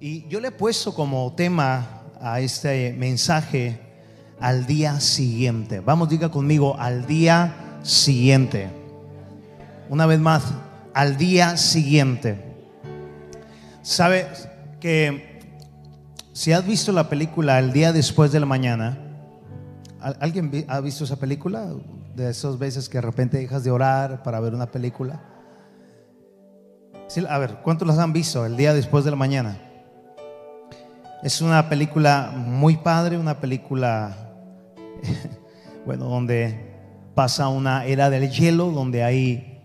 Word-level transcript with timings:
Y 0.00 0.28
yo 0.28 0.38
le 0.38 0.48
he 0.48 0.52
puesto 0.52 0.94
como 0.94 1.32
tema 1.32 2.02
a 2.20 2.40
este 2.40 2.94
mensaje 2.96 3.80
al 4.38 4.64
día 4.64 5.00
siguiente. 5.00 5.80
Vamos, 5.80 6.08
diga 6.08 6.30
conmigo, 6.30 6.76
al 6.78 7.04
día 7.06 7.80
siguiente. 7.82 8.68
Una 9.88 10.06
vez 10.06 10.20
más, 10.20 10.44
al 10.94 11.16
día 11.16 11.56
siguiente. 11.56 12.44
¿Sabe 13.82 14.28
que 14.78 15.40
si 16.32 16.52
has 16.52 16.64
visto 16.64 16.92
la 16.92 17.08
película 17.08 17.58
El 17.58 17.72
día 17.72 17.92
después 17.92 18.30
de 18.30 18.38
la 18.38 18.46
mañana, 18.46 18.98
¿alguien 20.20 20.64
ha 20.68 20.78
visto 20.80 21.02
esa 21.02 21.16
película? 21.16 21.74
De 22.14 22.30
esas 22.30 22.56
veces 22.56 22.88
que 22.88 22.98
de 22.98 23.02
repente 23.02 23.38
dejas 23.38 23.64
de 23.64 23.72
orar 23.72 24.22
para 24.22 24.38
ver 24.38 24.54
una 24.54 24.70
película. 24.70 25.20
a 27.28 27.38
ver, 27.38 27.56
¿cuántos 27.64 27.88
las 27.88 27.98
han 27.98 28.12
visto 28.12 28.46
el 28.46 28.56
día 28.56 28.74
después 28.74 29.04
de 29.04 29.10
la 29.10 29.16
mañana? 29.16 29.67
Es 31.20 31.40
una 31.40 31.68
película 31.68 32.32
muy 32.32 32.76
padre, 32.76 33.18
una 33.18 33.40
película, 33.40 34.16
bueno, 35.84 36.04
donde 36.04 36.76
pasa 37.16 37.48
una 37.48 37.86
era 37.86 38.08
del 38.08 38.30
hielo, 38.30 38.70
donde 38.70 39.02
hay 39.02 39.64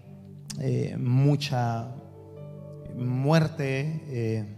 eh, 0.60 0.98
mucha 0.98 1.90
muerte, 2.98 4.04
eh, 4.08 4.58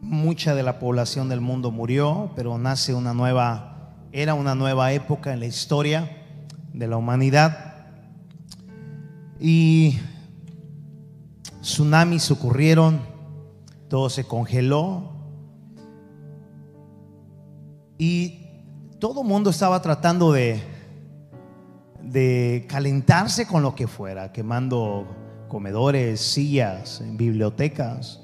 mucha 0.00 0.54
de 0.54 0.62
la 0.62 0.78
población 0.78 1.28
del 1.28 1.40
mundo 1.40 1.72
murió, 1.72 2.30
pero 2.36 2.58
nace 2.58 2.94
una 2.94 3.12
nueva 3.12 3.96
era, 4.12 4.34
una 4.34 4.54
nueva 4.54 4.92
época 4.92 5.32
en 5.32 5.40
la 5.40 5.46
historia 5.46 6.08
de 6.72 6.86
la 6.86 6.96
humanidad. 6.96 7.74
Y 9.40 9.98
tsunamis 11.60 12.30
ocurrieron, 12.30 13.00
todo 13.88 14.08
se 14.10 14.22
congeló, 14.22 15.17
y 17.98 18.46
todo 19.00 19.22
el 19.22 19.28
mundo 19.28 19.50
estaba 19.50 19.82
tratando 19.82 20.32
de, 20.32 20.62
de 22.00 22.64
calentarse 22.68 23.46
con 23.46 23.62
lo 23.62 23.74
que 23.74 23.86
fuera, 23.86 24.32
quemando 24.32 25.06
comedores, 25.48 26.20
sillas, 26.20 27.02
bibliotecas. 27.04 28.20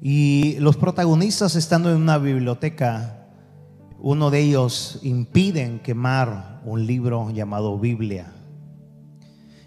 Y 0.00 0.56
los 0.60 0.76
protagonistas 0.76 1.56
estando 1.56 1.90
en 1.90 1.96
una 1.96 2.18
biblioteca, 2.18 3.26
uno 3.98 4.30
de 4.30 4.40
ellos 4.40 4.98
impiden 5.02 5.78
quemar 5.80 6.60
un 6.64 6.86
libro 6.86 7.30
llamado 7.30 7.78
Biblia. 7.78 8.32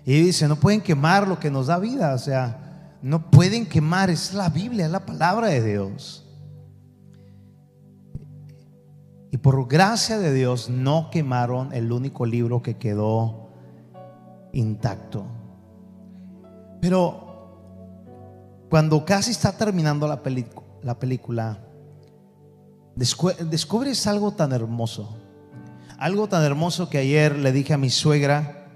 Y 0.06 0.22
dice, 0.22 0.48
no 0.48 0.58
pueden 0.58 0.82
quemar 0.82 1.28
lo 1.28 1.40
que 1.40 1.52
nos 1.52 1.68
da 1.68 1.80
vida, 1.80 2.14
o 2.14 2.18
sea, 2.18 2.96
no 3.02 3.30
pueden 3.30 3.66
quemar, 3.66 4.10
es 4.10 4.34
la 4.34 4.50
Biblia, 4.50 4.86
es 4.86 4.92
la 4.92 5.06
palabra 5.06 5.48
de 5.48 5.64
Dios. 5.64 6.23
Y 9.34 9.38
por 9.38 9.68
gracia 9.68 10.20
de 10.20 10.32
Dios 10.32 10.70
no 10.70 11.10
quemaron 11.10 11.74
el 11.74 11.92
único 11.92 12.24
libro 12.24 12.62
que 12.62 12.78
quedó 12.78 13.50
intacto. 14.52 15.26
Pero 16.80 18.68
cuando 18.70 19.04
casi 19.04 19.32
está 19.32 19.58
terminando 19.58 20.08
la, 20.08 20.22
la 20.84 21.00
película, 21.00 21.58
descubres 22.96 24.06
algo 24.06 24.34
tan 24.34 24.52
hermoso. 24.52 25.18
Algo 25.98 26.30
tan 26.30 26.44
hermoso 26.44 26.92
que 26.92 27.00
ayer 27.00 27.36
le 27.36 27.52
dije 27.52 27.74
a 27.74 27.80
mi 27.80 27.90
suegra, 27.90 28.68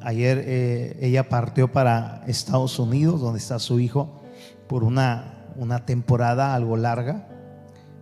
ayer 0.00 0.42
eh, 0.46 0.98
ella 1.00 1.28
partió 1.28 1.70
para 1.70 2.24
Estados 2.26 2.80
Unidos, 2.80 3.20
donde 3.20 3.38
está 3.38 3.60
su 3.60 3.78
hijo, 3.78 4.20
por 4.66 4.82
una, 4.82 5.46
una 5.54 5.86
temporada 5.86 6.56
algo 6.56 6.76
larga. 6.76 7.28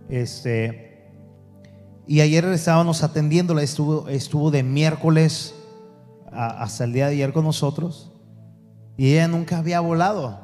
Este, 0.09 0.88
y 2.09 2.21
ayer 2.21 2.43
estábamos 2.45 3.03
atendiéndola, 3.03 3.61
estuvo, 3.61 4.09
estuvo 4.09 4.49
de 4.49 4.63
miércoles 4.63 5.53
hasta 6.31 6.85
el 6.85 6.91
día 6.91 7.05
de 7.05 7.13
ayer 7.13 7.33
con 7.33 7.45
nosotros. 7.45 8.11
Y 8.97 9.11
ella 9.11 9.27
nunca 9.27 9.59
había 9.59 9.79
volado. 9.79 10.39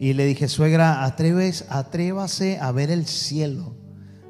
Y 0.00 0.14
le 0.14 0.24
dije, 0.24 0.48
suegra, 0.48 1.04
atreves, 1.04 1.64
atrévase 1.68 2.58
a 2.58 2.72
ver 2.72 2.90
el 2.90 3.06
cielo 3.06 3.76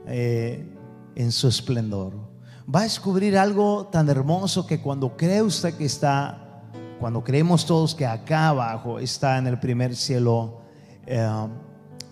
eh, 0.07 0.71
en 1.15 1.33
su 1.33 1.49
esplendor. 1.49 2.13
Va 2.73 2.81
a 2.81 2.83
descubrir 2.83 3.39
algo 3.39 3.87
tan 3.87 4.07
hermoso 4.11 4.67
que 4.67 4.83
cuando 4.83 5.17
cree 5.17 5.41
usted 5.41 5.73
que 5.73 5.87
está, 5.87 6.63
cuando 7.01 7.25
creemos 7.25 7.65
todos 7.65 7.95
que 7.95 8.05
acá 8.05 8.49
abajo 8.49 8.99
está 8.99 9.39
en 9.39 9.47
el 9.47 9.59
primer 9.59 9.97
cielo 9.97 10.61
eh, 11.07 11.27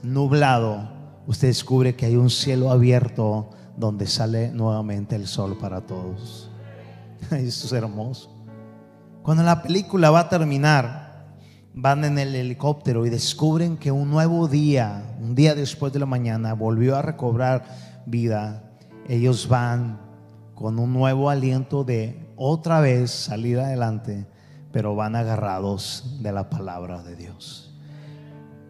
nublado, 0.02 0.88
usted 1.26 1.48
descubre 1.48 1.94
que 1.94 2.06
hay 2.06 2.16
un 2.16 2.30
cielo 2.30 2.70
abierto 2.70 3.50
donde 3.78 4.06
sale 4.06 4.50
nuevamente 4.50 5.14
el 5.14 5.26
sol 5.26 5.56
para 5.56 5.80
todos. 5.80 6.50
Esto 7.30 7.66
es 7.66 7.72
hermoso. 7.72 8.30
Cuando 9.22 9.42
la 9.42 9.62
película 9.62 10.10
va 10.10 10.20
a 10.20 10.28
terminar, 10.28 11.26
van 11.74 12.04
en 12.04 12.18
el 12.18 12.34
helicóptero 12.34 13.06
y 13.06 13.10
descubren 13.10 13.76
que 13.76 13.92
un 13.92 14.10
nuevo 14.10 14.48
día, 14.48 15.16
un 15.20 15.34
día 15.34 15.54
después 15.54 15.92
de 15.92 16.00
la 16.00 16.06
mañana, 16.06 16.54
volvió 16.54 16.96
a 16.96 17.02
recobrar 17.02 17.64
vida. 18.04 18.64
Ellos 19.08 19.48
van 19.48 20.00
con 20.54 20.78
un 20.78 20.92
nuevo 20.92 21.30
aliento 21.30 21.84
de 21.84 22.32
otra 22.36 22.80
vez 22.80 23.10
salir 23.10 23.60
adelante, 23.60 24.26
pero 24.72 24.96
van 24.96 25.14
agarrados 25.14 26.18
de 26.20 26.32
la 26.32 26.50
palabra 26.50 27.02
de 27.02 27.14
Dios. 27.14 27.72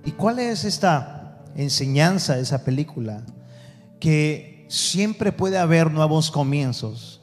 ¿Y 0.04 0.12
cuál 0.12 0.38
es 0.38 0.64
esta 0.64 1.44
enseñanza 1.54 2.36
de 2.36 2.42
esa 2.42 2.64
película? 2.64 3.22
Que 4.00 4.57
siempre 4.68 5.32
puede 5.32 5.58
haber 5.58 5.90
nuevos 5.90 6.30
comienzos 6.30 7.20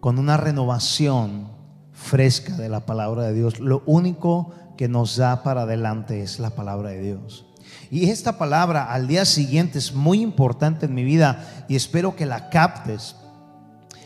con 0.00 0.18
una 0.18 0.36
renovación 0.36 1.52
fresca 1.92 2.56
de 2.56 2.68
la 2.68 2.84
palabra 2.86 3.22
de 3.24 3.34
Dios. 3.34 3.60
Lo 3.60 3.82
único 3.86 4.52
que 4.76 4.88
nos 4.88 5.16
da 5.16 5.42
para 5.42 5.62
adelante 5.62 6.22
es 6.22 6.40
la 6.40 6.50
palabra 6.50 6.90
de 6.90 7.00
Dios. 7.00 7.46
Y 7.90 8.10
esta 8.10 8.38
palabra 8.38 8.90
al 8.90 9.06
día 9.06 9.24
siguiente 9.24 9.78
es 9.78 9.94
muy 9.94 10.20
importante 10.22 10.86
en 10.86 10.94
mi 10.94 11.04
vida 11.04 11.66
y 11.68 11.76
espero 11.76 12.16
que 12.16 12.26
la 12.26 12.48
captes. 12.48 13.14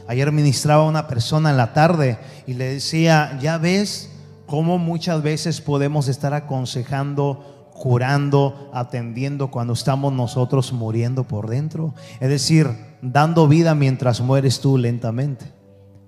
Ayer 0.08 0.30
ministraba 0.32 0.84
a 0.84 0.88
una 0.88 1.08
persona 1.08 1.50
en 1.50 1.56
la 1.56 1.72
tarde 1.72 2.18
y 2.46 2.54
le 2.54 2.74
decía, 2.74 3.38
ya 3.40 3.58
ves 3.58 4.10
cómo 4.46 4.78
muchas 4.78 5.22
veces 5.22 5.60
podemos 5.60 6.08
estar 6.08 6.34
aconsejando 6.34 7.55
curando, 7.76 8.70
atendiendo 8.72 9.50
cuando 9.50 9.74
estamos 9.74 10.12
nosotros 10.12 10.72
muriendo 10.72 11.24
por 11.24 11.48
dentro. 11.48 11.94
Es 12.20 12.28
decir, 12.28 12.68
dando 13.02 13.46
vida 13.46 13.74
mientras 13.74 14.20
mueres 14.20 14.60
tú 14.60 14.78
lentamente. 14.78 15.52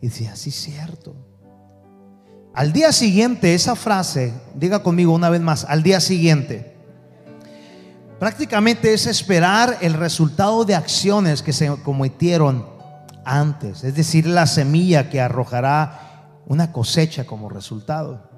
Y 0.01 0.09
dice, 0.09 0.29
así 0.29 0.51
es 0.51 0.57
cierto. 0.57 1.15
Al 2.55 2.73
día 2.73 2.93
siguiente, 2.93 3.55
esa 3.55 3.77
frase, 3.77 4.33
diga 4.55 4.83
conmigo 4.83 5.13
una 5.13 5.31
vez 5.31 5.41
más, 5.41 5.65
al 5.65 5.83
día 5.83 6.01
siguiente, 6.01 6.75
prácticamente 8.19 8.93
es 8.93 9.07
esperar 9.07 9.79
el 9.81 9.95
resultado 9.95 10.65
de 10.65 10.75
acciones 10.75 11.43
que 11.43 11.53
se 11.53 11.69
cometieron 11.85 12.67
antes, 13.25 13.85
es 13.85 13.95
decir, 13.95 14.27
la 14.27 14.47
semilla 14.47 15.11
que 15.11 15.21
arrojará 15.21 16.41
una 16.47 16.73
cosecha 16.73 17.25
como 17.25 17.49
resultado. 17.49 18.29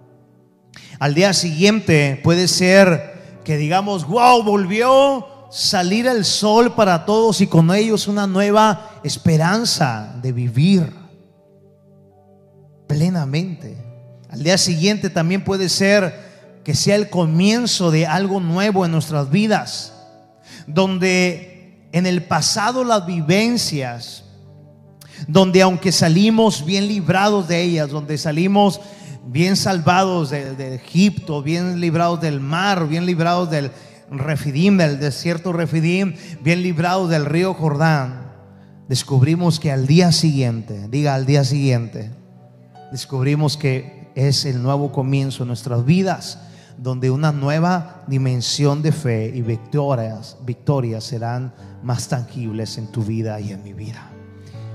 Al 0.98 1.14
día 1.14 1.32
siguiente 1.32 2.20
puede 2.22 2.48
ser 2.48 3.19
que 3.44 3.56
digamos, 3.56 4.06
wow, 4.06 4.42
volvió 4.42 5.26
salir 5.50 6.06
el 6.06 6.24
sol 6.24 6.74
para 6.74 7.04
todos 7.04 7.40
y 7.40 7.46
con 7.46 7.74
ellos 7.74 8.06
una 8.06 8.26
nueva 8.26 9.00
esperanza 9.02 10.14
de 10.22 10.32
vivir 10.32 10.92
plenamente. 12.86 13.76
Al 14.30 14.42
día 14.42 14.58
siguiente 14.58 15.10
también 15.10 15.42
puede 15.44 15.68
ser 15.68 16.30
que 16.64 16.74
sea 16.74 16.94
el 16.94 17.10
comienzo 17.10 17.90
de 17.90 18.06
algo 18.06 18.40
nuevo 18.40 18.84
en 18.84 18.92
nuestras 18.92 19.30
vidas, 19.30 19.92
donde 20.66 21.88
en 21.92 22.06
el 22.06 22.22
pasado 22.22 22.84
las 22.84 23.06
vivencias, 23.06 24.24
donde 25.26 25.62
aunque 25.62 25.90
salimos 25.90 26.64
bien 26.64 26.86
librados 26.86 27.48
de 27.48 27.60
ellas, 27.62 27.90
donde 27.90 28.18
salimos 28.18 28.80
bien 29.30 29.56
salvados 29.56 30.30
de, 30.30 30.74
Egipto, 30.74 31.42
bien 31.42 31.80
librados 31.80 32.20
del 32.20 32.40
mar, 32.40 32.88
bien 32.88 33.06
librados 33.06 33.48
del 33.50 33.70
Refidim, 34.10 34.76
del 34.76 34.98
desierto 34.98 35.52
Refidim, 35.52 36.14
bien 36.42 36.62
librados 36.62 37.10
del 37.10 37.26
río 37.26 37.54
Jordán, 37.54 38.32
descubrimos 38.88 39.60
que 39.60 39.70
al 39.70 39.86
día 39.86 40.10
siguiente, 40.10 40.88
diga 40.88 41.14
al 41.14 41.26
día 41.26 41.44
siguiente, 41.44 42.10
descubrimos 42.90 43.56
que 43.56 44.10
es 44.16 44.44
el 44.46 44.60
nuevo 44.60 44.90
comienzo 44.90 45.44
de 45.44 45.48
nuestras 45.48 45.84
vidas, 45.84 46.40
donde 46.76 47.10
una 47.10 47.30
nueva 47.30 48.02
dimensión 48.08 48.82
de 48.82 48.90
fe 48.90 49.30
y 49.32 49.42
victorias, 49.42 50.38
victorias 50.44 51.04
serán 51.04 51.52
más 51.84 52.08
tangibles 52.08 52.78
en 52.78 52.88
tu 52.88 53.04
vida 53.04 53.38
y 53.40 53.52
en 53.52 53.62
mi 53.62 53.74
vida. 53.74 54.10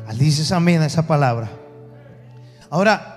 Al 0.07 0.17
dices 0.17 0.53
amén 0.53 0.81
a 0.81 0.85
esa 0.85 1.07
palabra. 1.07 1.49
Ahora, 2.69 3.14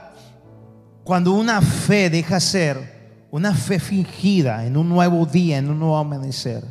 cuando 1.09 1.33
una 1.33 1.63
fe 1.63 2.11
deja 2.11 2.39
ser 2.39 3.25
una 3.31 3.55
fe 3.55 3.81
fingida 3.81 4.67
en 4.67 4.77
un 4.77 4.91
nuevo 4.91 5.25
día, 5.25 5.57
en 5.57 5.71
un 5.71 5.79
nuevo 5.79 5.97
amanecer. 5.97 6.63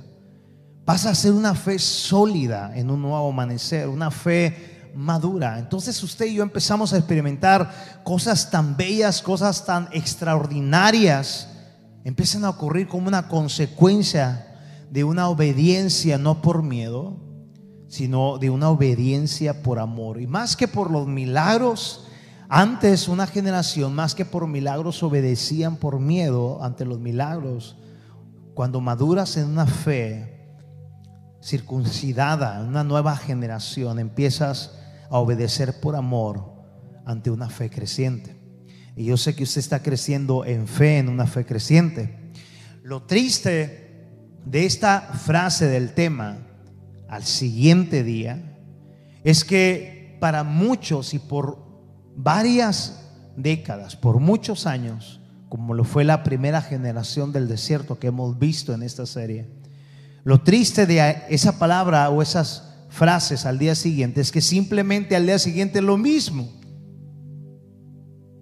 Pasa 0.86 1.10
a 1.10 1.16
ser 1.16 1.32
una 1.32 1.56
fe 1.56 1.80
sólida 1.80 2.72
en 2.76 2.92
un 2.92 3.02
nuevo 3.02 3.32
amanecer, 3.32 3.88
una 3.88 4.12
fe 4.12 4.92
madura. 4.94 5.58
Entonces 5.58 6.04
usted 6.04 6.28
y 6.28 6.36
yo 6.36 6.44
empezamos 6.44 6.94
a 6.94 6.98
experimentar 6.98 8.02
cosas 8.04 8.52
tan 8.52 8.78
bellas, 8.78 9.24
cosas 9.24 9.66
tan 9.66 9.90
extraordinarias, 9.92 11.50
empiezan 12.04 12.46
a 12.46 12.52
ocurrir 12.52 12.88
como 12.88 13.08
una 13.08 13.28
consecuencia 13.30 14.46
de 14.92 15.04
una 15.04 15.30
obediencia 15.30 16.20
no 16.20 16.44
por 16.44 16.62
miedo, 16.62 17.18
sino 17.88 18.38
de 18.38 18.52
una 18.52 18.70
obediencia 18.70 19.64
por 19.64 19.80
amor. 19.80 20.22
Y 20.22 20.28
más 20.28 20.56
que 20.56 20.68
por 20.68 20.92
los 20.92 21.08
milagros, 21.08 22.07
antes 22.50 23.10
una 23.10 23.28
generación, 23.28 23.94
más 23.94 24.16
que 24.16 24.24
por 24.24 24.48
milagros, 24.48 25.04
obedecían 25.04 25.76
por 25.76 26.00
miedo 26.00 26.64
ante 26.64 26.86
los 26.86 27.00
milagros. 27.00 27.76
Cuando 28.54 28.80
maduras 28.80 29.36
en 29.36 29.48
una 29.50 29.66
fe 29.66 30.56
circuncidada, 31.44 32.64
una 32.64 32.84
nueva 32.84 33.18
generación, 33.18 34.00
empiezas 34.00 34.78
a 35.10 35.18
obedecer 35.18 35.80
por 35.82 35.96
amor 35.96 36.54
ante 37.06 37.32
una 37.32 37.50
fe 37.50 37.70
creciente. 37.70 38.36
Y 38.96 39.06
yo 39.06 39.18
sé 39.18 39.36
que 39.36 39.44
usted 39.44 39.60
está 39.60 39.84
creciendo 39.84 40.46
en 40.46 40.68
fe, 40.68 41.00
en 41.00 41.10
una 41.10 41.28
fe 41.28 41.46
creciente. 41.46 42.32
Lo 42.82 43.04
triste 43.04 44.08
de 44.46 44.66
esta 44.66 45.02
frase 45.02 45.68
del 45.68 45.94
tema 45.94 46.38
al 47.10 47.24
siguiente 47.24 48.04
día 48.04 48.58
es 49.24 49.44
que 49.44 50.18
para 50.22 50.44
muchos 50.44 51.14
y 51.14 51.20
por 51.20 51.67
varias 52.18 53.00
décadas, 53.38 53.96
por 53.96 54.20
muchos 54.20 54.66
años, 54.68 55.22
como 55.48 55.74
lo 55.74 55.86
fue 55.86 56.04
la 56.04 56.24
primera 56.24 56.62
generación 56.62 57.32
del 57.32 57.48
desierto 57.48 58.00
que 58.00 58.08
hemos 58.08 58.38
visto 58.38 58.74
en 58.74 58.84
esta 58.84 59.06
serie, 59.06 59.48
lo 60.26 60.42
triste 60.42 60.86
de 60.86 61.24
esa 61.30 61.58
palabra 61.58 62.10
o 62.10 62.22
esas 62.22 62.64
frases 62.90 63.46
al 63.46 63.58
día 63.58 63.76
siguiente 63.76 64.20
es 64.20 64.32
que 64.32 64.42
simplemente 64.42 65.16
al 65.16 65.26
día 65.26 65.40
siguiente 65.40 65.80
es 65.80 65.86
lo 65.86 65.98
mismo. 65.98 66.50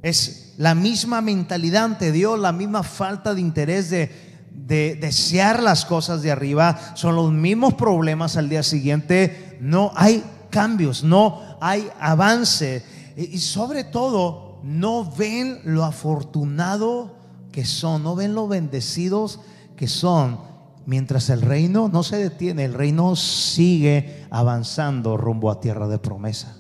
Es 0.02 0.56
la 0.58 0.74
misma 0.74 1.22
mentalidad 1.22 1.84
ante 1.84 2.12
Dios, 2.12 2.40
la 2.40 2.52
misma 2.52 2.82
falta 2.82 3.36
de 3.36 3.42
interés 3.42 3.90
de 3.92 4.26
de 4.56 4.96
desear 4.96 5.62
las 5.62 5.86
cosas 5.86 6.22
de 6.22 6.32
arriba, 6.32 6.80
son 6.96 7.16
los 7.16 7.32
mismos 7.32 7.74
problemas 7.76 8.38
al 8.38 8.50
día 8.50 8.64
siguiente, 8.64 9.58
no 9.62 9.92
hay 9.96 10.24
cambios, 10.50 11.04
no 11.04 11.42
hay 11.62 11.88
avance 12.00 12.84
y 13.16 13.38
sobre 13.40 13.84
todo 13.84 14.60
no 14.64 15.10
ven 15.10 15.60
lo 15.64 15.84
afortunado 15.84 17.16
que 17.52 17.66
son, 17.66 18.04
no 18.04 18.16
ven 18.16 18.34
lo 18.34 18.48
bendecidos 18.48 19.40
que 19.78 19.88
son, 19.88 20.40
mientras 20.86 21.30
el 21.30 21.42
reino 21.42 21.88
no 21.88 22.04
se 22.04 22.18
detiene, 22.18 22.66
el 22.66 22.74
reino 22.74 23.16
sigue 23.16 24.26
avanzando 24.30 25.18
rumbo 25.18 25.52
a 25.52 25.60
tierra 25.60 25.88
de 25.88 26.00
promesa. 26.00 26.58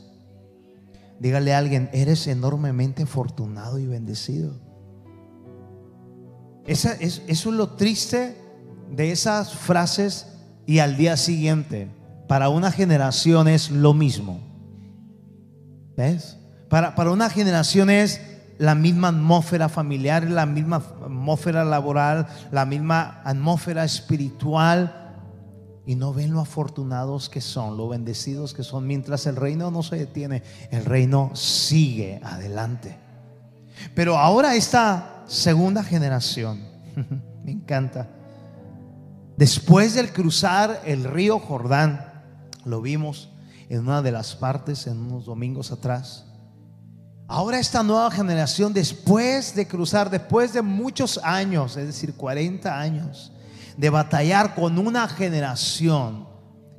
Dígale 1.19 1.53
a 1.53 1.57
alguien, 1.57 1.89
eres 1.93 2.27
enormemente 2.27 3.03
afortunado 3.03 3.79
y 3.79 3.87
bendecido. 3.87 4.53
Esa, 6.67 6.93
es, 6.93 7.21
eso 7.27 7.49
es 7.49 7.55
lo 7.55 7.71
triste 7.71 8.37
de 8.91 9.11
esas 9.11 9.53
frases 9.53 10.27
y 10.65 10.79
al 10.79 10.97
día 10.97 11.17
siguiente, 11.17 11.89
para 12.27 12.49
una 12.49 12.71
generación 12.71 13.47
es 13.47 13.69
lo 13.69 13.93
mismo. 13.93 14.39
¿Ves? 15.95 16.37
Para, 16.69 16.95
para 16.95 17.11
una 17.11 17.29
generación 17.29 17.89
es 17.89 18.21
la 18.57 18.75
misma 18.75 19.09
atmósfera 19.09 19.69
familiar, 19.69 20.23
la 20.29 20.45
misma 20.45 20.77
atmósfera 20.77 21.63
laboral, 21.65 22.27
la 22.51 22.65
misma 22.65 23.21
atmósfera 23.23 23.83
espiritual. 23.83 25.01
Y 25.87 25.95
no 25.95 26.13
ven 26.13 26.33
lo 26.33 26.39
afortunados 26.39 27.29
que 27.29 27.41
son, 27.41 27.77
lo 27.77 27.87
bendecidos 27.87 28.53
que 28.53 28.63
son. 28.63 28.87
Mientras 28.87 29.27
el 29.27 29.35
reino 29.35 29.69
no 29.69 29.83
se 29.83 29.97
detiene, 29.97 30.41
el 30.71 30.83
reino 30.83 31.31
sigue 31.35 32.19
adelante. 32.23 32.97
Pero 33.93 34.17
ahora 34.17 34.55
esta 34.55 35.23
segunda 35.27 35.83
generación. 35.83 36.61
Me 37.43 37.51
encanta. 37.51 38.09
Después 39.37 39.93
del 39.93 40.11
cruzar 40.11 40.81
el 40.85 41.03
río 41.03 41.39
Jordán, 41.39 42.23
lo 42.63 42.81
vimos 42.81 43.29
en 43.69 43.81
una 43.81 44.01
de 44.01 44.11
las 44.11 44.35
partes, 44.35 44.87
en 44.87 44.97
unos 44.97 45.25
domingos 45.25 45.71
atrás. 45.71 46.25
Ahora 47.27 47.59
esta 47.59 47.81
nueva 47.81 48.11
generación, 48.11 48.71
después 48.71 49.55
de 49.55 49.67
cruzar, 49.67 50.11
después 50.11 50.53
de 50.53 50.61
muchos 50.61 51.19
años, 51.23 51.75
es 51.75 51.87
decir, 51.87 52.13
40 52.13 52.79
años, 52.79 53.31
de 53.77 53.89
batallar 53.89 54.53
con 54.53 54.77
una 54.77 55.07
generación 55.07 56.27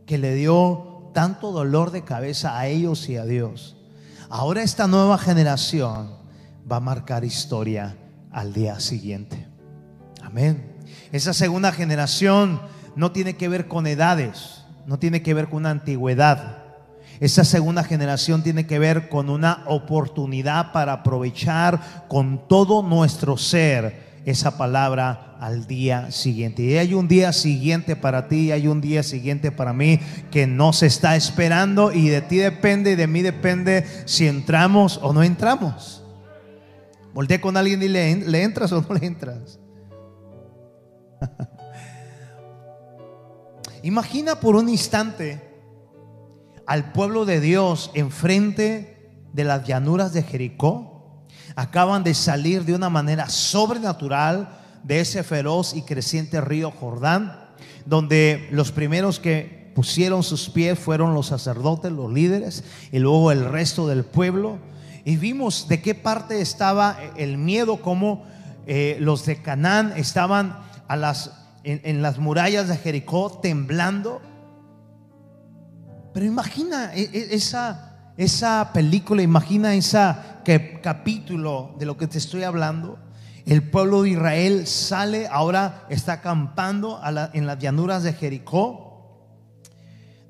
que 0.06 0.18
le 0.18 0.34
dio 0.34 1.10
tanto 1.12 1.50
dolor 1.50 1.90
de 1.90 2.04
cabeza 2.04 2.58
a 2.58 2.68
ellos 2.68 3.08
y 3.08 3.16
a 3.16 3.24
Dios, 3.24 3.76
ahora 4.28 4.62
esta 4.62 4.86
nueva 4.86 5.18
generación 5.18 6.16
va 6.70 6.76
a 6.76 6.80
marcar 6.80 7.24
historia 7.24 7.96
al 8.30 8.52
día 8.52 8.78
siguiente. 8.78 9.48
Amén. 10.22 10.76
Esa 11.10 11.32
segunda 11.32 11.72
generación 11.72 12.60
no 12.94 13.10
tiene 13.10 13.36
que 13.36 13.48
ver 13.48 13.66
con 13.66 13.88
edades, 13.88 14.62
no 14.86 15.00
tiene 15.00 15.22
que 15.22 15.34
ver 15.34 15.48
con 15.48 15.58
una 15.58 15.70
antigüedad. 15.70 16.65
Esa 17.20 17.44
segunda 17.44 17.82
generación 17.82 18.42
tiene 18.42 18.66
que 18.66 18.78
ver 18.78 19.08
con 19.08 19.30
una 19.30 19.62
oportunidad 19.66 20.72
para 20.72 20.92
aprovechar 20.92 22.06
con 22.08 22.46
todo 22.48 22.82
nuestro 22.82 23.36
ser 23.36 24.06
esa 24.26 24.58
palabra 24.58 25.36
al 25.40 25.66
día 25.66 26.10
siguiente. 26.10 26.62
Y 26.62 26.76
hay 26.76 26.94
un 26.94 27.08
día 27.08 27.32
siguiente 27.32 27.96
para 27.96 28.28
ti, 28.28 28.50
hay 28.52 28.66
un 28.66 28.80
día 28.80 29.02
siguiente 29.02 29.52
para 29.52 29.72
mí 29.72 30.00
que 30.30 30.46
nos 30.46 30.82
está 30.82 31.16
esperando 31.16 31.92
y 31.92 32.08
de 32.08 32.22
ti 32.22 32.38
depende 32.38 32.92
y 32.92 32.96
de 32.96 33.06
mí 33.06 33.22
depende 33.22 33.86
si 34.04 34.26
entramos 34.26 34.98
o 35.02 35.12
no 35.12 35.22
entramos. 35.22 36.02
Voltea 37.14 37.40
con 37.40 37.56
alguien 37.56 37.82
y 37.82 37.88
le, 37.88 38.16
¿le 38.16 38.42
entras 38.42 38.72
o 38.72 38.82
no 38.82 38.94
le 38.94 39.06
entras? 39.06 39.58
Imagina 43.82 44.40
por 44.40 44.56
un 44.56 44.68
instante 44.68 45.45
al 46.66 46.92
pueblo 46.92 47.24
de 47.24 47.40
Dios 47.40 47.90
enfrente 47.94 49.10
de 49.32 49.44
las 49.44 49.66
llanuras 49.66 50.12
de 50.12 50.22
Jericó. 50.22 51.24
Acaban 51.54 52.04
de 52.04 52.14
salir 52.14 52.64
de 52.64 52.74
una 52.74 52.90
manera 52.90 53.28
sobrenatural 53.28 54.48
de 54.82 55.00
ese 55.00 55.22
feroz 55.22 55.74
y 55.74 55.82
creciente 55.82 56.40
río 56.40 56.70
Jordán, 56.70 57.38
donde 57.86 58.48
los 58.50 58.72
primeros 58.72 59.20
que 59.20 59.72
pusieron 59.74 60.22
sus 60.22 60.48
pies 60.50 60.78
fueron 60.78 61.14
los 61.14 61.26
sacerdotes, 61.26 61.92
los 61.92 62.12
líderes, 62.12 62.64
y 62.92 62.98
luego 62.98 63.32
el 63.32 63.44
resto 63.44 63.86
del 63.86 64.04
pueblo 64.04 64.58
y 65.06 65.16
vimos 65.18 65.68
de 65.68 65.80
qué 65.80 65.94
parte 65.94 66.40
estaba 66.40 66.98
el 67.16 67.38
miedo, 67.38 67.76
como 67.76 68.24
eh, 68.66 68.96
los 68.98 69.24
de 69.24 69.40
Canaán 69.40 69.92
estaban 69.96 70.58
en, 71.62 72.02
las 72.02 72.18
murallas 72.18 72.66
de 72.66 72.76
Jericó 72.76 73.38
temblando. 73.40 74.20
Pero 76.16 76.24
imagina 76.24 76.94
e, 76.94 77.10
e, 77.12 77.34
esa, 77.36 78.14
esa 78.16 78.70
película, 78.72 79.20
imagina 79.20 79.74
ese 79.74 80.14
capítulo 80.82 81.74
de 81.78 81.84
lo 81.84 81.98
que 81.98 82.06
te 82.06 82.16
estoy 82.16 82.42
hablando. 82.42 82.98
El 83.44 83.68
pueblo 83.68 84.00
de 84.00 84.12
Israel 84.12 84.66
sale, 84.66 85.26
ahora 85.26 85.84
está 85.90 86.14
acampando 86.14 87.02
en 87.34 87.46
las 87.46 87.58
llanuras 87.58 88.02
de 88.02 88.14
Jericó, 88.14 89.28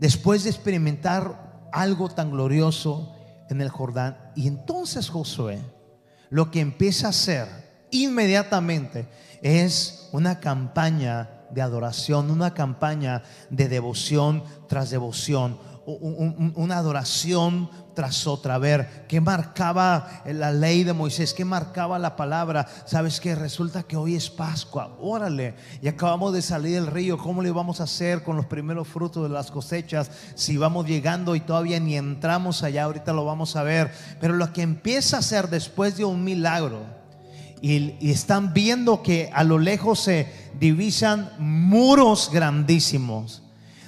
después 0.01 0.43
de 0.43 0.51
experimentar 0.51 1.69
algo 1.73 2.09
tan 2.09 2.33
glorioso 2.33 3.15
en 3.49 3.61
el 3.61 3.69
Jordán. 3.69 4.19
Y 4.35 4.49
entonces 4.49 5.09
Josué 5.09 5.61
lo 6.31 6.51
que 6.51 6.59
empieza 6.59 7.07
a 7.07 7.11
hacer 7.11 7.47
inmediatamente 7.93 9.07
es 9.41 10.09
una 10.11 10.41
campaña 10.41 11.36
de 11.57 11.63
adoración, 11.63 12.31
una 12.31 12.53
campaña 12.53 13.23
de 13.49 13.67
devoción 13.71 14.45
tras 14.69 14.91
devoción, 14.91 15.57
una 15.87 16.77
adoración 16.77 17.71
tras 17.95 18.27
otra. 18.27 18.57
A 18.57 18.59
ver, 18.59 19.07
¿qué 19.09 19.23
marcaba 19.23 20.21
la 20.27 20.53
ley 20.53 20.85
de 20.85 20.93
Moisés? 20.93 21.33
¿Qué 21.33 21.47
marcaba 21.47 21.99
la 21.99 22.15
palabra? 22.15 22.69
¿Sabes 22.85 23.21
que 23.21 23.35
Resulta 23.35 23.85
que 23.85 23.97
hoy 23.97 24.17
es 24.17 24.29
Pascua. 24.29 24.99
Órale, 25.01 25.55
y 25.81 25.89
acabamos 25.89 26.35
de 26.35 26.43
salir 26.43 26.75
del 26.75 26.89
río. 26.89 27.17
¿Cómo 27.17 27.41
le 27.41 27.51
vamos 27.51 27.81
a 27.81 27.85
hacer 27.85 28.23
con 28.23 28.37
los 28.37 28.45
primeros 28.45 28.87
frutos 28.87 29.23
de 29.23 29.31
las 29.31 29.51
cosechas? 29.51 30.11
Si 30.35 30.59
vamos 30.59 30.87
llegando 30.87 31.37
y 31.37 31.41
todavía 31.41 31.81
ni 31.81 31.97
entramos 31.97 32.63
allá, 32.65 32.85
ahorita 32.85 33.15
lo 33.15 33.25
vamos 33.25 33.57
a 33.57 33.63
ver. 33.63 33.91
Pero 34.21 34.35
lo 34.35 34.53
que 34.53 34.61
empieza 34.61 35.17
a 35.17 35.21
hacer 35.21 35.49
después 35.49 35.97
de 35.97 36.05
un 36.05 36.23
milagro, 36.23 36.83
y, 37.63 37.97
están 38.11 38.53
viendo 38.53 39.03
que 39.03 39.31
a 39.33 39.45
lo 39.45 39.59
lejos 39.59 40.01
se 40.01 40.27
divisan 40.59 41.31
muros 41.39 42.31
grandísimos 42.33 43.43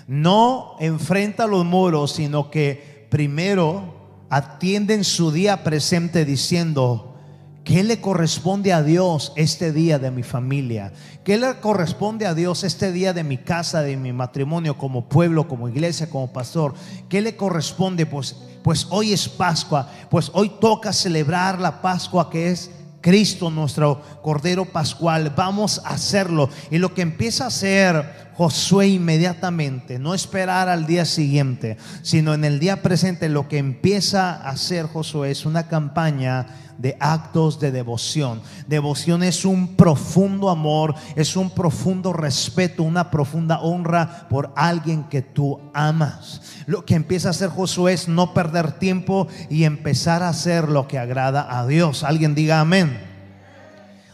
no 0.08 0.76
enfrenta 0.80 1.46
los 1.46 1.66
muros, 1.66 2.12
sino 2.12 2.50
que 2.50 3.06
primero 3.10 4.24
atienden 4.30 5.04
su 5.04 5.30
día 5.30 5.62
presente 5.62 6.24
diciendo, 6.24 7.14
¿Qué 7.62 7.84
le 7.84 8.00
corresponde 8.00 8.72
a 8.72 8.82
Dios 8.82 9.34
este 9.36 9.72
día 9.72 9.98
de 9.98 10.10
mi 10.10 10.22
familia? 10.22 10.94
¿Qué 11.22 11.36
le 11.36 11.60
corresponde 11.60 12.24
a 12.24 12.32
Dios 12.32 12.64
este 12.64 12.92
día 12.92 13.12
de 13.12 13.22
mi 13.22 13.36
casa, 13.36 13.82
de 13.82 13.98
mi 13.98 14.10
matrimonio, 14.10 14.78
como 14.78 15.06
pueblo, 15.10 15.46
como 15.46 15.68
iglesia, 15.68 16.08
como 16.08 16.32
pastor? 16.32 16.72
¿Qué 17.10 17.20
le 17.20 17.36
corresponde? 17.36 18.06
Pues, 18.06 18.36
pues 18.62 18.86
hoy 18.88 19.12
es 19.12 19.28
Pascua, 19.28 19.86
pues 20.08 20.30
hoy 20.32 20.52
toca 20.58 20.94
celebrar 20.94 21.60
la 21.60 21.82
Pascua 21.82 22.30
que 22.30 22.50
es 22.50 22.70
Cristo, 23.00 23.50
nuestro 23.50 24.00
Cordero 24.22 24.64
Pascual. 24.64 25.32
Vamos 25.36 25.80
a 25.84 25.90
hacerlo. 25.90 26.50
Y 26.70 26.78
lo 26.78 26.94
que 26.94 27.02
empieza 27.02 27.44
a 27.44 27.48
hacer 27.48 28.27
Josué 28.38 28.86
inmediatamente, 28.86 29.98
no 29.98 30.14
esperar 30.14 30.68
al 30.68 30.86
día 30.86 31.04
siguiente, 31.04 31.76
sino 32.02 32.34
en 32.34 32.44
el 32.44 32.60
día 32.60 32.82
presente, 32.82 33.28
lo 33.28 33.48
que 33.48 33.58
empieza 33.58 34.30
a 34.30 34.50
hacer 34.50 34.86
Josué 34.86 35.32
es 35.32 35.44
una 35.44 35.66
campaña 35.66 36.46
de 36.78 36.96
actos 37.00 37.58
de 37.58 37.72
devoción. 37.72 38.40
Devoción 38.68 39.24
es 39.24 39.44
un 39.44 39.74
profundo 39.74 40.50
amor, 40.50 40.94
es 41.16 41.34
un 41.34 41.50
profundo 41.50 42.12
respeto, 42.12 42.84
una 42.84 43.10
profunda 43.10 43.58
honra 43.58 44.28
por 44.30 44.52
alguien 44.54 45.02
que 45.08 45.20
tú 45.20 45.58
amas. 45.74 46.40
Lo 46.66 46.84
que 46.84 46.94
empieza 46.94 47.26
a 47.26 47.30
hacer 47.32 47.48
Josué 47.48 47.94
es 47.94 48.06
no 48.06 48.34
perder 48.34 48.78
tiempo 48.78 49.26
y 49.50 49.64
empezar 49.64 50.22
a 50.22 50.28
hacer 50.28 50.68
lo 50.68 50.86
que 50.86 51.00
agrada 51.00 51.58
a 51.58 51.66
Dios. 51.66 52.04
Alguien 52.04 52.36
diga 52.36 52.60
amén. 52.60 53.00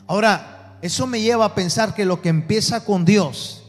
Ahora, 0.06 0.78
eso 0.80 1.06
me 1.06 1.20
lleva 1.20 1.44
a 1.44 1.54
pensar 1.54 1.92
que 1.92 2.06
lo 2.06 2.22
que 2.22 2.30
empieza 2.30 2.86
con 2.86 3.04
Dios 3.04 3.60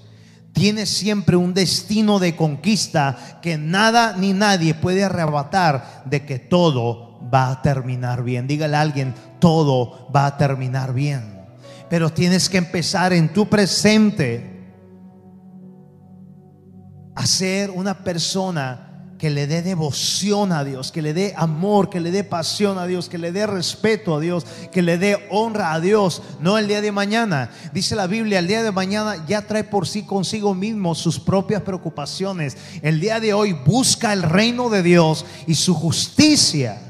tiene 0.55 0.85
siempre 0.85 1.35
un 1.35 1.53
destino 1.53 2.17
de 2.17 2.33
conquista 2.33 3.39
que 3.41 3.57
nada 3.57 4.15
ni 4.17 4.31
nadie 4.31 4.73
puede 4.73 5.03
arrebatar 5.03 6.03
de 6.05 6.25
que 6.25 6.39
todo 6.39 7.19
va 7.31 7.51
a 7.51 7.61
terminar 7.61 8.23
bien. 8.23 8.47
Dígale 8.47 8.77
a 8.77 8.81
alguien, 8.81 9.13
todo 9.39 10.07
va 10.15 10.25
a 10.27 10.37
terminar 10.37 10.93
bien. 10.93 11.45
Pero 11.89 12.09
tienes 12.09 12.47
que 12.47 12.57
empezar 12.57 13.11
en 13.11 13.33
tu 13.33 13.49
presente 13.49 14.71
a 17.15 17.27
ser 17.27 17.69
una 17.69 17.93
persona 17.93 18.84
que 19.17 19.29
le 19.29 19.47
dé 19.47 19.61
devoción 19.61 20.51
a 20.51 20.63
Dios, 20.63 20.91
que 20.91 21.01
le 21.01 21.13
dé 21.13 21.33
amor, 21.37 21.89
que 21.89 21.99
le 21.99 22.11
dé 22.11 22.23
pasión 22.23 22.77
a 22.77 22.85
Dios, 22.85 23.07
que 23.07 23.17
le 23.17 23.31
dé 23.31 23.47
respeto 23.47 24.15
a 24.15 24.19
Dios, 24.19 24.45
que 24.71 24.81
le 24.81 24.97
dé 24.97 25.27
honra 25.29 25.73
a 25.73 25.79
Dios, 25.79 26.21
no 26.39 26.57
el 26.57 26.67
día 26.67 26.81
de 26.81 26.91
mañana. 26.91 27.49
Dice 27.73 27.95
la 27.95 28.07
Biblia, 28.07 28.39
el 28.39 28.47
día 28.47 28.63
de 28.63 28.71
mañana 28.71 29.25
ya 29.25 29.41
trae 29.43 29.63
por 29.63 29.87
sí 29.87 30.03
consigo 30.03 30.53
mismo 30.53 30.95
sus 30.95 31.19
propias 31.19 31.61
preocupaciones. 31.61 32.57
El 32.81 32.99
día 32.99 33.19
de 33.19 33.33
hoy 33.33 33.53
busca 33.53 34.11
el 34.11 34.23
reino 34.23 34.69
de 34.69 34.83
Dios 34.83 35.25
y 35.47 35.55
su 35.55 35.73
justicia 35.73 36.81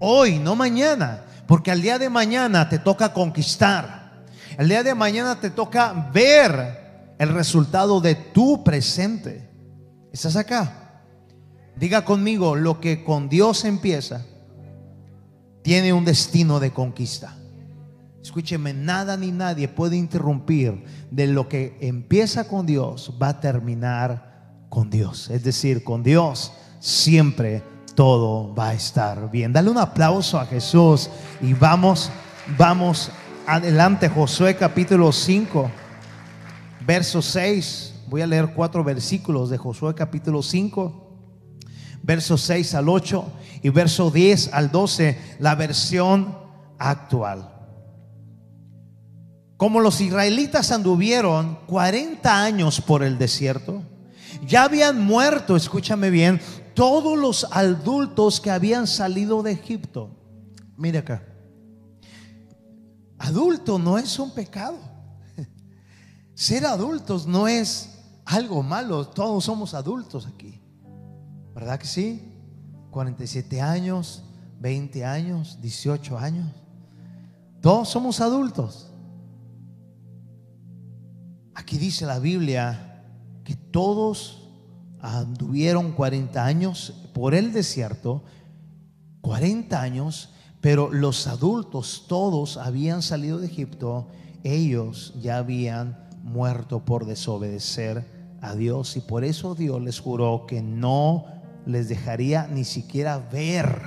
Hoy, 0.00 0.38
no 0.38 0.54
mañana. 0.54 1.24
Porque 1.46 1.70
al 1.70 1.82
día 1.82 1.98
de 1.98 2.08
mañana 2.08 2.68
te 2.68 2.78
toca 2.78 3.12
conquistar. 3.12 4.24
El 4.56 4.68
día 4.68 4.82
de 4.82 4.94
mañana 4.94 5.40
te 5.40 5.50
toca 5.50 6.10
ver 6.12 7.14
el 7.18 7.28
resultado 7.30 8.00
de 8.00 8.14
tu 8.14 8.62
presente. 8.62 9.48
¿Estás 10.12 10.36
acá? 10.36 10.87
Diga 11.78 12.04
conmigo, 12.04 12.56
lo 12.56 12.80
que 12.80 13.04
con 13.04 13.28
Dios 13.28 13.64
empieza, 13.64 14.24
tiene 15.62 15.92
un 15.92 16.04
destino 16.04 16.58
de 16.58 16.72
conquista. 16.72 17.36
Escúcheme, 18.20 18.74
nada 18.74 19.16
ni 19.16 19.30
nadie 19.30 19.68
puede 19.68 19.96
interrumpir 19.96 20.84
de 21.10 21.28
lo 21.28 21.48
que 21.48 21.78
empieza 21.80 22.48
con 22.48 22.66
Dios, 22.66 23.14
va 23.22 23.28
a 23.28 23.40
terminar 23.40 24.66
con 24.68 24.90
Dios. 24.90 25.30
Es 25.30 25.44
decir, 25.44 25.84
con 25.84 26.02
Dios 26.02 26.52
siempre 26.80 27.62
todo 27.94 28.54
va 28.54 28.70
a 28.70 28.74
estar 28.74 29.30
bien. 29.30 29.52
Dale 29.52 29.70
un 29.70 29.78
aplauso 29.78 30.38
a 30.38 30.46
Jesús 30.46 31.08
y 31.40 31.52
vamos, 31.54 32.10
vamos 32.56 33.10
adelante. 33.46 34.08
Josué 34.08 34.56
capítulo 34.56 35.12
5, 35.12 35.70
verso 36.84 37.22
6. 37.22 37.94
Voy 38.08 38.22
a 38.22 38.26
leer 38.26 38.52
cuatro 38.54 38.82
versículos 38.82 39.48
de 39.48 39.58
Josué 39.58 39.94
capítulo 39.94 40.42
5, 40.42 41.07
verso 42.08 42.38
6 42.38 42.74
al 42.74 42.88
8 42.88 43.32
y 43.62 43.68
verso 43.68 44.10
10 44.10 44.54
al 44.54 44.72
12, 44.72 45.36
la 45.40 45.54
versión 45.54 46.38
actual. 46.78 47.52
Como 49.58 49.80
los 49.80 50.00
israelitas 50.00 50.72
anduvieron 50.72 51.58
40 51.66 52.42
años 52.42 52.80
por 52.80 53.02
el 53.02 53.18
desierto, 53.18 53.82
ya 54.46 54.62
habían 54.62 55.04
muerto, 55.04 55.54
escúchame 55.54 56.08
bien, 56.08 56.40
todos 56.72 57.18
los 57.18 57.46
adultos 57.50 58.40
que 58.40 58.52
habían 58.52 58.86
salido 58.86 59.42
de 59.42 59.52
Egipto. 59.52 60.08
Mire 60.78 61.00
acá. 61.00 61.22
Adulto 63.18 63.78
no 63.78 63.98
es 63.98 64.18
un 64.18 64.32
pecado. 64.32 64.78
Ser 66.34 66.64
adultos 66.64 67.26
no 67.26 67.48
es 67.48 67.98
algo 68.24 68.62
malo. 68.62 69.06
Todos 69.08 69.44
somos 69.44 69.74
adultos 69.74 70.26
aquí. 70.26 70.57
¿Verdad 71.58 71.80
que 71.80 71.88
sí? 71.88 72.22
47 72.92 73.60
años, 73.60 74.22
20 74.60 75.04
años, 75.04 75.58
18 75.60 76.16
años. 76.16 76.46
Todos 77.60 77.88
somos 77.88 78.20
adultos. 78.20 78.92
Aquí 81.56 81.76
dice 81.76 82.06
la 82.06 82.20
Biblia 82.20 83.02
que 83.42 83.56
todos 83.56 84.48
anduvieron 85.00 85.90
40 85.90 86.44
años 86.44 86.94
por 87.12 87.34
el 87.34 87.52
desierto, 87.52 88.22
40 89.22 89.82
años, 89.82 90.34
pero 90.60 90.92
los 90.92 91.26
adultos 91.26 92.04
todos 92.06 92.56
habían 92.56 93.02
salido 93.02 93.40
de 93.40 93.48
Egipto, 93.48 94.06
ellos 94.44 95.12
ya 95.20 95.38
habían 95.38 96.08
muerto 96.22 96.84
por 96.84 97.04
desobedecer 97.04 98.06
a 98.40 98.54
Dios 98.54 98.96
y 98.96 99.00
por 99.00 99.24
eso 99.24 99.56
Dios 99.56 99.82
les 99.82 99.98
juró 99.98 100.46
que 100.46 100.62
no 100.62 101.37
les 101.68 101.88
dejaría 101.88 102.46
ni 102.46 102.64
siquiera 102.64 103.18
ver 103.18 103.80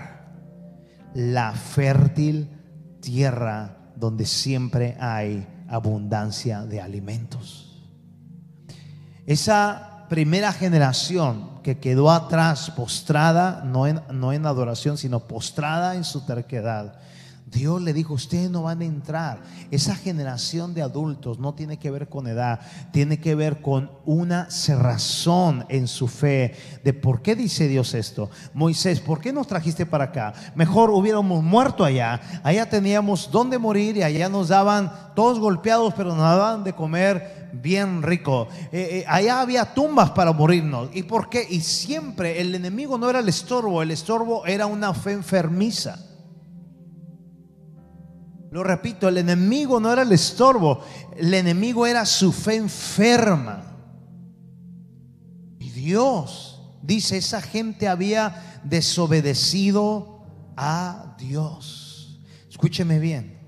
la 1.15 1.51
fértil 1.51 2.49
tierra 3.01 3.75
donde 3.95 4.25
siempre 4.25 4.95
hay 4.99 5.47
abundancia 5.67 6.61
de 6.61 6.79
alimentos. 6.79 7.89
Esa 9.25 10.05
primera 10.09 10.53
generación 10.53 11.61
que 11.63 11.79
quedó 11.79 12.11
atrás, 12.11 12.69
postrada, 12.71 13.63
no 13.65 13.87
en, 13.87 14.01
no 14.11 14.31
en 14.31 14.45
adoración, 14.45 14.97
sino 14.97 15.27
postrada 15.27 15.95
en 15.95 16.03
su 16.03 16.25
terquedad, 16.25 16.99
Dios 17.51 17.81
le 17.81 17.91
dijo, 17.91 18.13
ustedes 18.13 18.49
no 18.49 18.63
van 18.63 18.81
a 18.81 18.85
entrar. 18.85 19.41
Esa 19.71 19.95
generación 19.95 20.73
de 20.73 20.81
adultos 20.81 21.37
no 21.37 21.53
tiene 21.53 21.77
que 21.77 21.91
ver 21.91 22.07
con 22.07 22.27
edad, 22.27 22.61
tiene 22.91 23.19
que 23.19 23.35
ver 23.35 23.61
con 23.61 23.91
una 24.05 24.49
cerrazón 24.49 25.65
en 25.67 25.87
su 25.87 26.07
fe 26.07 26.55
de 26.83 26.93
por 26.93 27.21
qué 27.21 27.35
dice 27.35 27.67
Dios 27.67 27.93
esto. 27.93 28.29
Moisés, 28.53 29.01
¿por 29.01 29.19
qué 29.19 29.33
nos 29.33 29.47
trajiste 29.47 29.85
para 29.85 30.05
acá? 30.05 30.33
Mejor 30.55 30.91
hubiéramos 30.91 31.43
muerto 31.43 31.83
allá. 31.83 32.21
Allá 32.43 32.69
teníamos 32.69 33.29
donde 33.29 33.57
morir 33.57 33.97
y 33.97 34.03
allá 34.03 34.29
nos 34.29 34.47
daban 34.47 35.11
todos 35.13 35.39
golpeados, 35.39 35.93
pero 35.93 36.15
nos 36.15 36.19
daban 36.23 36.63
de 36.63 36.73
comer 36.73 37.49
bien 37.53 38.01
rico. 38.01 38.47
Eh, 38.71 39.01
eh, 39.01 39.05
allá 39.07 39.41
había 39.41 39.73
tumbas 39.73 40.11
para 40.11 40.31
morirnos. 40.31 40.89
¿Y 40.93 41.03
por 41.03 41.29
qué? 41.29 41.45
Y 41.49 41.59
siempre 41.59 42.39
el 42.39 42.55
enemigo 42.55 42.97
no 42.97 43.09
era 43.09 43.19
el 43.19 43.27
estorbo, 43.27 43.81
el 43.81 43.91
estorbo 43.91 44.45
era 44.45 44.67
una 44.67 44.93
fe 44.93 45.11
enfermiza. 45.11 45.99
Lo 48.51 48.65
repito, 48.65 49.07
el 49.07 49.17
enemigo 49.17 49.79
no 49.79 49.93
era 49.93 50.01
el 50.01 50.11
estorbo, 50.11 50.81
el 51.15 51.33
enemigo 51.33 51.87
era 51.87 52.05
su 52.05 52.33
fe 52.33 52.57
enferma. 52.57 53.63
Y 55.57 55.69
Dios, 55.69 56.61
dice, 56.81 57.15
esa 57.15 57.41
gente 57.41 57.87
había 57.87 58.59
desobedecido 58.65 60.25
a 60.57 61.15
Dios. 61.17 62.19
Escúcheme 62.49 62.99
bien, 62.99 63.39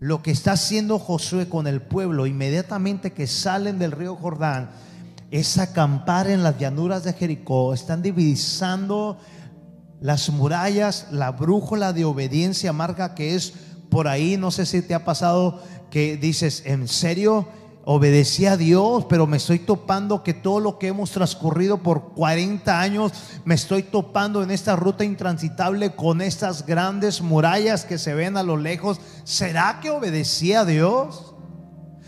lo 0.00 0.20
que 0.20 0.32
está 0.32 0.52
haciendo 0.52 0.98
Josué 0.98 1.48
con 1.48 1.68
el 1.68 1.80
pueblo 1.80 2.26
inmediatamente 2.26 3.12
que 3.12 3.28
salen 3.28 3.78
del 3.78 3.92
río 3.92 4.16
Jordán 4.16 4.70
es 5.30 5.58
acampar 5.58 6.26
en 6.26 6.42
las 6.42 6.58
llanuras 6.58 7.04
de 7.04 7.12
Jericó, 7.12 7.72
están 7.72 8.02
divisando 8.02 9.16
las 10.00 10.28
murallas, 10.28 11.06
la 11.12 11.30
brújula 11.30 11.92
de 11.92 12.04
obediencia 12.04 12.72
marca 12.72 13.14
que 13.14 13.36
es 13.36 13.54
por 13.94 14.08
ahí, 14.08 14.36
no 14.36 14.50
sé 14.50 14.66
si 14.66 14.82
te 14.82 14.92
ha 14.92 15.04
pasado 15.04 15.62
que 15.88 16.16
dices, 16.16 16.64
¿en 16.66 16.88
serio? 16.88 17.46
Obedecí 17.84 18.44
a 18.44 18.56
Dios, 18.56 19.06
pero 19.08 19.28
me 19.28 19.36
estoy 19.36 19.60
topando 19.60 20.24
que 20.24 20.34
todo 20.34 20.58
lo 20.58 20.80
que 20.80 20.88
hemos 20.88 21.12
transcurrido 21.12 21.78
por 21.78 22.12
40 22.12 22.80
años, 22.80 23.12
me 23.44 23.54
estoy 23.54 23.84
topando 23.84 24.42
en 24.42 24.50
esta 24.50 24.74
ruta 24.74 25.04
intransitable 25.04 25.94
con 25.94 26.22
estas 26.22 26.66
grandes 26.66 27.22
murallas 27.22 27.84
que 27.84 27.98
se 27.98 28.14
ven 28.14 28.36
a 28.36 28.42
lo 28.42 28.56
lejos. 28.56 29.00
¿Será 29.22 29.78
que 29.80 29.90
obedecí 29.90 30.54
a 30.54 30.64
Dios? 30.64 31.36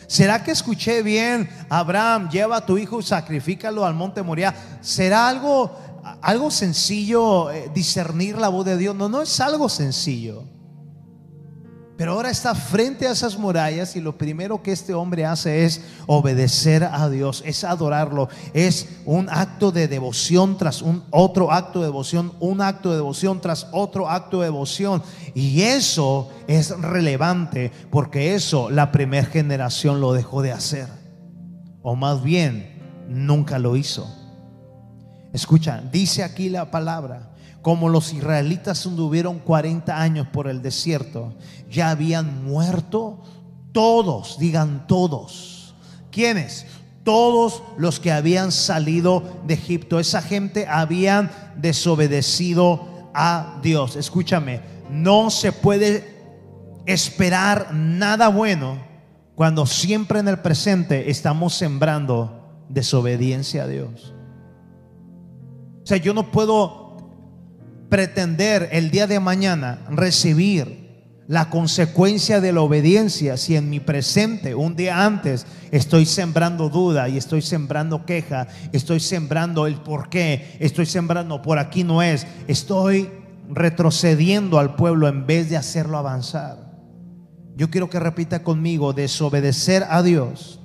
¿Será 0.08 0.42
que 0.42 0.50
escuché 0.50 1.04
bien, 1.04 1.48
Abraham, 1.68 2.30
lleva 2.30 2.56
a 2.56 2.66
tu 2.66 2.78
hijo 2.78 2.98
y 2.98 3.04
sacrifícalo 3.04 3.86
al 3.86 3.94
monte 3.94 4.24
Moria? 4.24 4.52
¿Será 4.80 5.28
algo, 5.28 5.70
algo 6.20 6.50
sencillo 6.50 7.52
eh, 7.52 7.70
discernir 7.72 8.38
la 8.38 8.48
voz 8.48 8.66
de 8.66 8.76
Dios? 8.76 8.96
No, 8.96 9.08
no 9.08 9.22
es 9.22 9.38
algo 9.38 9.68
sencillo. 9.68 10.55
Pero 11.96 12.12
ahora 12.12 12.28
está 12.30 12.54
frente 12.54 13.06
a 13.06 13.12
esas 13.12 13.38
murallas 13.38 13.96
y 13.96 14.00
lo 14.00 14.18
primero 14.18 14.62
que 14.62 14.72
este 14.72 14.92
hombre 14.92 15.24
hace 15.24 15.64
es 15.64 15.80
obedecer 16.06 16.84
a 16.84 17.08
Dios, 17.08 17.42
es 17.46 17.64
adorarlo, 17.64 18.28
es 18.52 18.88
un 19.06 19.28
acto 19.30 19.72
de 19.72 19.88
devoción 19.88 20.58
tras 20.58 20.82
un 20.82 21.04
otro 21.10 21.50
acto 21.50 21.80
de 21.80 21.86
devoción, 21.86 22.32
un 22.38 22.60
acto 22.60 22.90
de 22.90 22.96
devoción 22.96 23.40
tras 23.40 23.68
otro 23.72 24.10
acto 24.10 24.40
de 24.40 24.46
devoción. 24.46 25.02
Y 25.34 25.62
eso 25.62 26.30
es 26.46 26.78
relevante 26.80 27.72
porque 27.90 28.34
eso 28.34 28.68
la 28.68 28.92
primera 28.92 29.26
generación 29.26 30.00
lo 30.02 30.12
dejó 30.12 30.42
de 30.42 30.52
hacer. 30.52 30.88
O 31.80 31.96
más 31.96 32.22
bien, 32.22 32.76
nunca 33.08 33.58
lo 33.58 33.74
hizo. 33.74 34.06
Escucha, 35.32 35.82
dice 35.90 36.22
aquí 36.22 36.50
la 36.50 36.70
palabra, 36.70 37.30
como 37.66 37.88
los 37.88 38.12
israelitas 38.12 38.87
anduvieron 38.87 39.40
40 39.40 40.00
años 40.00 40.28
por 40.28 40.46
el 40.46 40.62
desierto, 40.62 41.35
ya 41.68 41.90
habían 41.90 42.44
muerto 42.44 43.25
todos, 43.73 44.38
digan 44.38 44.87
todos. 44.87 45.75
¿Quiénes? 46.12 46.64
Todos 47.02 47.64
los 47.76 47.99
que 47.99 48.12
habían 48.12 48.52
salido 48.52 49.40
de 49.49 49.54
Egipto. 49.54 49.99
Esa 49.99 50.23
gente 50.23 50.68
habían 50.68 51.28
desobedecido 51.56 53.11
a 53.12 53.58
Dios. 53.64 53.96
Escúchame, 53.96 54.61
no 54.88 55.28
se 55.30 55.50
puede 55.50 56.85
esperar 56.87 57.75
nada 57.75 58.28
bueno 58.28 58.78
cuando 59.35 59.66
siempre 59.66 60.20
en 60.20 60.28
el 60.28 60.38
presente 60.38 61.11
estamos 61.11 61.54
sembrando 61.54 62.62
desobediencia 62.68 63.64
a 63.64 63.66
Dios. 63.66 64.14
O 65.82 65.87
sea, 65.87 65.96
yo 65.96 66.14
no 66.14 66.30
puedo 66.30 66.85
pretender 67.88 68.68
el 68.72 68.90
día 68.90 69.06
de 69.06 69.20
mañana 69.20 69.84
recibir 69.90 70.86
la 71.28 71.50
consecuencia 71.50 72.40
de 72.40 72.52
la 72.52 72.60
obediencia 72.60 73.36
si 73.36 73.56
en 73.56 73.68
mi 73.68 73.80
presente, 73.80 74.54
un 74.54 74.76
día 74.76 75.04
antes, 75.04 75.46
estoy 75.72 76.06
sembrando 76.06 76.68
duda 76.68 77.08
y 77.08 77.16
estoy 77.16 77.42
sembrando 77.42 78.06
queja, 78.06 78.46
estoy 78.72 79.00
sembrando 79.00 79.66
el 79.66 79.76
por 79.76 80.08
qué, 80.08 80.56
estoy 80.60 80.86
sembrando 80.86 81.42
por 81.42 81.58
aquí 81.58 81.82
no 81.82 82.02
es, 82.02 82.26
estoy 82.46 83.10
retrocediendo 83.48 84.58
al 84.58 84.76
pueblo 84.76 85.08
en 85.08 85.26
vez 85.26 85.50
de 85.50 85.56
hacerlo 85.56 85.98
avanzar. 85.98 86.66
Yo 87.56 87.70
quiero 87.70 87.90
que 87.90 87.98
repita 87.98 88.42
conmigo, 88.42 88.92
desobedecer 88.92 89.84
a 89.88 90.02
Dios 90.02 90.60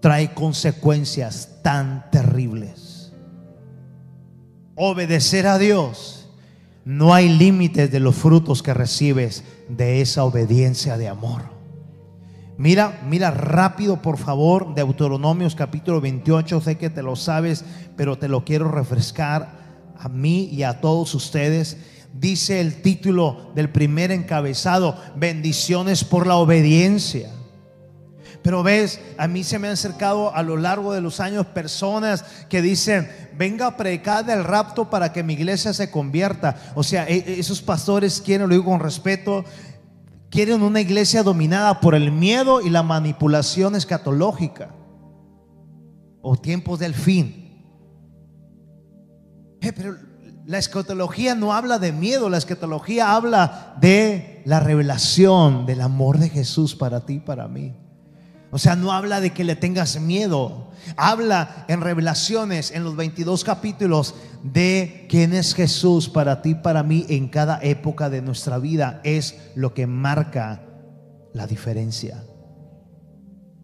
trae 0.00 0.34
consecuencias 0.34 1.60
tan 1.62 2.10
terribles 2.10 2.83
obedecer 4.74 5.46
a 5.46 5.58
Dios, 5.58 6.28
no 6.84 7.14
hay 7.14 7.28
límites 7.28 7.90
de 7.90 8.00
los 8.00 8.14
frutos 8.14 8.62
que 8.62 8.74
recibes 8.74 9.44
de 9.68 10.00
esa 10.00 10.24
obediencia 10.24 10.96
de 10.96 11.08
amor. 11.08 11.54
Mira, 12.56 13.00
mira 13.08 13.30
rápido 13.32 14.00
por 14.00 14.16
favor 14.16 14.74
Deuteronomios 14.74 15.56
capítulo 15.56 16.00
28, 16.00 16.60
sé 16.60 16.76
que 16.76 16.90
te 16.90 17.02
lo 17.02 17.16
sabes, 17.16 17.64
pero 17.96 18.16
te 18.16 18.28
lo 18.28 18.44
quiero 18.44 18.70
refrescar 18.70 19.64
a 19.98 20.08
mí 20.08 20.48
y 20.52 20.62
a 20.62 20.80
todos 20.80 21.14
ustedes. 21.14 21.78
Dice 22.12 22.60
el 22.60 22.80
título 22.80 23.50
del 23.56 23.70
primer 23.70 24.12
encabezado, 24.12 24.96
bendiciones 25.16 26.04
por 26.04 26.28
la 26.28 26.36
obediencia. 26.36 27.30
Pero 28.44 28.62
ves, 28.62 29.00
a 29.16 29.26
mí 29.26 29.42
se 29.42 29.58
me 29.58 29.68
han 29.68 29.72
acercado 29.72 30.36
a 30.36 30.42
lo 30.42 30.58
largo 30.58 30.92
de 30.92 31.00
los 31.00 31.18
años 31.18 31.46
personas 31.46 32.26
que 32.50 32.60
dicen, 32.60 33.10
venga 33.38 33.66
a 33.66 33.76
predicar 33.78 34.26
del 34.26 34.44
rapto 34.44 34.90
para 34.90 35.14
que 35.14 35.22
mi 35.22 35.32
iglesia 35.32 35.72
se 35.72 35.90
convierta. 35.90 36.54
O 36.74 36.82
sea, 36.82 37.08
e, 37.08 37.40
esos 37.40 37.62
pastores 37.62 38.20
quieren, 38.20 38.46
lo 38.46 38.54
digo 38.54 38.66
con 38.66 38.80
respeto, 38.80 39.46
quieren 40.28 40.60
una 40.60 40.82
iglesia 40.82 41.22
dominada 41.22 41.80
por 41.80 41.94
el 41.94 42.12
miedo 42.12 42.60
y 42.60 42.68
la 42.68 42.82
manipulación 42.82 43.76
escatológica. 43.76 44.74
O 46.20 46.36
tiempos 46.36 46.78
del 46.78 46.92
fin. 46.92 47.64
Eh, 49.62 49.72
pero 49.72 49.96
la 50.44 50.58
escatología 50.58 51.34
no 51.34 51.54
habla 51.54 51.78
de 51.78 51.92
miedo, 51.92 52.28
la 52.28 52.36
escatología 52.36 53.14
habla 53.16 53.74
de 53.80 54.42
la 54.44 54.60
revelación 54.60 55.64
del 55.64 55.80
amor 55.80 56.18
de 56.18 56.28
Jesús 56.28 56.76
para 56.76 57.06
ti 57.06 57.14
y 57.14 57.20
para 57.20 57.48
mí. 57.48 57.74
O 58.54 58.58
sea, 58.58 58.76
no 58.76 58.92
habla 58.92 59.20
de 59.20 59.32
que 59.32 59.42
le 59.42 59.56
tengas 59.56 59.98
miedo. 59.98 60.68
Habla 60.96 61.64
en 61.66 61.80
revelaciones, 61.80 62.70
en 62.70 62.84
los 62.84 62.94
22 62.94 63.42
capítulos, 63.42 64.14
de 64.44 65.08
quién 65.10 65.34
es 65.34 65.56
Jesús 65.56 66.08
para 66.08 66.40
ti, 66.40 66.54
para 66.54 66.84
mí, 66.84 67.04
en 67.08 67.26
cada 67.26 67.58
época 67.60 68.08
de 68.10 68.22
nuestra 68.22 68.58
vida. 68.58 69.00
Es 69.02 69.50
lo 69.56 69.74
que 69.74 69.88
marca 69.88 70.62
la 71.32 71.48
diferencia. 71.48 72.22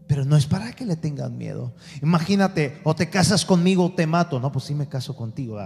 Pero 0.09 0.25
no 0.25 0.37
es 0.37 0.47
para 0.47 0.73
que 0.73 0.85
le 0.85 0.97
tengas 0.97 1.31
miedo. 1.31 1.73
Imagínate, 2.03 2.81
o 2.83 2.93
te 2.97 3.09
casas 3.09 3.45
conmigo 3.45 3.85
o 3.85 3.95
te 3.95 4.09
mato. 4.09 4.41
No, 4.41 4.51
pues 4.51 4.65
sí 4.65 4.75
me 4.75 4.89
caso 4.89 5.15
contigo. 5.15 5.61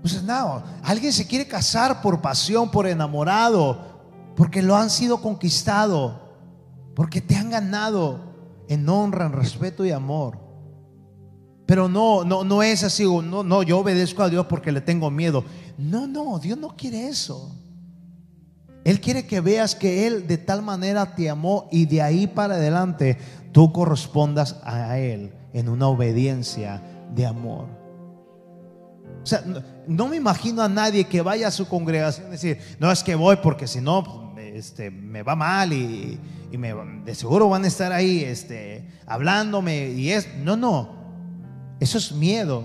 Pues 0.00 0.22
no, 0.22 0.62
alguien 0.84 1.12
se 1.12 1.26
quiere 1.26 1.48
casar 1.48 2.00
por 2.00 2.20
pasión, 2.20 2.70
por 2.70 2.86
enamorado, 2.86 4.04
porque 4.36 4.62
lo 4.62 4.76
han 4.76 4.90
sido 4.90 5.20
conquistado. 5.20 6.21
Porque 6.94 7.20
te 7.20 7.36
han 7.36 7.50
ganado 7.50 8.32
en 8.68 8.88
honra, 8.88 9.26
en 9.26 9.32
respeto 9.32 9.84
y 9.84 9.90
amor. 9.90 10.38
Pero 11.66 11.88
no, 11.88 12.24
no, 12.24 12.44
no 12.44 12.62
es 12.62 12.84
así, 12.84 13.04
no, 13.04 13.42
no, 13.42 13.62
yo 13.62 13.78
obedezco 13.78 14.22
a 14.22 14.28
Dios 14.28 14.46
porque 14.46 14.72
le 14.72 14.80
tengo 14.80 15.10
miedo. 15.10 15.44
No, 15.78 16.06
no, 16.06 16.38
Dios 16.38 16.58
no 16.58 16.76
quiere 16.76 17.08
eso. 17.08 17.56
Él 18.84 19.00
quiere 19.00 19.26
que 19.26 19.40
veas 19.40 19.74
que 19.74 20.06
Él 20.06 20.26
de 20.26 20.38
tal 20.38 20.62
manera 20.62 21.14
te 21.14 21.30
amó 21.30 21.68
y 21.70 21.86
de 21.86 22.02
ahí 22.02 22.26
para 22.26 22.54
adelante 22.54 23.16
tú 23.52 23.72
correspondas 23.72 24.56
a 24.64 24.98
Él 24.98 25.32
en 25.52 25.68
una 25.68 25.88
obediencia 25.88 26.82
de 27.14 27.26
amor. 27.26 27.66
O 29.22 29.26
sea, 29.26 29.44
no, 29.86 30.08
me 30.08 30.16
imagino 30.16 30.62
a 30.62 30.68
nadie 30.68 31.04
que 31.04 31.22
vaya 31.22 31.48
a 31.48 31.52
su 31.52 31.68
congregación 31.68 32.28
y 32.28 32.30
decir, 32.32 32.58
no 32.80 32.90
es 32.90 33.04
que 33.04 33.14
voy 33.14 33.36
porque 33.36 33.68
si 33.68 33.80
no, 33.80 34.34
este, 34.36 34.90
me 34.90 35.22
va 35.22 35.36
mal 35.36 35.72
y, 35.72 36.18
me, 36.58 36.74
de 37.04 37.14
seguro 37.14 37.48
van 37.48 37.64
a 37.64 37.68
estar 37.68 37.92
ahí 37.92 38.22
este, 38.24 38.88
hablándome 39.06 39.90
y 39.90 40.10
es, 40.10 40.28
no, 40.38 40.56
no, 40.56 40.90
eso 41.80 41.98
es 41.98 42.12
miedo 42.12 42.64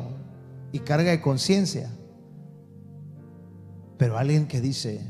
y 0.71 0.79
carga 0.79 1.11
de 1.11 1.21
conciencia. 1.21 1.89
Pero 3.97 4.17
alguien 4.17 4.47
que 4.47 4.61
dice, 4.61 5.01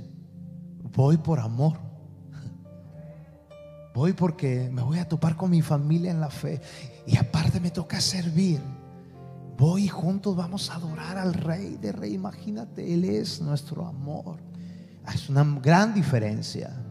voy 0.96 1.18
por 1.18 1.40
amor, 1.40 1.78
voy 3.94 4.14
porque 4.14 4.70
me 4.72 4.82
voy 4.82 5.00
a 5.00 5.10
topar 5.10 5.36
con 5.36 5.50
mi 5.50 5.62
familia 5.62 6.12
en 6.12 6.22
la 6.22 6.30
fe 6.30 6.62
y 7.06 7.18
aparte 7.18 7.60
me 7.60 7.72
toca 7.72 8.00
servir. 8.00 8.62
Voy 9.58 9.86
y 9.86 9.88
juntos 9.88 10.36
vamos 10.36 10.70
a 10.70 10.76
adorar 10.76 11.18
al 11.18 11.34
Rey 11.34 11.78
de 11.82 11.92
Rey. 11.92 12.14
Imagínate, 12.14 12.94
Él 12.94 13.04
es 13.06 13.42
nuestro 13.42 13.88
amor. 13.88 14.38
Es 15.12 15.30
una 15.30 15.44
gran 15.60 15.96
diferencia. 15.96 16.87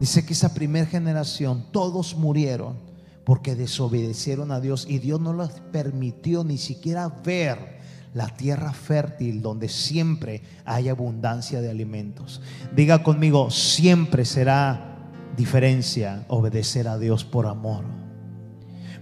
Dice 0.00 0.24
que 0.24 0.32
esa 0.32 0.54
primera 0.54 0.86
generación, 0.86 1.66
todos 1.72 2.16
murieron 2.16 2.76
porque 3.24 3.54
desobedecieron 3.54 4.52
a 4.52 4.60
Dios 4.60 4.86
y 4.88 4.98
Dios 4.98 5.20
no 5.20 5.34
les 5.34 5.50
permitió 5.72 6.44
ni 6.44 6.56
siquiera 6.56 7.08
ver 7.08 7.78
la 8.14 8.28
tierra 8.28 8.72
fértil 8.72 9.42
donde 9.42 9.68
siempre 9.68 10.42
hay 10.64 10.88
abundancia 10.88 11.60
de 11.60 11.70
alimentos. 11.70 12.40
Diga 12.74 13.02
conmigo, 13.02 13.50
siempre 13.50 14.24
será 14.24 15.10
diferencia 15.36 16.24
obedecer 16.28 16.88
a 16.88 16.98
Dios 16.98 17.24
por 17.24 17.46
amor. 17.46 17.84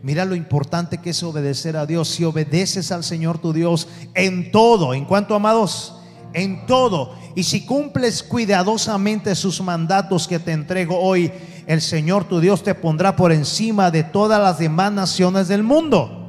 Mira 0.03 0.25
lo 0.25 0.35
importante 0.35 0.99
que 0.99 1.11
es 1.11 1.23
obedecer 1.23 1.77
a 1.77 1.87
Dios. 1.87 2.09
Si 2.09 2.25
obedeces 2.25 2.93
al 2.93 3.05
Señor 3.05 3.39
tu 3.39 3.53
Dios 3.53 3.89
en 4.15 4.51
todo, 4.51 4.95
¿en 4.95 5.05
cuanto 5.05 5.35
amados? 5.35 5.95
En 6.37 6.67
todo 6.67 7.15
y 7.35 7.45
si 7.45 7.65
cumples 7.65 8.23
cuidadosamente 8.23 9.35
sus 9.35 9.63
mandatos 9.63 10.29
que 10.29 10.39
te 10.39 10.53
entrego 10.53 11.01
hoy, 11.01 11.33
el 11.67 11.81
Señor 11.81 12.25
tu 12.29 12.41
Dios 12.41 12.63
te 12.63 12.75
pondrá 12.75 13.17
por 13.17 13.33
encima 13.33 13.91
de 13.91 14.05
todas 14.05 14.39
las 14.39 14.59
demás 14.59 14.93
naciones 14.93 15.49
del 15.49 15.63
mundo. 15.63 16.25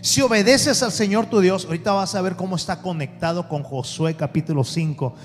Si 0.00 0.20
obedeces 0.20 0.84
al 0.84 0.92
Señor 0.92 1.26
tu 1.26 1.40
Dios, 1.40 1.64
ahorita 1.64 1.90
vas 1.94 2.14
a 2.14 2.22
ver 2.22 2.36
cómo 2.36 2.54
está 2.54 2.80
conectado 2.80 3.48
con 3.48 3.64
Josué 3.64 4.14
capítulo 4.14 4.62
5, 4.62 5.16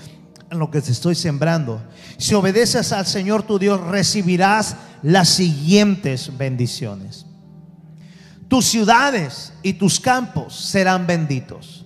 en 0.50 0.58
lo 0.58 0.68
que 0.68 0.80
te 0.80 0.90
estoy 0.90 1.14
sembrando. 1.14 1.80
Si 2.18 2.34
obedeces 2.34 2.90
al 2.90 3.06
Señor 3.06 3.44
tu 3.44 3.60
Dios, 3.60 3.80
recibirás 3.80 4.74
las 5.04 5.28
siguientes 5.28 6.36
bendiciones. 6.36 7.26
Tus 8.48 8.64
ciudades 8.66 9.52
y 9.62 9.74
tus 9.74 10.00
campos 10.00 10.52
serán 10.56 11.06
benditos. 11.06 11.79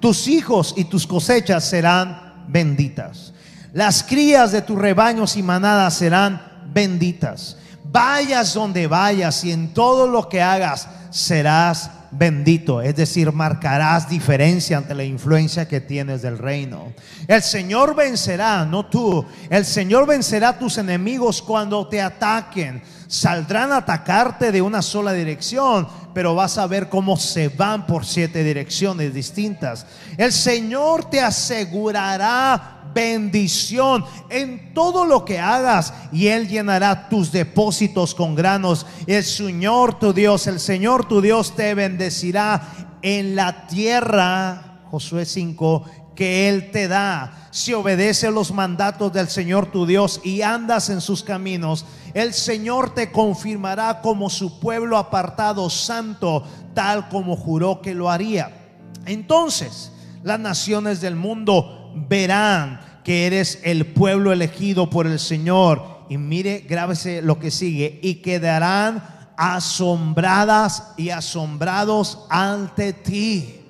Tus 0.00 0.28
hijos 0.28 0.74
y 0.76 0.84
tus 0.84 1.06
cosechas 1.06 1.64
serán 1.64 2.44
benditas. 2.48 3.32
Las 3.72 4.02
crías 4.02 4.52
de 4.52 4.62
tus 4.62 4.78
rebaños 4.78 5.36
y 5.36 5.42
manadas 5.42 5.94
serán 5.94 6.40
benditas. 6.72 7.56
Vayas 7.84 8.54
donde 8.54 8.86
vayas 8.86 9.44
y 9.44 9.52
en 9.52 9.72
todo 9.72 10.06
lo 10.06 10.28
que 10.28 10.42
hagas 10.42 10.88
serás 11.10 11.90
bendito, 12.10 12.80
es 12.80 12.96
decir, 12.96 13.32
marcarás 13.32 14.08
diferencia 14.08 14.78
ante 14.78 14.94
la 14.94 15.04
influencia 15.04 15.68
que 15.68 15.80
tienes 15.80 16.22
del 16.22 16.38
reino. 16.38 16.92
El 17.26 17.42
Señor 17.42 17.94
vencerá, 17.94 18.64
no 18.64 18.86
tú, 18.86 19.24
el 19.50 19.64
Señor 19.64 20.06
vencerá 20.06 20.50
a 20.50 20.58
tus 20.58 20.78
enemigos 20.78 21.42
cuando 21.42 21.86
te 21.88 22.00
ataquen. 22.00 22.82
Saldrán 23.08 23.72
a 23.72 23.78
atacarte 23.78 24.50
de 24.50 24.62
una 24.62 24.82
sola 24.82 25.12
dirección, 25.12 25.86
pero 26.12 26.34
vas 26.34 26.58
a 26.58 26.66
ver 26.66 26.88
cómo 26.88 27.16
se 27.16 27.48
van 27.48 27.86
por 27.86 28.04
siete 28.04 28.42
direcciones 28.42 29.14
distintas. 29.14 29.86
El 30.16 30.32
Señor 30.32 31.08
te 31.10 31.20
asegurará 31.20 32.76
bendición 32.96 34.06
en 34.30 34.72
todo 34.72 35.04
lo 35.04 35.26
que 35.26 35.38
hagas 35.38 35.92
y 36.12 36.28
Él 36.28 36.48
llenará 36.48 37.10
tus 37.10 37.30
depósitos 37.30 38.14
con 38.14 38.34
granos. 38.34 38.86
El 39.06 39.22
Señor 39.22 39.98
tu 39.98 40.14
Dios, 40.14 40.46
el 40.46 40.58
Señor 40.58 41.06
tu 41.06 41.20
Dios 41.20 41.54
te 41.54 41.74
bendecirá 41.74 42.62
en 43.02 43.36
la 43.36 43.66
tierra, 43.66 44.80
Josué 44.90 45.26
5, 45.26 45.84
que 46.16 46.48
Él 46.48 46.70
te 46.70 46.88
da. 46.88 47.48
Si 47.50 47.74
obedeces 47.74 48.32
los 48.32 48.52
mandatos 48.52 49.12
del 49.12 49.28
Señor 49.28 49.70
tu 49.70 49.86
Dios 49.86 50.20
y 50.24 50.42
andas 50.42 50.88
en 50.88 51.00
sus 51.00 51.22
caminos, 51.22 51.84
el 52.16 52.32
Señor 52.32 52.94
te 52.94 53.12
confirmará 53.12 54.00
como 54.00 54.30
su 54.30 54.58
pueblo 54.58 54.96
apartado 54.96 55.68
santo, 55.68 56.44
tal 56.72 57.10
como 57.10 57.36
juró 57.36 57.82
que 57.82 57.94
lo 57.94 58.08
haría. 58.08 58.78
Entonces, 59.04 59.92
las 60.22 60.40
naciones 60.40 61.02
del 61.02 61.14
mundo 61.14 61.92
verán 62.08 62.80
que 63.04 63.26
eres 63.26 63.60
el 63.64 63.84
pueblo 63.84 64.32
elegido 64.32 64.88
por 64.88 65.06
el 65.06 65.18
Señor. 65.18 66.06
Y 66.08 66.16
mire, 66.16 66.64
grábese 66.66 67.20
lo 67.20 67.38
que 67.38 67.50
sigue. 67.50 68.00
Y 68.02 68.22
quedarán 68.22 69.04
asombradas 69.36 70.94
y 70.96 71.10
asombrados 71.10 72.24
ante 72.30 72.94
ti. 72.94 73.60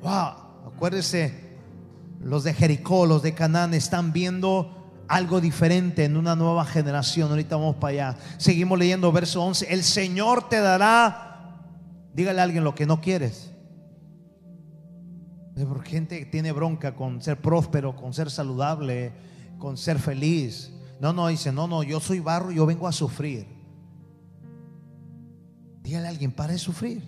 Wow, 0.00 0.72
acuérdese, 0.74 1.58
los 2.18 2.44
de 2.44 2.54
Jericó, 2.54 3.04
los 3.04 3.20
de 3.20 3.34
Canaán 3.34 3.74
están 3.74 4.14
viendo 4.14 4.79
algo 5.10 5.40
diferente 5.40 6.04
en 6.04 6.16
una 6.16 6.36
nueva 6.36 6.64
generación. 6.64 7.30
Ahorita 7.30 7.56
vamos 7.56 7.76
para 7.76 7.90
allá. 7.90 8.16
Seguimos 8.38 8.78
leyendo 8.78 9.10
verso 9.10 9.42
11. 9.42 9.66
El 9.68 9.82
Señor 9.82 10.48
te 10.48 10.60
dará, 10.60 11.64
dígale 12.14 12.40
a 12.40 12.44
alguien 12.44 12.62
lo 12.62 12.76
que 12.76 12.86
no 12.86 13.00
quieres. 13.00 13.50
Porque 15.68 15.90
gente 15.90 16.24
tiene 16.26 16.52
bronca 16.52 16.94
con 16.94 17.20
ser 17.20 17.40
próspero, 17.40 17.96
con 17.96 18.14
ser 18.14 18.30
saludable, 18.30 19.12
con 19.58 19.76
ser 19.76 19.98
feliz. 19.98 20.72
No, 21.00 21.12
no, 21.12 21.26
dice, 21.26 21.50
no, 21.50 21.66
no, 21.66 21.82
yo 21.82 21.98
soy 21.98 22.20
barro, 22.20 22.52
yo 22.52 22.64
vengo 22.64 22.86
a 22.86 22.92
sufrir. 22.92 23.48
Dígale 25.82 26.06
a 26.06 26.10
alguien, 26.10 26.30
para 26.30 26.52
de 26.52 26.58
sufrir. 26.60 27.02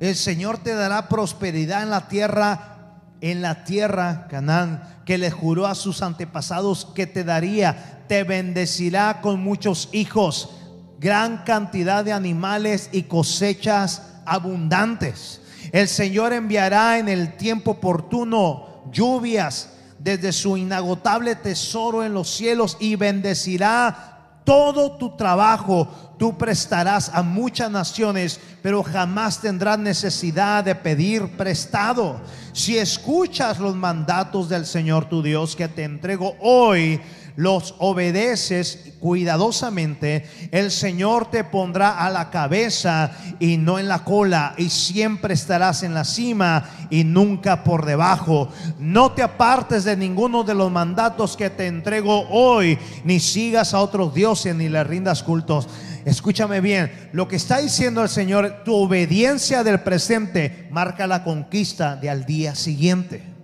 El 0.00 0.16
Señor 0.16 0.58
te 0.58 0.74
dará 0.74 1.08
prosperidad 1.08 1.84
en 1.84 1.90
la 1.90 2.08
tierra, 2.08 3.04
en 3.20 3.42
la 3.42 3.62
tierra, 3.62 4.26
Canaán, 4.28 4.95
que 5.06 5.16
le 5.16 5.30
juró 5.30 5.66
a 5.66 5.76
sus 5.76 6.02
antepasados 6.02 6.84
que 6.94 7.06
te 7.06 7.24
daría. 7.24 8.02
Te 8.08 8.24
bendecirá 8.24 9.20
con 9.22 9.40
muchos 9.40 9.88
hijos, 9.92 10.50
gran 10.98 11.44
cantidad 11.44 12.04
de 12.04 12.12
animales 12.12 12.90
y 12.92 13.04
cosechas 13.04 14.02
abundantes. 14.26 15.40
El 15.72 15.88
Señor 15.88 16.32
enviará 16.32 16.98
en 16.98 17.08
el 17.08 17.36
tiempo 17.36 17.70
oportuno 17.72 18.82
lluvias 18.92 19.70
desde 19.98 20.32
su 20.32 20.56
inagotable 20.56 21.36
tesoro 21.36 22.04
en 22.04 22.12
los 22.12 22.28
cielos 22.28 22.76
y 22.80 22.96
bendecirá 22.96 24.15
todo 24.46 24.92
tu 24.92 25.16
trabajo. 25.16 25.88
Tú 26.16 26.38
prestarás 26.38 27.10
a 27.12 27.22
muchas 27.22 27.70
naciones, 27.70 28.40
pero 28.62 28.82
jamás 28.82 29.42
tendrás 29.42 29.78
necesidad 29.78 30.64
de 30.64 30.74
pedir 30.74 31.36
prestado. 31.36 32.22
Si 32.54 32.78
escuchas 32.78 33.58
los 33.58 33.74
mandatos 33.74 34.48
del 34.48 34.64
Señor 34.64 35.10
tu 35.10 35.20
Dios 35.20 35.54
que 35.54 35.68
te 35.68 35.84
entrego 35.84 36.34
hoy, 36.40 37.02
los 37.36 37.74
obedeces 37.78 38.94
cuidadosamente, 38.98 40.26
el 40.50 40.70
Señor 40.70 41.30
te 41.30 41.44
pondrá 41.44 42.04
a 42.04 42.10
la 42.10 42.30
cabeza 42.30 43.12
y 43.38 43.58
no 43.58 43.78
en 43.78 43.88
la 43.88 44.04
cola, 44.04 44.54
y 44.56 44.70
siempre 44.70 45.34
estarás 45.34 45.82
en 45.82 45.94
la 45.94 46.04
cima 46.04 46.64
y 46.90 47.04
nunca 47.04 47.62
por 47.62 47.84
debajo. 47.84 48.48
No 48.78 49.12
te 49.12 49.22
apartes 49.22 49.84
de 49.84 49.96
ninguno 49.96 50.44
de 50.44 50.54
los 50.54 50.72
mandatos 50.72 51.36
que 51.36 51.50
te 51.50 51.66
entrego 51.66 52.26
hoy, 52.30 52.78
ni 53.04 53.20
sigas 53.20 53.74
a 53.74 53.80
otros 53.80 54.14
dioses, 54.14 54.54
ni 54.54 54.68
le 54.68 54.82
rindas 54.82 55.22
cultos. 55.22 55.68
Escúchame 56.06 56.60
bien, 56.60 57.10
lo 57.12 57.28
que 57.28 57.36
está 57.36 57.58
diciendo 57.58 58.02
el 58.02 58.08
Señor, 58.08 58.62
tu 58.64 58.74
obediencia 58.74 59.62
del 59.62 59.80
presente 59.80 60.68
marca 60.70 61.06
la 61.06 61.24
conquista 61.24 61.96
de 61.96 62.08
al 62.08 62.24
día 62.24 62.54
siguiente. 62.54 63.35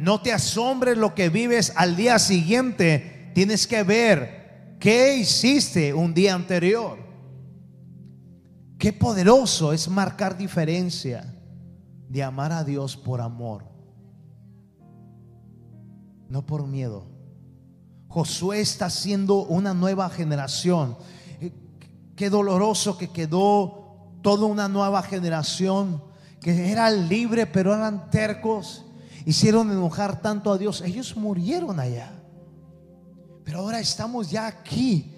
No 0.00 0.22
te 0.22 0.32
asombres 0.32 0.96
lo 0.96 1.14
que 1.14 1.28
vives 1.28 1.74
al 1.76 1.94
día 1.94 2.18
siguiente. 2.18 3.30
Tienes 3.34 3.66
que 3.66 3.82
ver 3.82 4.78
qué 4.80 5.18
hiciste 5.18 5.92
un 5.92 6.14
día 6.14 6.34
anterior. 6.34 6.98
Qué 8.78 8.94
poderoso 8.94 9.74
es 9.74 9.90
marcar 9.90 10.38
diferencia 10.38 11.34
de 12.08 12.22
amar 12.22 12.50
a 12.50 12.64
Dios 12.64 12.96
por 12.96 13.20
amor, 13.20 13.66
no 16.30 16.46
por 16.46 16.66
miedo. 16.66 17.04
Josué 18.08 18.62
está 18.62 18.86
haciendo 18.86 19.44
una 19.44 19.74
nueva 19.74 20.08
generación. 20.08 20.96
Qué 22.16 22.30
doloroso 22.30 22.96
que 22.96 23.08
quedó 23.08 24.14
toda 24.22 24.46
una 24.46 24.66
nueva 24.66 25.02
generación 25.02 26.02
que 26.40 26.72
era 26.72 26.90
libre 26.90 27.46
pero 27.46 27.74
eran 27.74 28.10
tercos 28.10 28.86
hicieron 29.26 29.70
enojar 29.70 30.20
tanto 30.20 30.52
a 30.52 30.58
Dios. 30.58 30.80
Ellos 30.80 31.16
murieron 31.16 31.78
allá. 31.80 32.12
Pero 33.44 33.60
ahora 33.60 33.80
estamos 33.80 34.30
ya 34.30 34.46
aquí. 34.46 35.14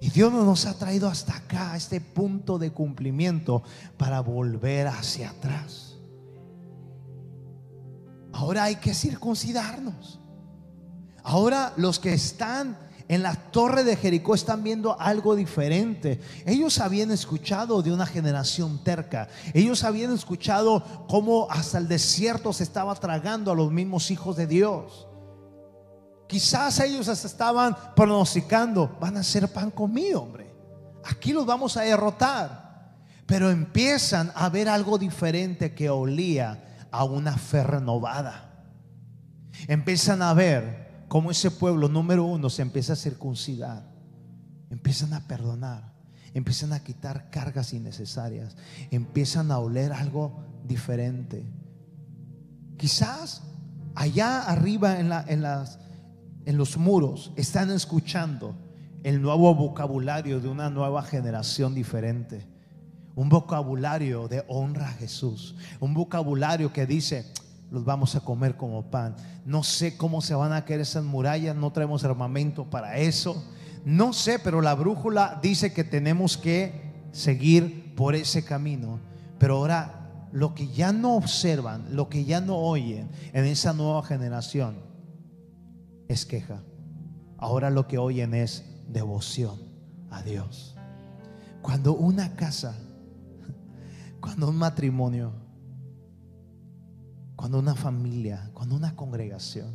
Y 0.00 0.10
Dios 0.10 0.32
nos 0.32 0.66
ha 0.66 0.74
traído 0.78 1.08
hasta 1.08 1.36
acá, 1.36 1.72
a 1.72 1.76
este 1.76 2.00
punto 2.00 2.58
de 2.58 2.70
cumplimiento, 2.70 3.62
para 3.96 4.20
volver 4.20 4.88
hacia 4.88 5.30
atrás. 5.30 5.96
Ahora 8.32 8.64
hay 8.64 8.76
que 8.76 8.92
circuncidarnos. 8.92 10.20
Ahora 11.22 11.72
los 11.76 11.98
que 11.98 12.12
están 12.12 12.76
en 13.08 13.22
la 13.22 13.34
torre 13.34 13.84
de 13.84 13.96
Jericó 13.96 14.34
están 14.34 14.64
viendo 14.64 15.00
algo 15.00 15.36
diferente. 15.36 16.20
Ellos 16.44 16.80
habían 16.80 17.10
escuchado 17.10 17.82
de 17.82 17.92
una 17.92 18.06
generación 18.06 18.82
terca. 18.82 19.28
Ellos 19.54 19.84
habían 19.84 20.12
escuchado 20.12 21.06
cómo 21.08 21.46
hasta 21.50 21.78
el 21.78 21.88
desierto 21.88 22.52
se 22.52 22.64
estaba 22.64 22.94
tragando 22.96 23.52
a 23.52 23.54
los 23.54 23.70
mismos 23.70 24.10
hijos 24.10 24.36
de 24.36 24.46
Dios. 24.46 25.06
Quizás 26.26 26.80
ellos 26.80 27.06
estaban 27.06 27.76
pronosticando, 27.94 28.96
van 29.00 29.16
a 29.16 29.22
ser 29.22 29.52
pan 29.52 29.70
comido, 29.70 30.22
hombre. 30.22 30.52
Aquí 31.04 31.32
los 31.32 31.46
vamos 31.46 31.76
a 31.76 31.82
derrotar. 31.82 32.66
Pero 33.26 33.50
empiezan 33.50 34.32
a 34.34 34.48
ver 34.48 34.68
algo 34.68 34.98
diferente 34.98 35.74
que 35.74 35.90
olía 35.90 36.86
a 36.90 37.04
una 37.04 37.36
fe 37.36 37.62
renovada. 37.62 38.64
Empiezan 39.66 40.22
a 40.22 40.32
ver 40.32 40.85
como 41.08 41.30
ese 41.30 41.50
pueblo 41.50 41.88
número 41.88 42.24
uno 42.24 42.50
se 42.50 42.62
empieza 42.62 42.94
a 42.94 42.96
circuncidar, 42.96 43.84
empiezan 44.70 45.12
a 45.12 45.26
perdonar, 45.26 45.92
empiezan 46.34 46.72
a 46.72 46.82
quitar 46.82 47.30
cargas 47.30 47.72
innecesarias, 47.72 48.56
empiezan 48.90 49.50
a 49.50 49.58
oler 49.58 49.92
algo 49.92 50.44
diferente. 50.64 51.46
Quizás 52.76 53.42
allá 53.94 54.42
arriba 54.42 54.98
en, 54.98 55.12
en, 55.28 55.42
las, 55.42 55.78
en 56.44 56.56
los 56.56 56.76
muros 56.76 57.32
están 57.36 57.70
escuchando 57.70 58.56
el 59.02 59.22
nuevo 59.22 59.54
vocabulario 59.54 60.40
de 60.40 60.48
una 60.48 60.68
nueva 60.68 61.02
generación 61.02 61.74
diferente. 61.74 62.44
Un 63.14 63.28
vocabulario 63.28 64.28
de 64.28 64.44
honra 64.48 64.88
a 64.88 64.92
Jesús. 64.92 65.54
Un 65.80 65.94
vocabulario 65.94 66.72
que 66.72 66.86
dice, 66.86 67.24
los 67.70 67.84
vamos 67.84 68.14
a 68.14 68.20
comer 68.20 68.56
como 68.56 68.90
pan. 68.90 69.16
No 69.44 69.62
sé 69.62 69.96
cómo 69.96 70.20
se 70.20 70.34
van 70.34 70.52
a 70.52 70.64
caer 70.64 70.80
esas 70.80 71.04
murallas, 71.04 71.56
no 71.56 71.72
traemos 71.72 72.04
armamento 72.04 72.68
para 72.70 72.98
eso. 72.98 73.42
No 73.84 74.12
sé, 74.12 74.38
pero 74.38 74.60
la 74.60 74.74
brújula 74.74 75.38
dice 75.42 75.72
que 75.72 75.84
tenemos 75.84 76.36
que 76.36 77.06
seguir 77.12 77.94
por 77.94 78.14
ese 78.14 78.44
camino. 78.44 79.00
Pero 79.38 79.56
ahora, 79.56 80.28
lo 80.32 80.54
que 80.54 80.68
ya 80.68 80.92
no 80.92 81.16
observan, 81.16 81.94
lo 81.94 82.08
que 82.08 82.24
ya 82.24 82.40
no 82.40 82.56
oyen 82.56 83.08
en 83.32 83.44
esa 83.44 83.72
nueva 83.72 84.02
generación 84.02 84.76
es 86.08 86.26
queja. 86.26 86.62
Ahora 87.38 87.70
lo 87.70 87.86
que 87.86 87.98
oyen 87.98 88.34
es 88.34 88.64
devoción 88.88 89.58
a 90.10 90.22
Dios. 90.22 90.76
Cuando 91.62 91.94
una 91.94 92.34
casa, 92.34 92.74
cuando 94.20 94.48
un 94.48 94.56
matrimonio, 94.56 95.32
cuando 97.36 97.58
una 97.58 97.74
familia, 97.74 98.50
cuando 98.54 98.74
una 98.74 98.96
congregación, 98.96 99.74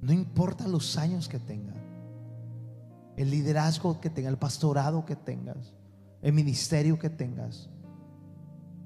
no 0.00 0.12
importa 0.12 0.66
los 0.66 0.96
años 0.96 1.28
que 1.28 1.38
tengan, 1.38 1.76
el 3.16 3.30
liderazgo 3.30 4.00
que 4.00 4.10
tengas, 4.10 4.32
el 4.32 4.38
pastorado 4.38 5.04
que 5.04 5.16
tengas, 5.16 5.72
el 6.22 6.32
ministerio 6.32 6.98
que 6.98 7.10
tengas. 7.10 7.68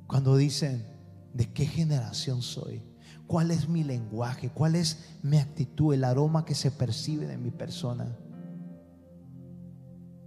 Cuando 0.06 0.36
dicen, 0.36 0.84
¿de 1.32 1.52
qué 1.52 1.66
generación 1.66 2.42
soy? 2.42 2.82
¿Cuál 3.26 3.50
es 3.50 3.68
mi 3.68 3.84
lenguaje? 3.84 4.50
¿Cuál 4.50 4.74
es 4.74 5.16
mi 5.22 5.38
actitud? 5.38 5.94
El 5.94 6.04
aroma 6.04 6.44
que 6.44 6.54
se 6.54 6.70
percibe 6.70 7.26
de 7.26 7.38
mi 7.38 7.50
persona. 7.50 8.16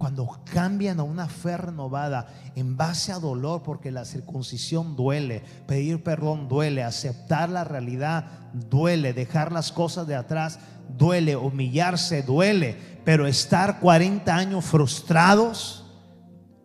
Cuando 0.02 0.40
cambian 0.52 1.00
a 1.00 1.04
una 1.04 1.28
fe 1.28 1.56
renovada 1.58 2.26
en 2.56 2.76
base 2.76 3.12
a 3.12 3.20
dolor, 3.20 3.62
porque 3.62 3.92
la 3.92 4.04
circuncisión 4.04 4.96
duele, 4.96 5.44
pedir 5.68 6.04
perdón 6.04 6.48
duele, 6.48 6.82
aceptar 6.82 7.52
la 7.52 7.66
realidad 7.66 8.26
duele, 8.52 9.14
dejar 9.14 9.52
las 9.52 9.72
cosas 9.72 10.08
de 10.08 10.16
atrás 10.16 10.58
duele, 10.98 11.36
humillarse 11.36 12.24
duele, 12.24 12.76
pero 13.06 13.28
estar 13.28 13.80
40 13.80 14.36
años 14.36 14.66
frustrados, 14.66 15.86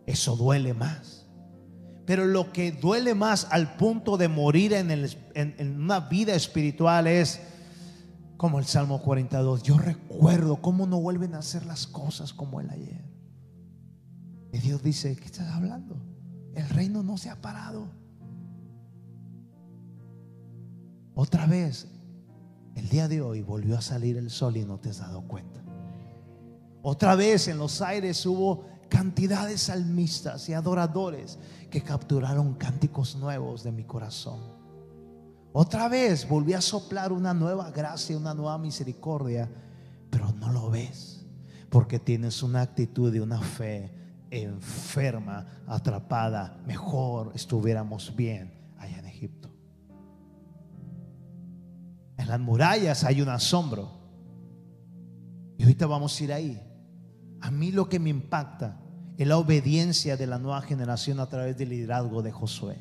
eso 0.07 0.35
duele 0.35 0.73
más. 0.73 1.27
Pero 2.07 2.25
lo 2.25 2.51
que 2.51 2.71
duele 2.71 3.13
más 3.13 3.49
al 3.51 3.75
punto 3.75 4.17
de 4.17 4.29
morir 4.29 4.73
en, 4.73 5.79
una 5.79 5.99
vida 5.99 6.33
espiritual 6.33 7.05
es 7.05 7.39
como 8.35 8.57
el 8.57 8.65
Salmo 8.65 8.99
42. 8.99 9.61
Yo 9.61 9.77
recuerdo 9.77 10.55
cómo 10.59 10.87
no 10.87 10.99
vuelven 10.99 11.35
a 11.35 11.37
hacer 11.37 11.67
las 11.67 11.85
cosas 11.85 12.33
como 12.33 12.59
el 12.61 12.71
ayer. 12.71 13.06
Y 14.51 14.59
Dios 14.59 14.81
dice, 14.81 15.15
¿qué 15.15 15.25
estás 15.25 15.47
hablando? 15.49 15.95
El 16.53 16.67
reino 16.69 17.03
no 17.03 17.17
se 17.17 17.29
ha 17.29 17.41
parado. 17.41 17.87
Otra 21.13 21.45
vez, 21.45 21.87
el 22.75 22.89
día 22.89 23.07
de 23.07 23.21
hoy 23.21 23.41
volvió 23.41 23.77
a 23.77 23.81
salir 23.81 24.17
el 24.17 24.29
sol 24.29 24.57
y 24.57 24.65
no 24.65 24.79
te 24.79 24.89
has 24.89 24.99
dado 24.99 25.27
cuenta. 25.27 25.63
Otra 26.81 27.15
vez 27.15 27.47
en 27.47 27.57
los 27.57 27.81
aires 27.81 28.25
hubo 28.25 28.65
cantidades 28.87 29.61
salmistas 29.61 30.47
y 30.47 30.53
adoradores 30.53 31.37
que 31.69 31.81
capturaron 31.81 32.53
cánticos 32.53 33.15
nuevos 33.15 33.63
de 33.63 33.71
mi 33.71 33.83
corazón. 33.83 34.39
Otra 35.51 35.89
vez 35.89 36.29
volví 36.29 36.53
a 36.53 36.61
soplar 36.61 37.11
una 37.11 37.33
nueva 37.33 37.71
gracia, 37.71 38.17
una 38.17 38.33
nueva 38.33 38.57
misericordia, 38.57 39.49
pero 40.09 40.31
no 40.33 40.51
lo 40.51 40.69
ves 40.69 41.25
porque 41.69 41.99
tienes 41.99 42.43
una 42.43 42.61
actitud 42.61 43.11
de 43.11 43.21
una 43.21 43.41
fe 43.41 43.91
enferma, 44.31 45.63
atrapada. 45.67 46.61
Mejor 46.65 47.31
estuviéramos 47.35 48.15
bien 48.15 48.53
allá 48.77 48.99
en 48.99 49.05
Egipto. 49.05 49.49
En 52.17 52.27
las 52.27 52.39
murallas 52.39 53.03
hay 53.03 53.21
un 53.21 53.29
asombro. 53.29 53.89
Y 55.57 55.63
ahorita 55.63 55.87
vamos 55.87 56.19
a 56.19 56.23
ir 56.23 56.33
ahí. 56.33 56.61
A 57.41 57.51
mí 57.51 57.71
lo 57.71 57.87
que 57.89 57.99
me 57.99 58.09
impacta 58.09 58.79
es 59.17 59.27
la 59.27 59.37
obediencia 59.37 60.17
de 60.17 60.27
la 60.27 60.37
nueva 60.37 60.61
generación 60.61 61.19
a 61.19 61.27
través 61.27 61.57
del 61.57 61.69
liderazgo 61.69 62.21
de 62.21 62.31
Josué. 62.31 62.77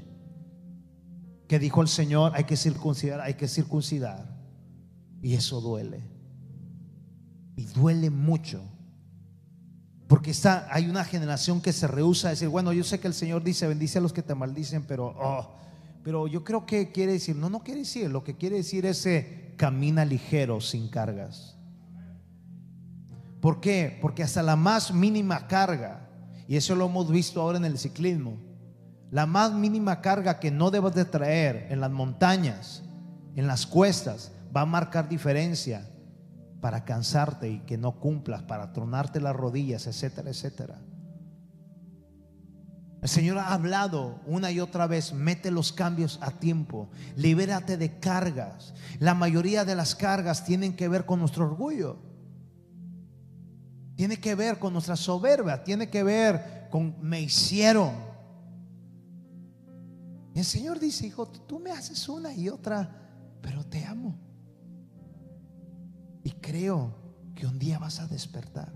Que 1.48 1.58
dijo 1.58 1.80
el 1.80 1.88
Señor, 1.88 2.32
hay 2.34 2.44
que 2.44 2.56
circuncidar, 2.56 3.20
hay 3.20 3.34
que 3.34 3.48
circuncidar. 3.48 4.36
Y 5.22 5.34
eso 5.34 5.60
duele. 5.60 6.02
Y 7.56 7.64
duele 7.66 8.10
mucho. 8.10 8.62
Porque 10.08 10.30
está, 10.30 10.68
hay 10.70 10.88
una 10.88 11.04
generación 11.04 11.60
que 11.60 11.72
se 11.72 11.88
rehúsa 11.88 12.28
a 12.28 12.30
decir, 12.30 12.48
bueno, 12.48 12.72
yo 12.72 12.84
sé 12.84 13.00
que 13.00 13.08
el 13.08 13.14
Señor 13.14 13.42
dice, 13.42 13.66
bendice 13.66 13.98
a 13.98 14.00
los 14.00 14.12
que 14.12 14.22
te 14.22 14.34
maldicen, 14.34 14.84
pero, 14.84 15.14
oh, 15.18 15.56
pero 16.04 16.28
yo 16.28 16.44
creo 16.44 16.64
que 16.64 16.92
quiere 16.92 17.12
decir, 17.12 17.34
no, 17.34 17.50
no 17.50 17.60
quiere 17.60 17.80
decir, 17.80 18.08
lo 18.08 18.22
que 18.22 18.36
quiere 18.36 18.56
decir 18.56 18.86
es 18.86 19.04
eh, 19.06 19.54
camina 19.56 20.04
ligero, 20.04 20.60
sin 20.60 20.88
cargas. 20.88 21.56
¿Por 23.40 23.60
qué? 23.60 23.98
Porque 24.00 24.22
hasta 24.22 24.42
la 24.42 24.54
más 24.54 24.92
mínima 24.94 25.48
carga, 25.48 26.08
y 26.46 26.56
eso 26.56 26.76
lo 26.76 26.86
hemos 26.86 27.10
visto 27.10 27.40
ahora 27.40 27.58
en 27.58 27.64
el 27.64 27.76
ciclismo, 27.76 28.38
la 29.10 29.26
más 29.26 29.52
mínima 29.52 30.00
carga 30.00 30.38
que 30.38 30.52
no 30.52 30.70
debas 30.70 30.94
de 30.94 31.04
traer 31.04 31.66
en 31.70 31.80
las 31.80 31.90
montañas, 31.90 32.84
en 33.34 33.48
las 33.48 33.66
cuestas, 33.66 34.30
va 34.56 34.60
a 34.60 34.66
marcar 34.66 35.08
diferencia 35.08 35.88
para 36.60 36.84
cansarte 36.84 37.50
y 37.50 37.60
que 37.60 37.78
no 37.78 38.00
cumplas, 38.00 38.42
para 38.42 38.72
tronarte 38.72 39.20
las 39.20 39.36
rodillas, 39.36 39.86
etcétera, 39.86 40.30
etcétera. 40.30 40.80
El 43.02 43.08
Señor 43.08 43.38
ha 43.38 43.52
hablado 43.52 44.20
una 44.26 44.50
y 44.50 44.58
otra 44.58 44.86
vez, 44.86 45.12
mete 45.12 45.50
los 45.50 45.72
cambios 45.72 46.18
a 46.22 46.32
tiempo, 46.32 46.88
libérate 47.14 47.76
de 47.76 48.00
cargas. 48.00 48.74
La 48.98 49.14
mayoría 49.14 49.64
de 49.64 49.76
las 49.76 49.94
cargas 49.94 50.44
tienen 50.44 50.74
que 50.74 50.88
ver 50.88 51.06
con 51.06 51.20
nuestro 51.20 51.44
orgullo. 51.44 51.98
Tiene 53.94 54.18
que 54.18 54.34
ver 54.34 54.58
con 54.58 54.72
nuestra 54.72 54.96
soberbia, 54.96 55.62
tiene 55.62 55.88
que 55.88 56.02
ver 56.02 56.68
con 56.70 56.96
me 57.00 57.20
hicieron. 57.20 57.92
El 60.34 60.44
Señor 60.44 60.80
dice, 60.80 61.06
hijo, 61.06 61.28
tú 61.28 61.58
me 61.60 61.70
haces 61.70 62.08
una 62.08 62.34
y 62.34 62.48
otra, 62.48 62.90
pero 63.40 63.64
te 63.64 63.84
amo. 63.84 64.18
Y 66.26 66.32
creo 66.32 66.92
que 67.36 67.46
un 67.46 67.56
día 67.56 67.78
vas 67.78 68.00
a 68.00 68.08
despertar. 68.08 68.72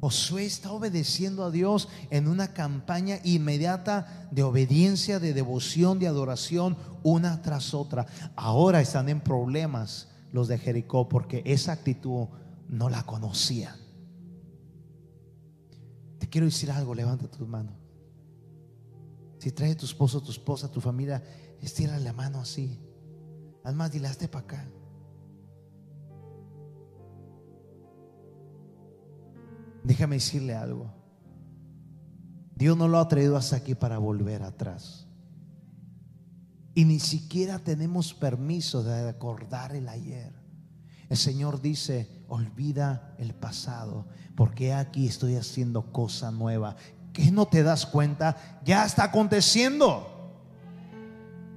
Josué 0.00 0.46
está 0.46 0.72
obedeciendo 0.72 1.44
a 1.44 1.52
Dios 1.52 1.88
en 2.10 2.26
una 2.26 2.54
campaña 2.54 3.20
inmediata 3.22 4.26
de 4.32 4.42
obediencia, 4.42 5.20
de 5.20 5.32
devoción, 5.32 6.00
de 6.00 6.08
adoración, 6.08 6.76
una 7.04 7.40
tras 7.40 7.72
otra. 7.72 8.06
Ahora 8.34 8.80
están 8.80 9.08
en 9.08 9.20
problemas 9.20 10.08
los 10.32 10.48
de 10.48 10.58
Jericó 10.58 11.08
porque 11.08 11.44
esa 11.46 11.70
actitud 11.70 12.26
no 12.68 12.90
la 12.90 13.04
conocían. 13.04 13.76
Te 16.18 16.28
quiero 16.28 16.46
decir 16.46 16.72
algo, 16.72 16.96
levanta 16.96 17.30
tus 17.30 17.46
manos. 17.46 17.76
Si 19.38 19.52
trae 19.52 19.76
tu 19.76 19.86
esposo, 19.86 20.20
tu 20.20 20.32
esposa, 20.32 20.68
tu 20.68 20.80
familia, 20.80 21.22
estira 21.60 21.96
la 22.00 22.12
mano 22.12 22.40
así. 22.40 22.76
Además, 23.64 23.92
dile, 23.92 24.08
para 24.28 24.44
acá. 24.44 24.68
Déjame 29.84 30.16
decirle 30.16 30.54
algo. 30.54 30.92
Dios 32.54 32.76
no 32.76 32.86
lo 32.88 32.98
ha 32.98 33.08
traído 33.08 33.36
hasta 33.36 33.56
aquí 33.56 33.74
para 33.74 33.98
volver 33.98 34.42
atrás. 34.42 35.06
Y 36.74 36.84
ni 36.84 37.00
siquiera 37.00 37.58
tenemos 37.58 38.14
permiso 38.14 38.82
de 38.82 39.08
acordar 39.08 39.74
el 39.74 39.88
ayer. 39.88 40.32
El 41.08 41.16
Señor 41.16 41.60
dice, 41.60 42.24
olvida 42.28 43.14
el 43.18 43.34
pasado, 43.34 44.06
porque 44.34 44.72
aquí 44.72 45.06
estoy 45.06 45.36
haciendo 45.36 45.92
cosa 45.92 46.30
nueva. 46.30 46.76
¿Qué 47.12 47.30
no 47.30 47.46
te 47.46 47.62
das 47.62 47.84
cuenta? 47.84 48.60
Ya 48.64 48.86
está 48.86 49.04
aconteciendo. 49.04 50.06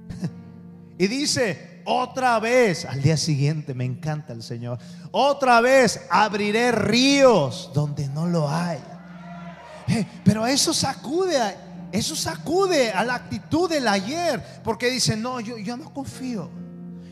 y 0.98 1.06
dice, 1.06 1.75
otra 1.86 2.38
vez, 2.40 2.84
al 2.84 3.00
día 3.00 3.16
siguiente, 3.16 3.74
me 3.74 3.84
encanta 3.84 4.32
el 4.32 4.42
Señor, 4.42 4.78
otra 5.10 5.60
vez 5.60 6.02
abriré 6.10 6.72
ríos 6.72 7.70
donde 7.72 8.08
no 8.08 8.26
lo 8.26 8.48
hay. 8.48 8.80
Eh, 9.88 10.04
pero 10.24 10.46
eso 10.46 10.74
sacude 10.74 11.38
eso 11.92 12.16
sacude 12.16 12.90
a 12.90 13.04
la 13.04 13.14
actitud 13.14 13.70
del 13.70 13.86
ayer, 13.88 14.42
porque 14.62 14.90
dice, 14.90 15.16
no, 15.16 15.40
yo, 15.40 15.76
no 15.76 15.92
confío. 15.94 16.50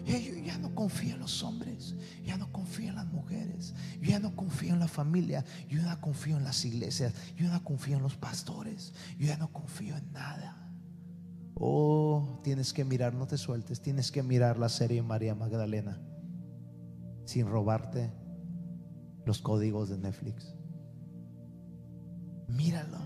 Yo, 0.05 0.17
ya 0.45 0.59
no 0.59 0.75
confío 0.75 1.15
en 1.15 1.21
los 1.21 1.43
hombres, 1.43 1.95
ya 2.23 2.37
no 2.37 2.53
confío 2.53 2.91
en 2.91 2.97
las 2.97 3.07
mujeres, 3.07 3.73
yo 4.01 4.11
ya 4.11 4.19
no 4.19 4.37
confío 4.37 4.75
en 4.75 4.81
la 4.81 4.89
familia, 4.89 5.45
yo 5.69 5.81
ya 5.81 5.95
no 5.95 6.01
confío 6.01 6.37
en 6.37 6.45
las 6.45 6.65
iglesias, 6.65 7.15
yo 7.37 7.47
ya 7.47 7.53
no 7.53 7.65
confío 7.65 7.97
en 7.97 8.03
los 8.03 8.17
pastores, 8.17 8.93
yo 9.19 9.29
ya 9.29 9.39
no 9.39 9.51
confío 9.51 9.97
en 9.97 10.13
nada. 10.13 10.64
Oh, 11.55 12.41
tienes 12.43 12.73
que 12.73 12.85
mirar, 12.85 13.15
no 13.15 13.27
te 13.27 13.39
sueltes, 13.39 13.81
tienes 13.81 14.11
que 14.11 14.23
mirar 14.23 14.59
la 14.59 14.69
serie 14.69 15.03
María 15.03 15.35
Magdalena 15.35 16.01
sin 17.25 17.47
robarte 17.47 18.13
los 19.25 19.41
códigos 19.41 19.89
de 19.89 19.99
Netflix. 19.99 20.55
Míralo. 22.49 22.99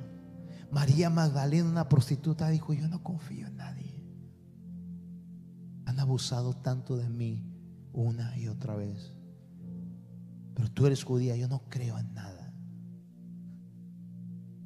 María 0.71 1.09
Magdalena, 1.09 1.69
una 1.69 1.89
prostituta, 1.89 2.49
dijo, 2.49 2.73
yo 2.73 2.89
no 2.89 3.03
confío 3.03 3.47
en 3.47 3.57
nadie. 3.57 4.05
Han 5.87 5.99
abusado 6.01 6.55
tanto 6.55 6.97
de 6.97 7.09
mí 7.09 7.43
una 7.93 8.37
y 8.37 8.49
otra 8.49 8.75
vez. 8.75 9.15
Pero 10.55 10.71
tú 10.73 10.87
eres 10.87 11.05
judía, 11.05 11.37
yo 11.37 11.49
no 11.49 11.63
creo 11.69 11.99
en 11.99 12.13
nada. 12.13 12.53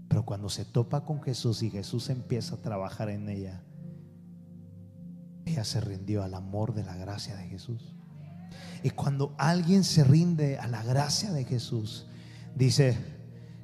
Pero 0.08 0.24
cuando 0.24 0.48
se 0.48 0.64
topa 0.64 1.04
con 1.04 1.22
Jesús 1.22 1.62
y 1.62 1.70
Jesús 1.70 2.10
empieza 2.10 2.56
a 2.56 2.62
trabajar 2.62 3.08
en 3.08 3.28
ella, 3.28 3.62
ella 5.44 5.64
se 5.64 5.80
rindió 5.80 6.22
al 6.22 6.34
amor 6.34 6.74
de 6.74 6.84
la 6.84 6.96
gracia 6.96 7.36
de 7.36 7.48
Jesús. 7.48 7.94
Y 8.82 8.90
cuando 8.90 9.34
alguien 9.38 9.84
se 9.84 10.04
rinde 10.04 10.58
a 10.58 10.66
la 10.66 10.82
gracia 10.82 11.32
de 11.32 11.44
Jesús, 11.44 12.06
dice, 12.54 12.98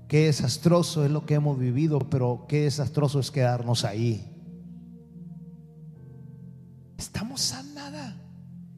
Qué 0.08 0.24
desastroso 0.24 1.04
es 1.04 1.10
lo 1.10 1.26
que 1.26 1.34
hemos 1.34 1.58
vivido, 1.58 1.98
pero 1.98 2.46
qué 2.48 2.62
desastroso 2.62 3.20
es 3.20 3.30
quedarnos 3.30 3.84
ahí. 3.84 4.26
Estamos 6.96 7.52
a 7.52 7.62
nada. 7.62 8.16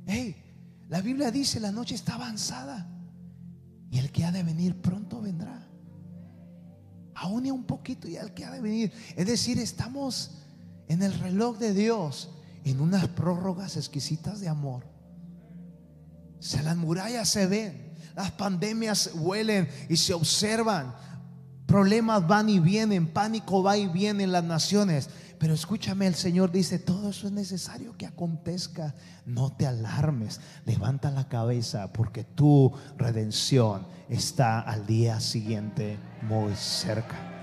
Hey, 0.06 0.34
la 0.88 1.00
Biblia 1.00 1.30
dice 1.30 1.60
la 1.60 1.70
noche 1.70 1.94
está 1.94 2.16
avanzada. 2.16 2.88
Y 3.92 3.98
el 3.98 4.10
que 4.10 4.24
ha 4.24 4.32
de 4.32 4.42
venir 4.42 4.82
pronto 4.82 5.20
vendrá. 5.20 5.68
Aún 7.14 7.48
un 7.50 7.64
poquito 7.64 8.08
y 8.08 8.16
el 8.16 8.34
que 8.34 8.44
ha 8.44 8.50
de 8.50 8.60
venir. 8.60 8.92
Es 9.14 9.26
decir, 9.26 9.58
estamos 9.60 10.32
en 10.88 11.02
el 11.02 11.14
reloj 11.14 11.58
de 11.58 11.74
Dios, 11.74 12.30
en 12.64 12.80
unas 12.80 13.08
prórrogas 13.08 13.76
exquisitas 13.76 14.40
de 14.40 14.48
amor. 14.48 14.84
Se 16.38 16.62
las 16.62 16.76
murallas 16.76 17.28
se 17.28 17.46
ven, 17.46 17.94
las 18.14 18.30
pandemias 18.32 19.10
huelen 19.14 19.68
y 19.88 19.96
se 19.96 20.14
observan. 20.14 20.94
Problemas 21.66 22.26
van 22.26 22.48
y 22.48 22.58
vienen, 22.58 23.06
pánico 23.06 23.62
va 23.62 23.76
y 23.76 23.86
viene 23.86 24.24
en 24.24 24.32
las 24.32 24.44
naciones. 24.44 25.08
Pero 25.38 25.54
escúchame, 25.54 26.06
el 26.06 26.14
Señor 26.14 26.50
dice, 26.52 26.78
todo 26.78 27.10
eso 27.10 27.26
es 27.26 27.32
necesario 27.32 27.96
que 27.96 28.06
acontezca. 28.06 28.94
No 29.24 29.52
te 29.52 29.66
alarmes, 29.66 30.40
levanta 30.66 31.10
la 31.10 31.28
cabeza 31.28 31.92
porque 31.92 32.24
tu 32.24 32.72
redención 32.98 33.86
está 34.08 34.60
al 34.60 34.86
día 34.86 35.20
siguiente 35.20 35.98
muy 36.22 36.54
cerca. 36.56 37.39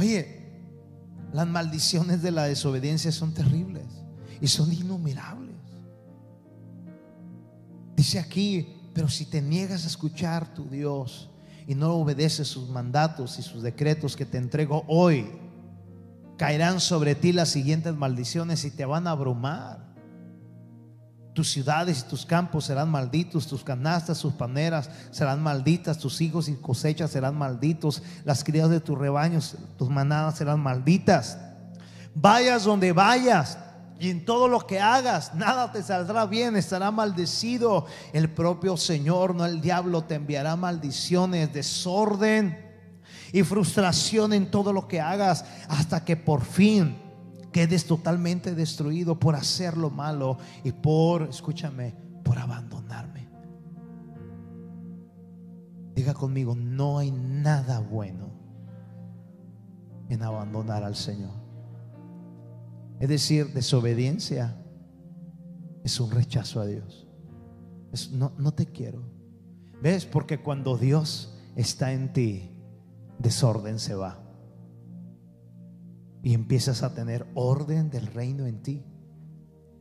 Oye, 0.00 0.40
las 1.30 1.46
maldiciones 1.46 2.22
de 2.22 2.30
la 2.30 2.44
desobediencia 2.44 3.12
son 3.12 3.34
terribles 3.34 3.84
y 4.40 4.46
son 4.46 4.72
innumerables. 4.72 5.56
Dice 7.94 8.18
aquí, 8.18 8.66
pero 8.94 9.10
si 9.10 9.26
te 9.26 9.42
niegas 9.42 9.84
a 9.84 9.88
escuchar 9.88 10.54
tu 10.54 10.70
Dios 10.70 11.28
y 11.66 11.74
no 11.74 11.92
obedeces 11.96 12.48
sus 12.48 12.70
mandatos 12.70 13.38
y 13.38 13.42
sus 13.42 13.62
decretos 13.62 14.16
que 14.16 14.24
te 14.24 14.38
entrego 14.38 14.86
hoy, 14.88 15.30
caerán 16.38 16.80
sobre 16.80 17.14
ti 17.14 17.34
las 17.34 17.50
siguientes 17.50 17.94
maldiciones 17.94 18.64
y 18.64 18.70
te 18.70 18.86
van 18.86 19.06
a 19.06 19.10
abrumar. 19.10 19.89
Tus 21.32 21.50
ciudades 21.50 22.00
y 22.00 22.08
tus 22.10 22.26
campos 22.26 22.64
serán 22.64 22.90
malditos, 22.90 23.46
tus 23.46 23.62
canastas, 23.62 24.18
tus 24.18 24.32
paneras 24.32 24.90
serán 25.10 25.42
malditas, 25.42 25.98
tus 25.98 26.20
hijos 26.20 26.48
y 26.48 26.56
cosechas 26.56 27.12
serán 27.12 27.38
malditos, 27.38 28.02
las 28.24 28.42
crías 28.42 28.68
de 28.68 28.80
tus 28.80 28.98
rebaños, 28.98 29.56
tus 29.78 29.88
manadas 29.88 30.36
serán 30.38 30.60
malditas. 30.60 31.38
Vayas 32.14 32.64
donde 32.64 32.92
vayas, 32.92 33.58
y 34.00 34.08
en 34.08 34.24
todo 34.24 34.48
lo 34.48 34.66
que 34.66 34.80
hagas, 34.80 35.34
nada 35.34 35.70
te 35.70 35.82
saldrá 35.82 36.24
bien, 36.24 36.56
estará 36.56 36.90
maldecido. 36.90 37.84
El 38.14 38.30
propio 38.30 38.78
Señor, 38.78 39.34
no 39.34 39.44
el 39.44 39.60
diablo, 39.60 40.04
te 40.04 40.14
enviará 40.14 40.56
maldiciones, 40.56 41.52
desorden 41.52 42.66
y 43.30 43.42
frustración 43.42 44.32
en 44.32 44.50
todo 44.50 44.72
lo 44.72 44.88
que 44.88 45.02
hagas, 45.02 45.44
hasta 45.68 46.02
que 46.02 46.16
por 46.16 46.42
fin 46.42 47.09
quedes 47.52 47.86
totalmente 47.86 48.54
destruido 48.54 49.18
por 49.18 49.34
hacer 49.34 49.76
lo 49.76 49.90
malo 49.90 50.38
y 50.64 50.72
por, 50.72 51.22
escúchame, 51.22 51.94
por 52.24 52.38
abandonarme. 52.38 53.28
Diga 55.94 56.14
conmigo, 56.14 56.54
no 56.54 56.98
hay 56.98 57.10
nada 57.10 57.80
bueno 57.80 58.30
en 60.08 60.22
abandonar 60.22 60.84
al 60.84 60.96
Señor. 60.96 61.34
Es 63.00 63.08
decir, 63.08 63.52
desobediencia 63.52 64.56
es 65.84 65.98
un 66.00 66.10
rechazo 66.10 66.60
a 66.60 66.66
Dios. 66.66 67.06
no, 68.12 68.32
no 68.38 68.52
te 68.52 68.66
quiero. 68.66 69.02
¿Ves? 69.82 70.04
Porque 70.04 70.42
cuando 70.42 70.76
Dios 70.76 71.38
está 71.56 71.92
en 71.92 72.12
ti, 72.12 72.50
desorden 73.18 73.78
se 73.78 73.94
va. 73.94 74.29
Y 76.22 76.34
empiezas 76.34 76.82
a 76.82 76.94
tener 76.94 77.26
orden 77.34 77.90
del 77.90 78.06
reino 78.06 78.46
en 78.46 78.62
ti. 78.62 78.84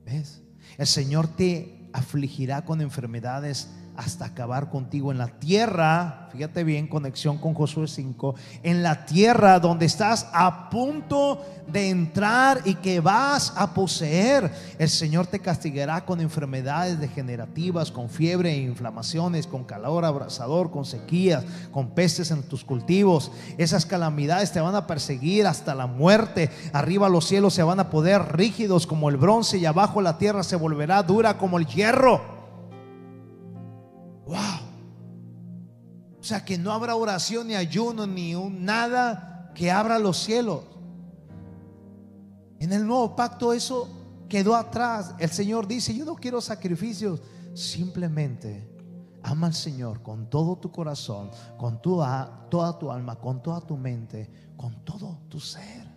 ¿Ves? 0.05 0.41
El 0.77 0.87
Señor 0.87 1.27
te 1.27 1.89
afligirá 1.93 2.65
con 2.65 2.81
enfermedades 2.81 3.69
hasta 3.99 4.23
acabar 4.23 4.69
contigo 4.69 5.11
en 5.11 5.17
la 5.17 5.27
tierra. 5.27 6.29
Fíjate 6.31 6.63
bien, 6.63 6.87
conexión 6.87 7.37
con 7.37 7.53
Josué 7.53 7.85
5. 7.85 8.33
En 8.63 8.81
la 8.81 9.05
tierra 9.05 9.59
donde 9.59 9.85
estás 9.85 10.27
a 10.31 10.69
punto 10.69 11.43
de 11.67 11.89
entrar 11.89 12.61
y 12.63 12.75
que 12.75 13.01
vas 13.01 13.51
a 13.57 13.73
poseer. 13.73 14.49
El 14.77 14.87
Señor 14.87 15.27
te 15.27 15.39
castigará 15.39 16.05
con 16.05 16.21
enfermedades 16.21 16.97
degenerativas, 16.97 17.91
con 17.91 18.09
fiebre 18.09 18.53
e 18.53 18.61
inflamaciones, 18.61 19.47
con 19.47 19.65
calor 19.65 20.05
abrasador, 20.05 20.71
con 20.71 20.85
sequías, 20.85 21.43
con 21.73 21.89
pestes 21.89 22.31
en 22.31 22.43
tus 22.43 22.63
cultivos. 22.63 23.33
Esas 23.57 23.85
calamidades 23.85 24.53
te 24.53 24.61
van 24.61 24.75
a 24.75 24.87
perseguir 24.87 25.45
hasta 25.45 25.75
la 25.75 25.87
muerte. 25.87 26.49
Arriba 26.71 27.09
los 27.09 27.27
cielos 27.27 27.53
se 27.53 27.63
van 27.63 27.81
a 27.81 27.89
poder 27.89 28.37
rígidos 28.37 28.87
como 28.87 29.09
el 29.09 29.17
bronce 29.17 29.57
y 29.57 29.65
abajo 29.65 30.01
la 30.01 30.17
tierra 30.17 30.43
se 30.43 30.55
volverá 30.55 31.03
dura 31.03 31.37
como 31.37 31.57
el 31.57 31.67
hierro. 31.67 32.38
Sea 36.29 36.45
que 36.45 36.57
no 36.57 36.71
habrá 36.71 36.95
oración 36.95 37.47
ni 37.47 37.55
ayuno 37.55 38.05
ni 38.05 38.35
un, 38.35 38.63
nada 38.63 39.51
que 39.55 39.71
abra 39.71 39.99
los 39.99 40.17
cielos. 40.17 40.63
En 42.59 42.71
el 42.73 42.85
nuevo 42.85 43.15
pacto 43.15 43.53
eso 43.53 43.89
quedó 44.27 44.55
atrás. 44.55 45.15
El 45.17 45.29
Señor 45.29 45.67
dice, 45.67 45.95
yo 45.95 46.05
no 46.05 46.15
quiero 46.15 46.39
sacrificios, 46.39 47.21
simplemente 47.53 48.69
ama 49.23 49.47
al 49.47 49.53
Señor 49.53 50.01
con 50.01 50.29
todo 50.29 50.57
tu 50.57 50.71
corazón, 50.71 51.31
con 51.57 51.81
toda, 51.81 52.47
tu 52.49 52.91
alma, 52.91 53.15
con 53.15 53.41
toda 53.41 53.61
tu 53.61 53.75
mente, 53.75 54.29
con 54.55 54.85
todo 54.85 55.19
tu 55.29 55.39
ser. 55.39 55.87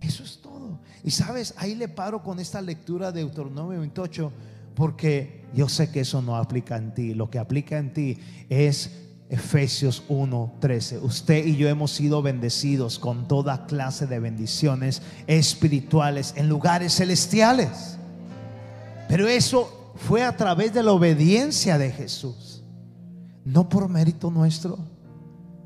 Eso 0.00 0.22
es 0.22 0.40
todo. 0.40 0.80
Y 1.02 1.10
sabes, 1.10 1.54
ahí 1.56 1.74
le 1.74 1.88
paro 1.88 2.22
con 2.22 2.38
esta 2.38 2.62
lectura 2.62 3.10
de 3.10 3.20
Deuteronomio 3.20 3.80
28 3.80 4.32
porque 4.74 5.37
yo 5.54 5.68
sé 5.68 5.90
que 5.90 6.00
eso 6.00 6.22
no 6.22 6.36
aplica 6.36 6.76
en 6.76 6.94
ti. 6.94 7.14
Lo 7.14 7.30
que 7.30 7.38
aplica 7.38 7.78
en 7.78 7.92
ti 7.92 8.18
es 8.48 8.90
Efesios 9.30 10.04
1:13. 10.08 11.02
Usted 11.02 11.46
y 11.46 11.56
yo 11.56 11.68
hemos 11.68 11.90
sido 11.90 12.22
bendecidos 12.22 12.98
con 12.98 13.28
toda 13.28 13.66
clase 13.66 14.06
de 14.06 14.20
bendiciones 14.20 15.02
espirituales 15.26 16.34
en 16.36 16.48
lugares 16.48 16.94
celestiales. 16.94 17.98
Pero 19.08 19.26
eso 19.26 19.92
fue 19.96 20.22
a 20.22 20.36
través 20.36 20.72
de 20.72 20.82
la 20.82 20.92
obediencia 20.92 21.78
de 21.78 21.90
Jesús, 21.90 22.62
no 23.44 23.68
por 23.68 23.88
mérito 23.88 24.30
nuestro. 24.30 24.78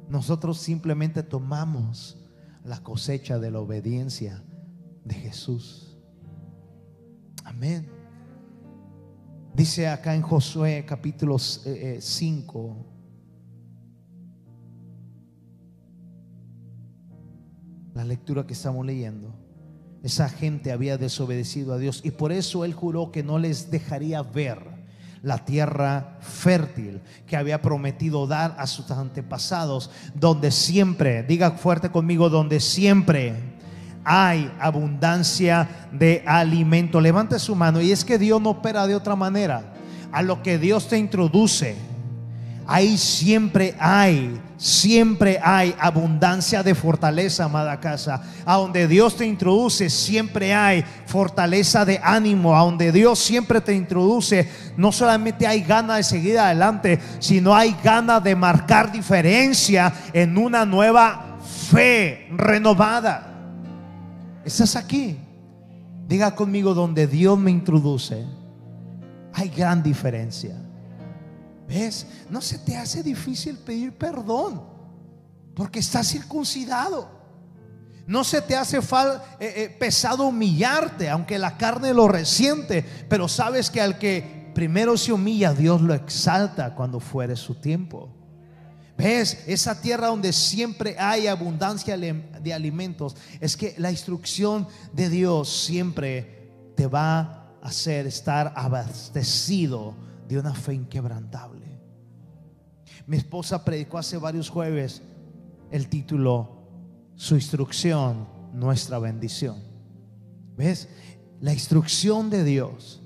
Nosotros 0.09 0.59
simplemente 0.59 1.23
tomamos 1.23 2.19
la 2.65 2.83
cosecha 2.83 3.39
de 3.39 3.51
la 3.51 3.61
obediencia 3.61 4.43
de 5.05 5.15
Jesús. 5.15 5.97
Amén. 7.45 8.02
Dice 9.55 9.87
acá 9.87 10.15
en 10.15 10.23
Josué 10.23 10.85
capítulo 10.87 11.39
5, 11.39 11.67
eh, 11.67 11.99
eh, 11.99 12.01
la 17.95 18.05
lectura 18.05 18.47
que 18.47 18.55
estamos 18.55 18.87
leyendo, 18.87 19.35
esa 20.03 20.31
gente 20.31 20.73
había 20.73 20.97
desobedecido 20.97 21.75
a 21.75 21.79
Dios 21.79 22.01
y 22.03 22.13
por 22.13 22.33
eso 22.33 22.65
Él 22.65 22.73
juró 22.73 23.13
que 23.13 23.23
no 23.23 23.39
les 23.39 23.71
dejaría 23.71 24.23
ver 24.23 24.59
la 25.23 25.45
tierra 25.45 26.17
fértil 26.21 27.03
que 27.27 27.37
había 27.37 27.61
prometido 27.61 28.27
dar 28.27 28.57
a 28.59 28.67
sus 28.67 28.91
antepasados, 28.91 29.91
donde 30.15 30.51
siempre, 30.51 31.23
diga 31.25 31.53
fuerte 31.53 31.91
conmigo, 31.91 32.31
donde 32.31 32.59
siempre 32.59 33.52
hay 34.05 34.51
abundancia 34.61 35.69
de 35.93 36.23
alimento. 36.27 37.01
Levante 37.01 37.39
su 37.39 37.55
mano 37.55 37.81
y 37.81 37.93
es 37.93 38.05
que 38.05 38.19
Dios 38.19 38.41
no 38.41 38.51
opera 38.51 38.87
de 38.87 38.95
otra 38.95 39.17
manera. 39.17 39.63
A 40.11 40.23
lo 40.23 40.43
que 40.43 40.59
Dios 40.59 40.89
te 40.89 40.99
introduce, 40.99 41.75
ahí 42.67 42.99
siempre 42.99 43.75
hay, 43.79 44.39
siempre 44.59 45.41
hay 45.43 45.75
abundancia 45.79 46.63
de 46.63 46.75
fortaleza, 46.75 47.45
amada 47.45 47.81
casa. 47.81 48.23
A 48.45 48.57
donde 48.57 48.87
Dios 48.87 49.17
te 49.17 49.25
introduce, 49.25 49.89
siempre 49.89 50.53
hay 50.53 50.85
fortaleza 51.07 51.87
de 51.87 51.99
ánimo. 52.03 52.55
A 52.55 52.61
donde 52.61 52.93
Dios 52.93 53.19
siempre 53.21 53.61
te 53.63 53.75
introduce, 53.75 54.51
no 54.77 54.93
solamente 54.93 55.47
hay 55.47 55.63
ganas 55.63 55.97
de 55.99 56.03
seguir 56.03 56.39
adelante, 56.39 56.99
sino 57.21 57.55
hay 57.55 57.75
ganas 57.83 58.23
de 58.23 58.37
marcar 58.37 58.93
diferencia 58.93 59.93
en 60.13 60.37
una 60.37 60.67
nueva 60.67 61.39
fe 61.71 62.29
renovada. 62.37 63.32
Estás 64.45 64.77
aquí. 64.77 65.19
Diga 66.09 66.35
conmigo 66.35 66.75
donde 66.75 67.07
Dios 67.07 67.39
me 67.39 67.51
introduce. 67.51 68.25
Hay 69.33 69.49
gran 69.49 69.83
diferencia. 69.83 70.57
¿Ves? 71.69 72.07
No 72.29 72.41
se 72.41 72.59
te 72.59 72.77
hace 72.77 73.03
difícil 73.03 73.57
pedir 73.59 73.93
perdón 73.97 74.63
porque 75.55 75.79
estás 75.79 76.09
circuncidado. 76.09 77.23
No 78.07 78.25
se 78.25 78.43
te 78.43 78.57
hace 78.57 78.79
eh, 78.79 78.81
eh, 79.41 79.77
pesado 79.79 80.27
humillarte, 80.27 81.09
aunque 81.09 81.39
la 81.39 81.57
carne 81.57 81.95
lo 81.95 82.09
resiente, 82.09 82.85
pero 83.09 83.29
sabes 83.29 83.71
que 83.71 83.81
al 83.81 83.99
que 83.99 84.51
primero 84.55 84.97
se 84.97 85.13
humilla, 85.13 85.55
Dios 85.55 85.81
lo 85.81 85.95
exalta 85.95 86.75
cuando 86.75 87.01
fuere 87.01 87.37
su 87.37 87.55
tiempo. 87.55 88.22
¿Ves? 89.03 89.43
Esa 89.49 89.81
tierra 89.81 90.07
donde 90.07 90.33
siempre 90.33 90.97
hay 90.97 91.27
abundancia 91.27 91.99
de 91.99 92.55
alimentos. 92.55 93.17
Es 93.41 93.57
que 93.57 93.75
la 93.79 93.91
instrucción 93.91 94.69
de 94.93 95.09
Dios 95.09 95.49
siempre 95.49 96.53
te 96.77 96.87
va 96.87 97.21
a 97.21 97.59
hacer 97.63 98.07
estar 98.07 98.53
abastecido 98.55 99.95
de 100.29 100.39
una 100.39 100.55
fe 100.55 100.75
inquebrantable. 100.75 101.81
Mi 103.07 103.17
esposa 103.17 103.65
predicó 103.65 103.99
hace 103.99 104.17
varios 104.19 104.49
jueves 104.49 105.03
el 105.73 105.89
título 105.89 106.63
Su 107.17 107.35
instrucción, 107.35 108.29
nuestra 108.53 109.01
bendición. 109.01 109.61
¿Ves? 110.57 110.89
La 111.41 111.53
instrucción 111.53 112.31
de 112.31 112.45
Dios 112.45 113.03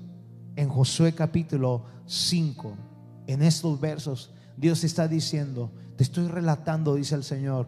en 0.55 0.69
Josué 0.69 1.13
capítulo 1.13 1.85
5, 2.05 2.77
en 3.25 3.41
estos 3.41 3.79
versos, 3.79 4.31
Dios 4.57 4.83
está 4.83 5.07
diciendo, 5.07 5.71
te 5.97 6.03
estoy 6.03 6.27
relatando, 6.27 6.93
dice 6.93 7.15
el 7.15 7.23
Señor, 7.23 7.67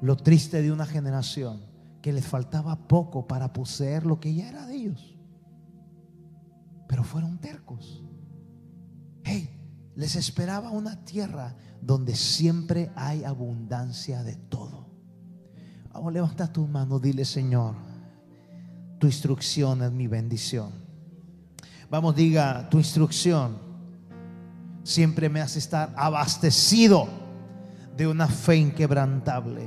lo 0.00 0.16
triste 0.16 0.62
de 0.62 0.70
una 0.70 0.86
generación 0.86 1.60
que 2.00 2.12
les 2.12 2.24
faltaba 2.24 2.86
poco 2.86 3.26
para 3.26 3.52
poseer 3.52 4.06
lo 4.06 4.20
que 4.20 4.32
ya 4.32 4.48
era 4.48 4.66
de 4.66 4.76
ellos. 4.76 5.16
Pero 6.86 7.02
fueron 7.02 7.38
tercos. 7.38 8.04
Hey, 9.24 9.50
les 9.96 10.14
esperaba 10.14 10.70
una 10.70 11.04
tierra 11.04 11.56
donde 11.82 12.14
siempre 12.14 12.92
hay 12.94 13.24
abundancia 13.24 14.22
de 14.22 14.36
todo. 14.36 14.86
Vamos, 15.92 16.12
levanta 16.12 16.52
tus 16.52 16.68
manos, 16.68 17.02
dile 17.02 17.24
Señor, 17.24 17.74
tu 19.00 19.08
instrucción 19.08 19.82
es 19.82 19.90
mi 19.90 20.06
bendición. 20.06 20.70
Vamos, 21.90 22.14
diga, 22.14 22.68
tu 22.70 22.78
instrucción 22.78 23.58
siempre 24.84 25.28
me 25.28 25.40
hace 25.40 25.58
estar 25.58 25.92
abastecido 25.96 27.25
de 27.96 28.06
una 28.06 28.28
fe 28.28 28.56
inquebrantable. 28.56 29.64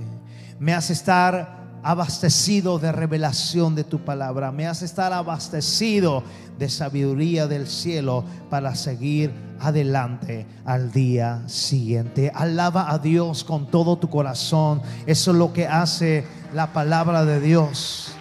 Me 0.59 0.73
hace 0.73 0.93
estar 0.93 1.59
abastecido 1.83 2.79
de 2.79 2.91
revelación 2.91 3.75
de 3.75 3.83
tu 3.83 3.99
palabra. 3.99 4.51
Me 4.51 4.67
hace 4.67 4.85
estar 4.85 5.13
abastecido 5.13 6.23
de 6.57 6.69
sabiduría 6.69 7.47
del 7.47 7.67
cielo 7.67 8.25
para 8.49 8.75
seguir 8.75 9.31
adelante 9.59 10.45
al 10.65 10.91
día 10.91 11.41
siguiente. 11.47 12.31
Alaba 12.35 12.91
a 12.91 12.99
Dios 12.99 13.43
con 13.43 13.67
todo 13.67 13.97
tu 13.97 14.09
corazón. 14.09 14.81
Eso 15.05 15.31
es 15.31 15.37
lo 15.37 15.53
que 15.53 15.67
hace 15.67 16.25
la 16.53 16.73
palabra 16.73 17.25
de 17.25 17.39
Dios. 17.39 18.11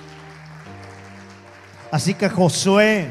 Así 1.91 2.15
que 2.15 2.29
Josué 2.29 3.11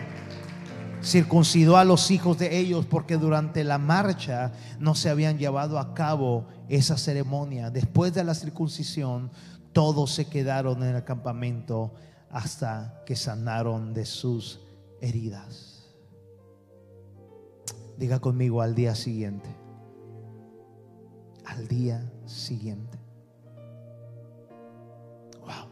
circuncidó 1.08 1.78
a 1.78 1.86
los 1.86 2.12
hijos 2.12 2.38
de 2.38 2.58
ellos 2.58 2.86
porque 2.86 3.18
durante 3.18 3.64
la 3.64 3.78
marcha 3.78 4.52
no 4.80 4.94
se 4.94 5.10
habían 5.10 5.38
llevado 5.38 5.80
a 5.80 5.94
cabo 5.94 6.46
esa 6.68 6.98
ceremonia. 6.98 7.70
Después 7.70 8.14
de 8.14 8.24
la 8.24 8.36
circuncisión, 8.36 9.32
todos 9.72 10.12
se 10.12 10.26
quedaron 10.26 10.84
en 10.84 10.96
el 10.96 11.04
campamento 11.04 11.94
hasta 12.30 13.04
que 13.06 13.16
sanaron 13.16 13.94
de 13.94 14.06
sus 14.06 14.60
heridas. 15.02 15.96
Diga 17.98 18.20
conmigo 18.20 18.62
al 18.62 18.76
día 18.76 18.94
siguiente. 18.94 19.50
Al 21.46 21.68
día 21.70 22.12
siguiente. 22.26 23.00
Wow. 25.40 25.72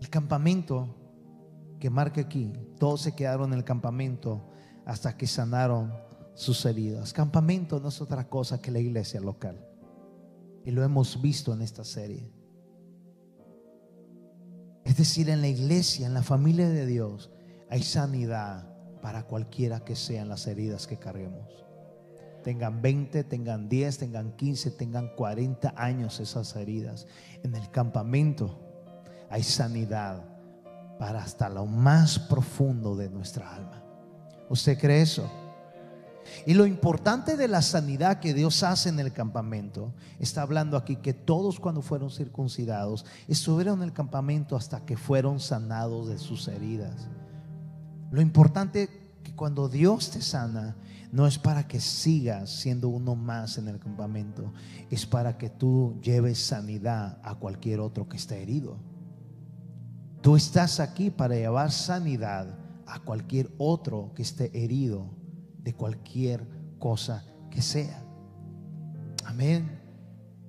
El 0.00 0.08
campamento 0.10 1.01
que 1.82 1.90
marca 1.90 2.20
aquí, 2.20 2.52
todos 2.78 3.00
se 3.00 3.12
quedaron 3.12 3.52
en 3.52 3.58
el 3.58 3.64
campamento 3.64 4.48
hasta 4.86 5.16
que 5.16 5.26
sanaron 5.26 5.92
sus 6.32 6.64
heridas. 6.64 7.12
Campamento 7.12 7.80
no 7.80 7.88
es 7.88 8.00
otra 8.00 8.28
cosa 8.28 8.62
que 8.62 8.70
la 8.70 8.78
iglesia 8.78 9.20
local. 9.20 9.66
Y 10.64 10.70
lo 10.70 10.84
hemos 10.84 11.20
visto 11.20 11.52
en 11.52 11.60
esta 11.60 11.82
serie. 11.82 12.32
Es 14.84 14.96
decir, 14.96 15.28
en 15.28 15.40
la 15.40 15.48
iglesia, 15.48 16.06
en 16.06 16.14
la 16.14 16.22
familia 16.22 16.68
de 16.68 16.86
Dios, 16.86 17.32
hay 17.68 17.82
sanidad 17.82 18.72
para 19.00 19.24
cualquiera 19.24 19.80
que 19.80 19.96
sean 19.96 20.28
las 20.28 20.46
heridas 20.46 20.86
que 20.86 21.00
carguemos. 21.00 21.64
Tengan 22.44 22.80
20, 22.80 23.24
tengan 23.24 23.68
10, 23.68 23.98
tengan 23.98 24.36
15, 24.36 24.70
tengan 24.70 25.16
40 25.16 25.74
años 25.76 26.20
esas 26.20 26.54
heridas. 26.54 27.08
En 27.42 27.56
el 27.56 27.68
campamento 27.72 28.56
hay 29.30 29.42
sanidad 29.42 30.28
para 31.02 31.24
hasta 31.24 31.48
lo 31.48 31.66
más 31.66 32.16
profundo 32.16 32.94
de 32.94 33.10
nuestra 33.10 33.52
alma. 33.56 33.82
¿Usted 34.48 34.78
cree 34.78 35.02
eso? 35.02 35.28
Y 36.46 36.54
lo 36.54 36.64
importante 36.64 37.36
de 37.36 37.48
la 37.48 37.60
sanidad 37.60 38.20
que 38.20 38.32
Dios 38.32 38.62
hace 38.62 38.88
en 38.88 39.00
el 39.00 39.12
campamento, 39.12 39.92
está 40.20 40.42
hablando 40.42 40.76
aquí 40.76 40.94
que 40.94 41.12
todos 41.12 41.58
cuando 41.58 41.82
fueron 41.82 42.08
circuncidados 42.08 43.04
estuvieron 43.26 43.78
en 43.78 43.88
el 43.88 43.92
campamento 43.92 44.54
hasta 44.54 44.84
que 44.84 44.96
fueron 44.96 45.40
sanados 45.40 46.06
de 46.06 46.18
sus 46.18 46.46
heridas. 46.46 47.08
Lo 48.12 48.20
importante 48.20 48.88
que 49.24 49.34
cuando 49.34 49.68
Dios 49.68 50.08
te 50.12 50.22
sana, 50.22 50.76
no 51.10 51.26
es 51.26 51.36
para 51.36 51.66
que 51.66 51.80
sigas 51.80 52.48
siendo 52.48 52.88
uno 52.88 53.16
más 53.16 53.58
en 53.58 53.66
el 53.66 53.80
campamento, 53.80 54.52
es 54.88 55.04
para 55.04 55.36
que 55.36 55.50
tú 55.50 55.98
lleves 56.00 56.38
sanidad 56.38 57.18
a 57.24 57.34
cualquier 57.34 57.80
otro 57.80 58.08
que 58.08 58.18
esté 58.18 58.40
herido. 58.40 58.91
Tú 60.22 60.36
estás 60.36 60.78
aquí 60.78 61.10
para 61.10 61.34
llevar 61.34 61.72
sanidad 61.72 62.56
a 62.86 63.00
cualquier 63.00 63.50
otro 63.58 64.12
que 64.14 64.22
esté 64.22 64.52
herido 64.54 65.10
de 65.58 65.74
cualquier 65.74 66.46
cosa 66.78 67.24
que 67.50 67.60
sea. 67.60 68.04
Amén. 69.24 69.80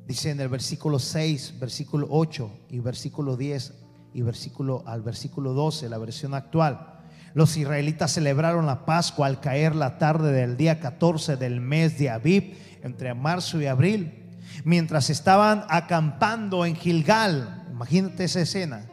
Dice 0.05 0.29
en 0.29 0.39
el 0.39 0.49
versículo 0.49 0.99
6, 0.99 1.55
versículo 1.59 2.07
8 2.11 2.51
y 2.69 2.79
versículo 2.81 3.35
10 3.35 3.73
y 4.13 4.21
versículo 4.21 4.83
al 4.85 5.01
versículo 5.01 5.53
12, 5.53 5.89
la 5.89 5.97
versión 5.97 6.35
actual. 6.35 6.99
Los 7.33 7.57
israelitas 7.57 8.11
celebraron 8.11 8.67
la 8.67 8.85
Pascua 8.85 9.25
al 9.25 9.39
caer 9.39 9.75
la 9.75 9.97
tarde 9.97 10.31
del 10.33 10.55
día 10.55 10.79
14 10.79 11.35
del 11.35 11.61
mes 11.61 11.97
de 11.97 12.11
Abib, 12.11 12.55
entre 12.83 13.15
marzo 13.15 13.59
y 13.59 13.65
abril, 13.65 14.37
mientras 14.65 15.09
estaban 15.09 15.65
acampando 15.69 16.63
en 16.63 16.75
Gilgal. 16.75 17.65
Imagínate 17.71 18.25
esa 18.25 18.41
escena, 18.41 18.85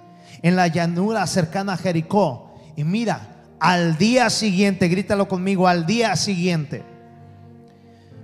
en 0.43 0.57
la 0.57 0.68
llanura 0.68 1.26
cercana 1.26 1.74
a 1.74 1.76
Jericó. 1.76 2.55
Y 2.76 2.85
mira, 2.85 3.31
al 3.59 3.99
día 3.99 4.31
siguiente, 4.31 4.89
grítalo 4.89 5.28
conmigo, 5.28 5.68
al 5.68 5.85
día 5.85 6.16
siguiente, 6.16 6.83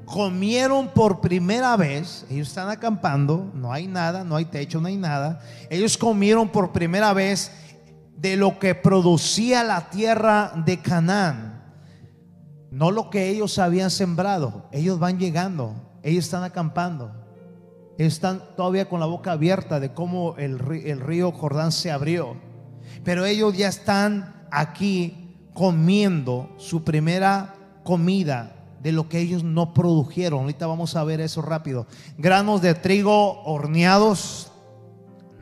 comieron 0.06 0.88
por 0.88 1.20
primera 1.20 1.76
vez, 1.76 2.24
ellos 2.30 2.48
están 2.48 2.70
acampando, 2.70 3.50
no 3.54 3.72
hay 3.72 3.88
nada, 3.88 4.24
no 4.24 4.36
hay 4.36 4.46
techo, 4.46 4.80
no 4.80 4.86
hay 4.88 4.96
nada, 4.96 5.40
ellos 5.68 5.98
comieron 5.98 6.48
por 6.48 6.72
primera 6.72 7.12
vez 7.12 7.52
de 8.16 8.36
lo 8.36 8.58
que 8.58 8.74
producía 8.74 9.64
la 9.64 9.90
tierra 9.90 10.52
de 10.64 10.78
Canaán, 10.78 11.64
no 12.70 12.90
lo 12.90 13.10
que 13.10 13.28
ellos 13.28 13.58
habían 13.58 13.90
sembrado, 13.90 14.68
ellos 14.72 14.98
van 14.98 15.18
llegando, 15.18 15.74
ellos 16.02 16.24
están 16.24 16.44
acampando, 16.44 17.25
están 17.98 18.42
todavía 18.56 18.88
con 18.88 19.00
la 19.00 19.06
boca 19.06 19.32
abierta 19.32 19.80
de 19.80 19.92
cómo 19.92 20.36
el, 20.36 20.60
el 20.84 21.00
río 21.00 21.32
Jordán 21.32 21.72
se 21.72 21.90
abrió, 21.90 22.36
pero 23.04 23.24
ellos 23.24 23.56
ya 23.56 23.68
están 23.68 24.46
aquí 24.50 25.38
comiendo 25.54 26.50
su 26.58 26.84
primera 26.84 27.54
comida 27.82 28.52
de 28.82 28.92
lo 28.92 29.08
que 29.08 29.18
ellos 29.18 29.42
no 29.42 29.72
produjeron. 29.72 30.40
Ahorita 30.40 30.66
vamos 30.66 30.94
a 30.96 31.04
ver 31.04 31.20
eso 31.20 31.42
rápido. 31.42 31.86
Granos 32.18 32.60
de 32.62 32.74
trigo 32.74 33.42
horneados, 33.42 34.52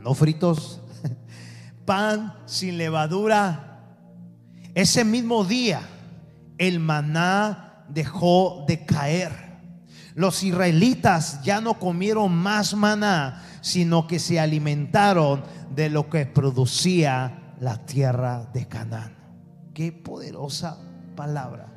no 0.01 0.13
fritos, 0.13 0.81
pan 1.85 2.33
sin 2.45 2.77
levadura. 2.77 3.83
Ese 4.73 5.03
mismo 5.03 5.43
día 5.43 5.81
el 6.57 6.79
maná 6.79 7.85
dejó 7.89 8.65
de 8.67 8.85
caer. 8.85 9.44
Los 10.15 10.43
israelitas 10.43 11.43
ya 11.43 11.59
no 11.59 11.77
comieron 11.77 12.33
más 12.33 12.73
maná, 12.73 13.43
sino 13.59 14.07
que 14.07 14.17
se 14.17 14.39
alimentaron 14.39 15.43
de 15.75 15.89
lo 15.89 16.09
que 16.09 16.25
producía 16.25 17.55
la 17.59 17.85
tierra 17.85 18.49
de 18.53 18.65
Canaán. 18.65 19.13
Qué 19.73 19.91
poderosa 19.91 20.77
palabra. 21.17 21.67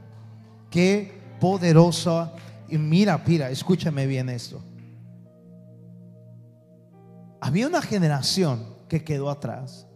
Qué 0.70 1.20
poderosa. 1.41 2.32
Y 2.68 2.78
mira, 2.78 3.20
mira, 3.26 3.51
escúchame 3.51 4.07
bien 4.07 4.28
esto. 4.28 4.62
Había 7.41 7.66
una 7.66 7.82
generación 7.82 8.64
que 8.89 9.03
quedó 9.03 9.30
atrás. 9.30 9.89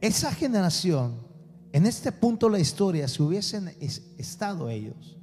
Esa 0.00 0.32
generación, 0.32 1.26
en 1.72 1.84
este 1.84 2.10
punto 2.10 2.46
de 2.46 2.52
la 2.52 2.58
historia, 2.58 3.06
si 3.06 3.22
hubiesen 3.22 3.76
estado 4.16 4.70
ellos, 4.70 5.17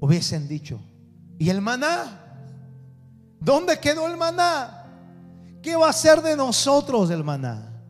hubiesen 0.00 0.48
dicho, 0.48 0.80
¿y 1.38 1.50
el 1.50 1.60
maná? 1.60 2.22
¿Dónde 3.40 3.78
quedó 3.78 4.06
el 4.06 4.16
maná? 4.16 4.84
¿Qué 5.62 5.76
va 5.76 5.90
a 5.90 5.92
ser 5.92 6.22
de 6.22 6.36
nosotros 6.36 7.10
el 7.10 7.24
maná? 7.24 7.82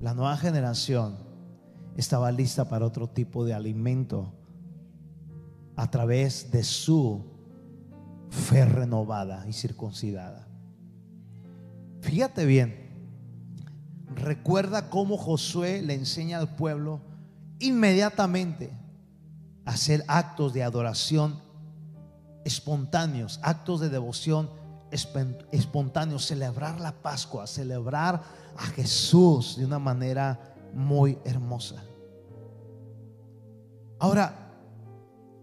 La 0.00 0.14
nueva 0.14 0.36
generación 0.36 1.16
estaba 1.96 2.32
lista 2.32 2.68
para 2.68 2.86
otro 2.86 3.08
tipo 3.08 3.44
de 3.44 3.54
alimento 3.54 4.32
a 5.76 5.90
través 5.90 6.50
de 6.50 6.64
su 6.64 7.24
fe 8.30 8.64
renovada 8.64 9.44
y 9.48 9.52
circuncidada. 9.52 10.48
Fíjate 12.00 12.46
bien, 12.46 12.74
recuerda 14.14 14.90
cómo 14.90 15.16
Josué 15.16 15.82
le 15.82 15.94
enseña 15.94 16.38
al 16.38 16.56
pueblo 16.56 17.00
inmediatamente 17.60 18.81
hacer 19.64 20.04
actos 20.08 20.52
de 20.52 20.62
adoración 20.62 21.40
espontáneos, 22.44 23.40
actos 23.42 23.80
de 23.80 23.88
devoción 23.88 24.50
espontáneos, 24.90 26.26
celebrar 26.26 26.80
la 26.80 26.92
Pascua, 26.92 27.46
celebrar 27.46 28.22
a 28.56 28.62
Jesús 28.66 29.56
de 29.56 29.64
una 29.64 29.78
manera 29.78 30.38
muy 30.74 31.18
hermosa. 31.24 31.82
Ahora, 33.98 34.50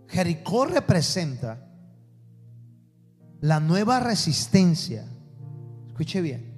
Jericó 0.08 0.66
representa 0.66 1.66
la 3.42 3.60
nueva 3.60 4.00
resistencia, 4.00 5.08
escuche 5.88 6.22
bien, 6.22 6.50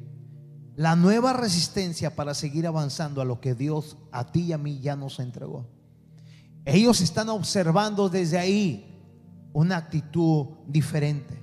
la 0.76 0.96
nueva 0.96 1.34
resistencia 1.34 2.16
para 2.16 2.34
seguir 2.34 2.66
avanzando 2.66 3.22
a 3.22 3.26
lo 3.26 3.40
que 3.40 3.54
Dios 3.54 3.98
a 4.12 4.32
ti 4.32 4.46
y 4.46 4.54
a 4.54 4.58
mí 4.58 4.80
ya 4.80 4.96
nos 4.96 5.20
entregó. 5.20 5.68
Ellos 6.66 7.02
están 7.02 7.30
observando 7.30 8.10
desde 8.10 8.38
ahí 8.38 8.92
una 9.54 9.78
actitud 9.78 10.48
diferente. 10.68 11.42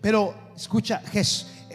Pero 0.00 0.34
escucha, 0.56 1.02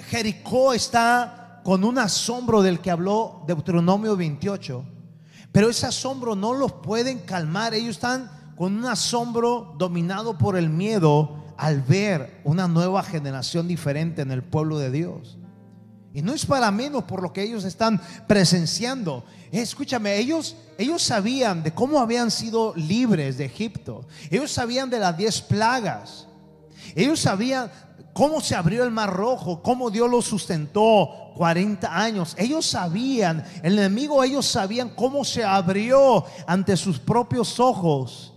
Jericó 0.09 0.73
está 0.73 1.61
con 1.63 1.83
un 1.83 1.97
asombro 1.97 2.61
del 2.61 2.79
que 2.79 2.91
habló 2.91 3.43
Deuteronomio 3.47 4.15
28, 4.15 4.83
pero 5.51 5.69
ese 5.69 5.87
asombro 5.87 6.35
no 6.35 6.53
los 6.53 6.71
pueden 6.73 7.19
calmar. 7.19 7.73
Ellos 7.73 7.95
están 7.95 8.31
con 8.55 8.77
un 8.77 8.85
asombro 8.85 9.75
dominado 9.77 10.37
por 10.37 10.57
el 10.57 10.69
miedo 10.69 11.43
al 11.57 11.81
ver 11.81 12.39
una 12.43 12.67
nueva 12.67 13.03
generación 13.03 13.67
diferente 13.67 14.21
en 14.21 14.31
el 14.31 14.43
pueblo 14.43 14.77
de 14.77 14.91
Dios. 14.91 15.37
Y 16.13 16.21
no 16.21 16.33
es 16.33 16.45
para 16.45 16.71
menos 16.71 17.03
por 17.03 17.21
lo 17.21 17.31
que 17.31 17.43
ellos 17.43 17.63
están 17.65 18.01
presenciando. 18.27 19.23
Escúchame, 19.51 20.17
ellos, 20.17 20.55
ellos 20.77 21.03
sabían 21.03 21.63
de 21.63 21.73
cómo 21.73 21.99
habían 21.99 22.31
sido 22.31 22.73
libres 22.75 23.37
de 23.37 23.45
Egipto. 23.45 24.07
Ellos 24.29 24.51
sabían 24.51 24.89
de 24.89 24.99
las 24.99 25.15
diez 25.15 25.41
plagas. 25.41 26.27
Ellos 26.95 27.19
sabían 27.19 27.71
cómo 28.13 28.41
se 28.41 28.55
abrió 28.55 28.83
el 28.83 28.91
mar 28.91 29.13
rojo, 29.13 29.61
cómo 29.61 29.91
Dios 29.91 30.09
los 30.09 30.25
sustentó 30.25 31.31
40 31.35 31.95
años. 31.95 32.35
Ellos 32.37 32.65
sabían, 32.65 33.45
el 33.61 33.77
enemigo, 33.77 34.23
ellos 34.23 34.47
sabían 34.47 34.89
cómo 34.89 35.23
se 35.23 35.43
abrió 35.43 36.25
ante 36.47 36.75
sus 36.75 36.99
propios 36.99 37.59
ojos 37.59 38.33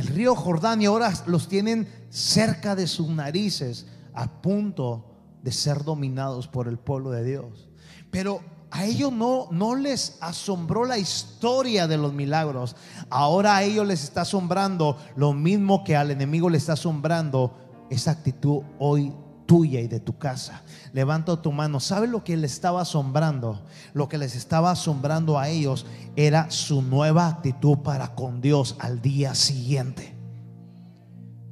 el 0.00 0.06
río 0.06 0.34
Jordán 0.34 0.80
y 0.80 0.86
ahora 0.86 1.12
los 1.26 1.46
tienen 1.46 1.86
cerca 2.08 2.74
de 2.74 2.86
sus 2.86 3.08
narices 3.08 3.86
a 4.14 4.40
punto 4.40 5.09
de 5.42 5.52
ser 5.52 5.84
dominados 5.84 6.48
por 6.48 6.68
el 6.68 6.78
pueblo 6.78 7.10
de 7.10 7.24
Dios. 7.24 7.68
Pero 8.10 8.40
a 8.70 8.84
ellos 8.84 9.12
no, 9.12 9.48
no 9.50 9.74
les 9.74 10.16
asombró 10.20 10.84
la 10.84 10.98
historia 10.98 11.86
de 11.88 11.96
los 11.96 12.12
milagros. 12.12 12.76
Ahora 13.08 13.56
a 13.56 13.62
ellos 13.62 13.86
les 13.86 14.04
está 14.04 14.22
asombrando 14.22 14.96
lo 15.16 15.32
mismo 15.32 15.82
que 15.82 15.96
al 15.96 16.10
enemigo 16.10 16.48
le 16.48 16.58
está 16.58 16.74
asombrando 16.74 17.56
esa 17.90 18.12
actitud 18.12 18.62
hoy 18.78 19.12
tuya 19.46 19.80
y 19.80 19.88
de 19.88 19.98
tu 19.98 20.16
casa. 20.16 20.62
Levanta 20.92 21.42
tu 21.42 21.50
mano. 21.50 21.80
¿Sabes 21.80 22.08
lo 22.08 22.22
que 22.22 22.36
les 22.36 22.52
estaba 22.52 22.82
asombrando? 22.82 23.60
Lo 23.94 24.08
que 24.08 24.16
les 24.16 24.36
estaba 24.36 24.70
asombrando 24.70 25.40
a 25.40 25.48
ellos 25.48 25.86
era 26.14 26.48
su 26.52 26.82
nueva 26.82 27.26
actitud 27.26 27.78
para 27.78 28.14
con 28.14 28.40
Dios 28.40 28.76
al 28.78 29.02
día 29.02 29.34
siguiente. 29.34 30.14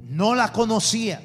No 0.01 0.37
la 0.37 0.53
conocía 0.53 1.21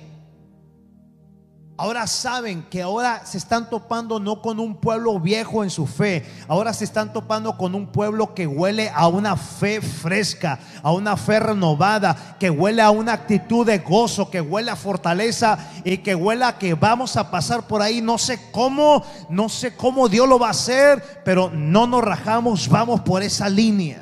Ahora 1.84 2.07
saben 2.07 2.63
que 2.69 2.81
ahora 2.81 3.25
se 3.25 3.38
están 3.38 3.69
topando 3.69 4.17
no 4.17 4.41
con 4.41 4.57
un 4.57 4.73
pueblo 4.73 5.19
viejo 5.19 5.65
en 5.65 5.69
su 5.69 5.86
fe, 5.86 6.25
ahora 6.47 6.71
se 6.71 6.86
están 6.86 7.11
topando 7.11 7.57
con 7.57 7.75
un 7.75 7.88
pueblo 7.88 8.34
que 8.34 8.47
huele 8.47 8.89
a 8.95 9.09
una 9.09 9.36
fe 9.36 9.81
fresca, 9.81 10.59
a 10.81 10.93
una 10.93 11.17
fe 11.17 11.41
renovada, 11.41 12.38
que 12.39 12.49
huele 12.49 12.81
a 12.81 12.89
una 12.89 13.11
actitud 13.11 13.65
de 13.65 13.79
gozo, 13.79 14.29
que 14.29 14.39
huele 14.39 14.71
a 14.71 14.77
fortaleza 14.77 15.57
y 15.84 15.97
que 15.97 16.15
huele 16.15 16.45
a 16.45 16.57
que 16.57 16.73
vamos 16.73 17.17
a 17.17 17.29
pasar 17.29 17.67
por 17.67 17.81
ahí. 17.81 18.01
No 18.01 18.17
sé 18.17 18.39
cómo, 18.53 19.03
no 19.27 19.49
sé 19.49 19.75
cómo 19.75 20.07
Dios 20.07 20.25
lo 20.25 20.39
va 20.39 20.47
a 20.47 20.51
hacer, 20.51 21.21
pero 21.25 21.49
no 21.49 21.86
nos 21.86 22.01
rajamos, 22.01 22.69
vamos 22.69 23.01
por 23.01 23.23
esa 23.23 23.49
línea. 23.49 24.01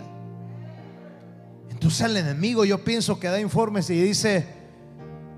Entonces 1.71 2.01
el 2.01 2.15
enemigo 2.15 2.63
yo 2.63 2.83
pienso 2.83 3.19
que 3.19 3.27
da 3.27 3.39
informes 3.39 3.89
y 3.89 3.99
dice, 3.99 4.60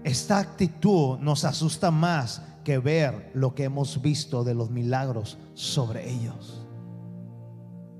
esta 0.03 0.39
actitud 0.39 1.17
nos 1.19 1.45
asusta 1.45 1.91
más 1.91 2.41
que 2.63 2.77
ver 2.77 3.31
lo 3.33 3.55
que 3.55 3.65
hemos 3.65 4.01
visto 4.01 4.43
de 4.43 4.53
los 4.53 4.69
milagros 4.69 5.37
sobre 5.53 6.09
ellos. 6.09 6.61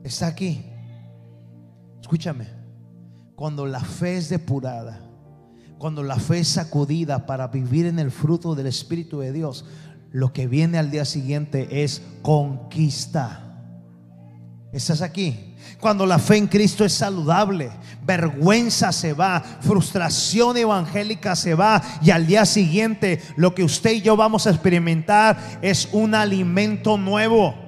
Está 0.04 0.28
aquí. 0.28 0.66
Escúchame. 2.02 2.48
Cuando 3.36 3.66
la 3.66 3.80
fe 3.80 4.18
es 4.18 4.30
depurada, 4.30 5.00
cuando 5.78 6.04
la 6.04 6.18
fe 6.18 6.40
es 6.40 6.50
sacudida 6.50 7.26
para 7.26 7.48
vivir 7.48 7.86
en 7.86 8.00
el 8.00 8.12
fruto 8.12 8.56
del 8.56 8.68
Espíritu 8.68 9.20
de 9.20 9.32
Dios, 9.32 9.66
lo 10.12 10.32
que 10.32 10.48
viene 10.48 10.78
al 10.78 10.92
día 10.92 11.06
siguiente 11.06 11.84
es 11.84 12.02
conquista. 12.22 13.40
¿Estás 14.72 15.02
aquí? 15.02 15.53
Cuando 15.80 16.06
la 16.06 16.20
fe 16.20 16.38
en 16.38 16.48
Cristo 16.48 16.86
es 16.86 16.94
saludable, 16.94 17.72
vergüenza 18.06 18.92
se 18.92 19.14
va, 19.14 19.44
frustración 19.62 20.58
evangélica 20.58 21.36
se 21.36 21.56
va 21.56 21.82
y 22.02 22.12
al 22.12 22.26
día 22.26 22.46
siguiente 22.46 23.22
lo 23.36 23.54
que 23.54 23.64
usted 23.64 23.92
y 23.92 24.02
yo 24.02 24.16
vamos 24.16 24.48
a 24.48 24.52
experimentar 24.52 25.60
es 25.62 25.90
un 25.92 26.16
alimento 26.16 26.98
nuevo. 26.98 27.64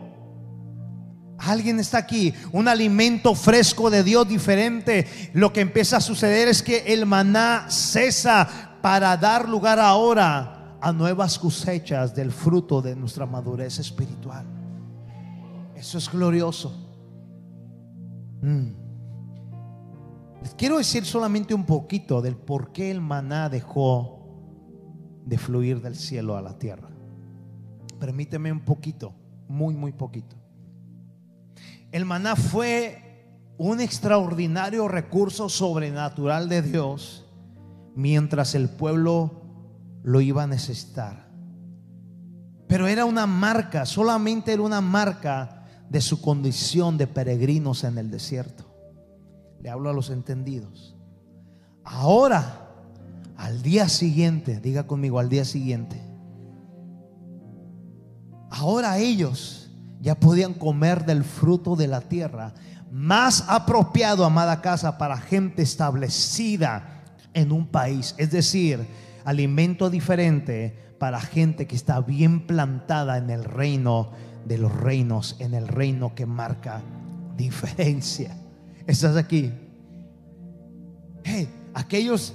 Alguien 1.37 1.79
está 1.79 1.97
aquí, 1.97 2.33
un 2.51 2.67
alimento 2.67 3.35
fresco 3.35 3.89
de 3.89 4.03
Dios 4.03 4.27
diferente. 4.27 5.31
Lo 5.33 5.51
que 5.51 5.61
empieza 5.61 5.97
a 5.97 6.01
suceder 6.01 6.47
es 6.47 6.63
que 6.63 6.85
el 6.87 7.05
maná 7.05 7.65
cesa 7.69 8.77
para 8.81 9.17
dar 9.17 9.49
lugar 9.49 9.79
ahora 9.79 10.77
a 10.81 10.93
nuevas 10.93 11.37
cosechas 11.37 12.15
del 12.15 12.31
fruto 12.31 12.81
de 12.81 12.95
nuestra 12.95 13.25
madurez 13.25 13.79
espiritual. 13.79 14.45
Eso 15.75 15.97
es 15.97 16.09
glorioso. 16.09 16.84
Mm. 18.41 18.85
Les 20.41 20.53
quiero 20.55 20.77
decir 20.77 21.05
solamente 21.05 21.53
un 21.53 21.65
poquito 21.65 22.21
del 22.21 22.35
por 22.35 22.71
qué 22.71 22.91
el 22.91 23.01
maná 23.01 23.49
dejó 23.49 24.15
de 25.25 25.37
fluir 25.37 25.81
del 25.81 25.95
cielo 25.95 26.37
a 26.37 26.41
la 26.41 26.57
tierra. 26.57 26.89
Permíteme 27.99 28.51
un 28.51 28.59
poquito, 28.59 29.13
muy, 29.47 29.75
muy 29.75 29.91
poquito. 29.91 30.35
El 31.91 32.05
maná 32.05 32.35
fue 32.35 33.01
un 33.57 33.79
extraordinario 33.79 34.87
recurso 34.87 35.49
sobrenatural 35.49 36.49
de 36.49 36.61
Dios 36.61 37.25
mientras 37.95 38.53
el 38.53 38.69
pueblo 38.69 39.41
lo 40.03 40.21
iba 40.21 40.43
a 40.43 40.47
necesitar. 40.47 41.25
Pero 42.67 42.87
era 42.87 43.05
una 43.05 43.25
marca, 43.25 43.85
solamente 43.85 44.53
era 44.53 44.61
una 44.61 44.81
marca 44.81 45.54
de 45.89 46.01
su 46.01 46.21
condición 46.21 46.97
de 46.97 47.07
peregrinos 47.07 47.83
en 47.83 47.97
el 47.97 48.11
desierto. 48.11 48.65
Le 49.61 49.69
hablo 49.69 49.89
a 49.89 49.93
los 49.93 50.09
entendidos. 50.09 50.95
Ahora, 51.83 52.69
al 53.37 53.61
día 53.61 53.89
siguiente, 53.89 54.59
diga 54.59 54.87
conmigo, 54.87 55.19
al 55.19 55.29
día 55.29 55.45
siguiente, 55.45 56.01
ahora 58.49 58.97
ellos 58.97 59.69
ya 60.01 60.15
podían 60.15 60.53
comer 60.53 61.05
del 61.05 61.23
fruto 61.23 61.75
de 61.75 61.87
la 61.87 62.01
tierra, 62.01 62.53
más 62.91 63.45
apropiado, 63.47 64.23
amada 64.23 64.61
casa, 64.61 64.97
para 64.97 65.17
gente 65.17 65.61
establecida 65.61 67.03
en 67.33 67.51
un 67.51 67.67
país. 67.67 68.15
Es 68.17 68.31
decir, 68.31 68.85
alimento 69.25 69.89
diferente 69.89 70.94
para 71.05 71.21
gente 71.21 71.67
que 71.67 71.75
está 71.75 72.01
bien 72.01 72.47
plantada 72.47 73.19
en 73.19 73.29
el 73.29 73.43
reino 73.43 74.09
de 74.43 74.57
los 74.57 74.75
reinos 74.75 75.35
en 75.37 75.53
el 75.53 75.67
reino 75.67 76.15
que 76.15 76.25
marca 76.25 76.81
diferencia. 77.37 78.35
¿Estás 78.87 79.15
aquí? 79.15 79.53
Hey, 81.23 81.47
aquellos 81.75 82.33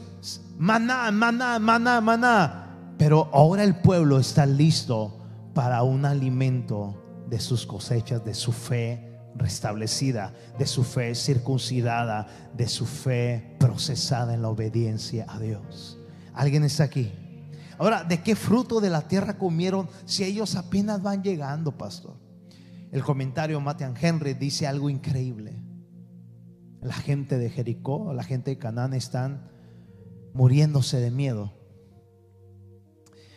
maná, 0.57 1.11
maná, 1.11 1.59
maná, 1.59 2.01
maná. 2.01 2.95
Pero 2.97 3.29
ahora 3.33 3.65
el 3.65 3.75
pueblo 3.75 4.21
está 4.21 4.47
listo 4.47 5.19
para 5.53 5.83
un 5.83 6.05
alimento 6.05 6.95
de 7.29 7.41
sus 7.41 7.67
cosechas, 7.67 8.25
de 8.25 8.35
su 8.35 8.53
fe 8.53 9.19
restablecida, 9.35 10.33
de 10.61 10.67
su 10.67 10.85
fe 10.85 11.17
circuncidada, 11.17 12.29
de 12.57 12.69
su 12.69 12.87
fe 12.87 13.57
procesada 13.59 14.33
en 14.33 14.43
la 14.43 14.49
obediencia 14.49 15.27
a 15.29 15.41
Dios. 15.41 15.99
¿Alguien 16.35 16.63
está 16.63 16.85
aquí? 16.85 17.11
Ahora, 17.81 18.05
¿de 18.05 18.23
qué 18.23 18.37
fruto 18.37 18.79
de 18.79 18.91
la 18.91 19.09
tierra 19.09 19.39
comieron 19.39 19.89
si 20.05 20.23
ellos 20.23 20.55
apenas 20.55 21.03
van 21.03 21.23
llegando, 21.23 21.79
pastor? 21.79 22.15
El 22.93 23.03
comentario 23.03 23.59
Matthew 23.59 23.95
Henry 23.99 24.35
dice 24.35 24.67
algo 24.67 24.91
increíble. 24.91 25.63
La 26.83 26.93
gente 26.93 27.39
de 27.39 27.49
Jericó, 27.49 28.13
la 28.13 28.23
gente 28.23 28.51
de 28.51 28.59
Canaán 28.59 28.93
están 28.93 29.51
muriéndose 30.35 31.01
de 31.01 31.11
miedo. 31.11 31.55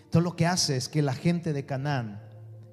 Entonces 0.04 0.24
lo 0.24 0.36
que 0.36 0.46
hace 0.46 0.76
es 0.76 0.89
que 0.89 1.02
la 1.02 1.14
gente 1.14 1.54
de 1.54 1.66
Canaán 1.66 2.22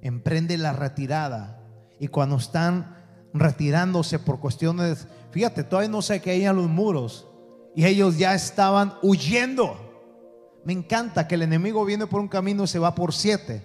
emprende 0.01 0.57
la 0.57 0.73
retirada 0.73 1.63
y 2.01 2.09
cuando 2.09 2.35
están 2.35 2.97
retirándose 3.33 4.19
por 4.19 4.41
cuestiones, 4.41 5.07
fíjate, 5.31 5.63
todavía 5.63 5.89
no 5.89 6.01
se 6.01 6.19
caían 6.19 6.57
los 6.57 6.67
muros 6.67 7.29
y 7.77 7.85
ellos 7.85 8.17
ya 8.17 8.35
estaban 8.35 8.95
huyendo. 9.01 9.90
Me 10.63 10.73
encanta 10.73 11.27
que 11.27 11.35
el 11.35 11.41
enemigo 11.41 11.83
viene 11.85 12.07
por 12.07 12.21
un 12.21 12.27
camino 12.27 12.63
y 12.63 12.67
se 12.67 12.79
va 12.79 12.93
por 12.93 13.13
siete. 13.13 13.61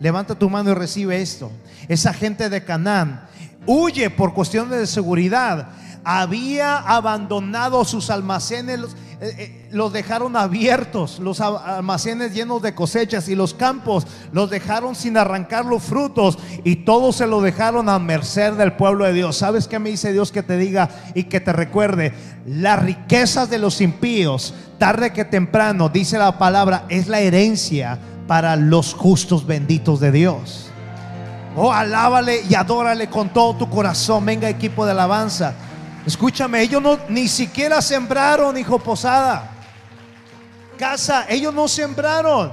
Levanta 0.00 0.34
tu 0.34 0.50
mano 0.50 0.70
y 0.70 0.74
recibe 0.74 1.22
esto. 1.22 1.50
Esa 1.88 2.12
gente 2.12 2.50
de 2.50 2.64
Canaán 2.64 3.26
huye 3.66 4.10
por 4.10 4.34
cuestiones 4.34 4.78
de 4.78 4.86
seguridad. 4.86 5.68
Había 6.04 6.78
abandonado 6.78 7.84
sus 7.84 8.10
almacenes, 8.10 8.80
eh, 9.20 9.34
eh, 9.38 9.68
los 9.72 9.92
dejaron 9.92 10.36
abiertos, 10.36 11.18
los 11.18 11.40
almacenes 11.40 12.34
llenos 12.34 12.60
de 12.60 12.74
cosechas 12.74 13.28
y 13.28 13.34
los 13.34 13.54
campos 13.54 14.06
los 14.32 14.50
dejaron 14.50 14.94
sin 14.94 15.16
arrancar 15.16 15.64
los 15.64 15.82
frutos 15.82 16.38
y 16.62 16.76
todo 16.76 17.12
se 17.12 17.26
lo 17.26 17.40
dejaron 17.40 17.88
a 17.88 17.98
merced 17.98 18.52
del 18.52 18.74
pueblo 18.74 19.06
de 19.06 19.14
Dios. 19.14 19.36
¿Sabes 19.36 19.66
qué 19.66 19.78
me 19.78 19.90
dice 19.90 20.12
Dios 20.12 20.30
que 20.30 20.42
te 20.42 20.58
diga 20.58 20.90
y 21.14 21.24
que 21.24 21.40
te 21.40 21.52
recuerde? 21.52 22.12
Las 22.46 22.82
riquezas 22.82 23.48
de 23.48 23.58
los 23.58 23.80
impíos, 23.80 24.54
tarde 24.78 25.12
que 25.12 25.24
temprano, 25.24 25.88
dice 25.88 26.18
la 26.18 26.38
palabra, 26.38 26.84
es 26.90 27.08
la 27.08 27.20
herencia 27.20 27.98
para 28.26 28.56
los 28.56 28.94
justos 28.94 29.46
benditos 29.46 30.00
de 30.00 30.12
Dios. 30.12 30.70
Oh, 31.56 31.72
alábale 31.72 32.42
y 32.48 32.54
adórale 32.54 33.08
con 33.08 33.28
todo 33.28 33.54
tu 33.54 33.70
corazón. 33.70 34.26
Venga, 34.26 34.48
equipo 34.48 34.84
de 34.84 34.90
alabanza. 34.90 35.54
Escúchame, 36.06 36.60
ellos 36.60 36.82
no 36.82 36.98
ni 37.08 37.28
siquiera 37.28 37.80
sembraron, 37.80 38.56
hijo 38.58 38.78
Posada. 38.78 39.50
Casa, 40.78 41.24
ellos 41.28 41.54
no 41.54 41.66
sembraron, 41.66 42.52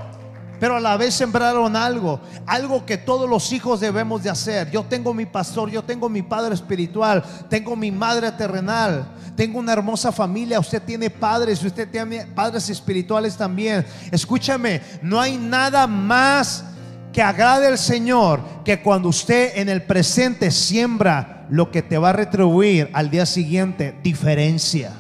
pero 0.59 0.77
a 0.77 0.79
la 0.79 0.95
vez 0.95 1.15
sembraron 1.15 1.75
algo, 1.75 2.21
algo 2.45 2.85
que 2.85 2.97
todos 2.97 3.29
los 3.29 3.51
hijos 3.51 3.79
debemos 3.79 4.23
de 4.23 4.29
hacer. 4.29 4.71
Yo 4.71 4.83
tengo 4.83 5.13
mi 5.13 5.25
pastor, 5.25 5.69
yo 5.69 5.83
tengo 5.83 6.07
mi 6.07 6.21
padre 6.21 6.53
espiritual, 6.53 7.23
tengo 7.49 7.75
mi 7.75 7.91
madre 7.91 8.31
terrenal, 8.31 9.05
tengo 9.35 9.59
una 9.59 9.73
hermosa 9.73 10.11
familia, 10.11 10.59
usted 10.59 10.81
tiene 10.83 11.09
padres, 11.09 11.61
usted 11.63 11.89
tiene 11.89 12.27
padres 12.27 12.69
espirituales 12.69 13.35
también. 13.35 13.85
Escúchame, 14.11 14.81
no 15.01 15.19
hay 15.19 15.35
nada 15.35 15.87
más 15.87 16.63
que 17.11 17.21
agrade 17.21 17.67
al 17.67 17.77
Señor 17.77 18.39
que 18.63 18.81
cuando 18.81 19.09
usted 19.09 19.57
en 19.57 19.67
el 19.67 19.83
presente 19.83 20.51
siembra 20.51 21.40
lo 21.51 21.69
que 21.69 21.81
te 21.81 21.97
va 21.97 22.11
a 22.11 22.13
retribuir 22.13 22.89
al 22.93 23.09
día 23.11 23.25
siguiente, 23.25 23.99
diferencia. 24.01 24.93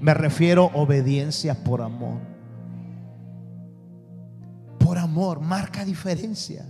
Me 0.00 0.12
refiero 0.12 0.72
a 0.74 0.78
obediencia 0.78 1.62
por 1.62 1.80
amor. 1.80 2.18
Por 4.80 4.98
amor, 4.98 5.40
marca 5.40 5.84
diferencia. 5.84 6.66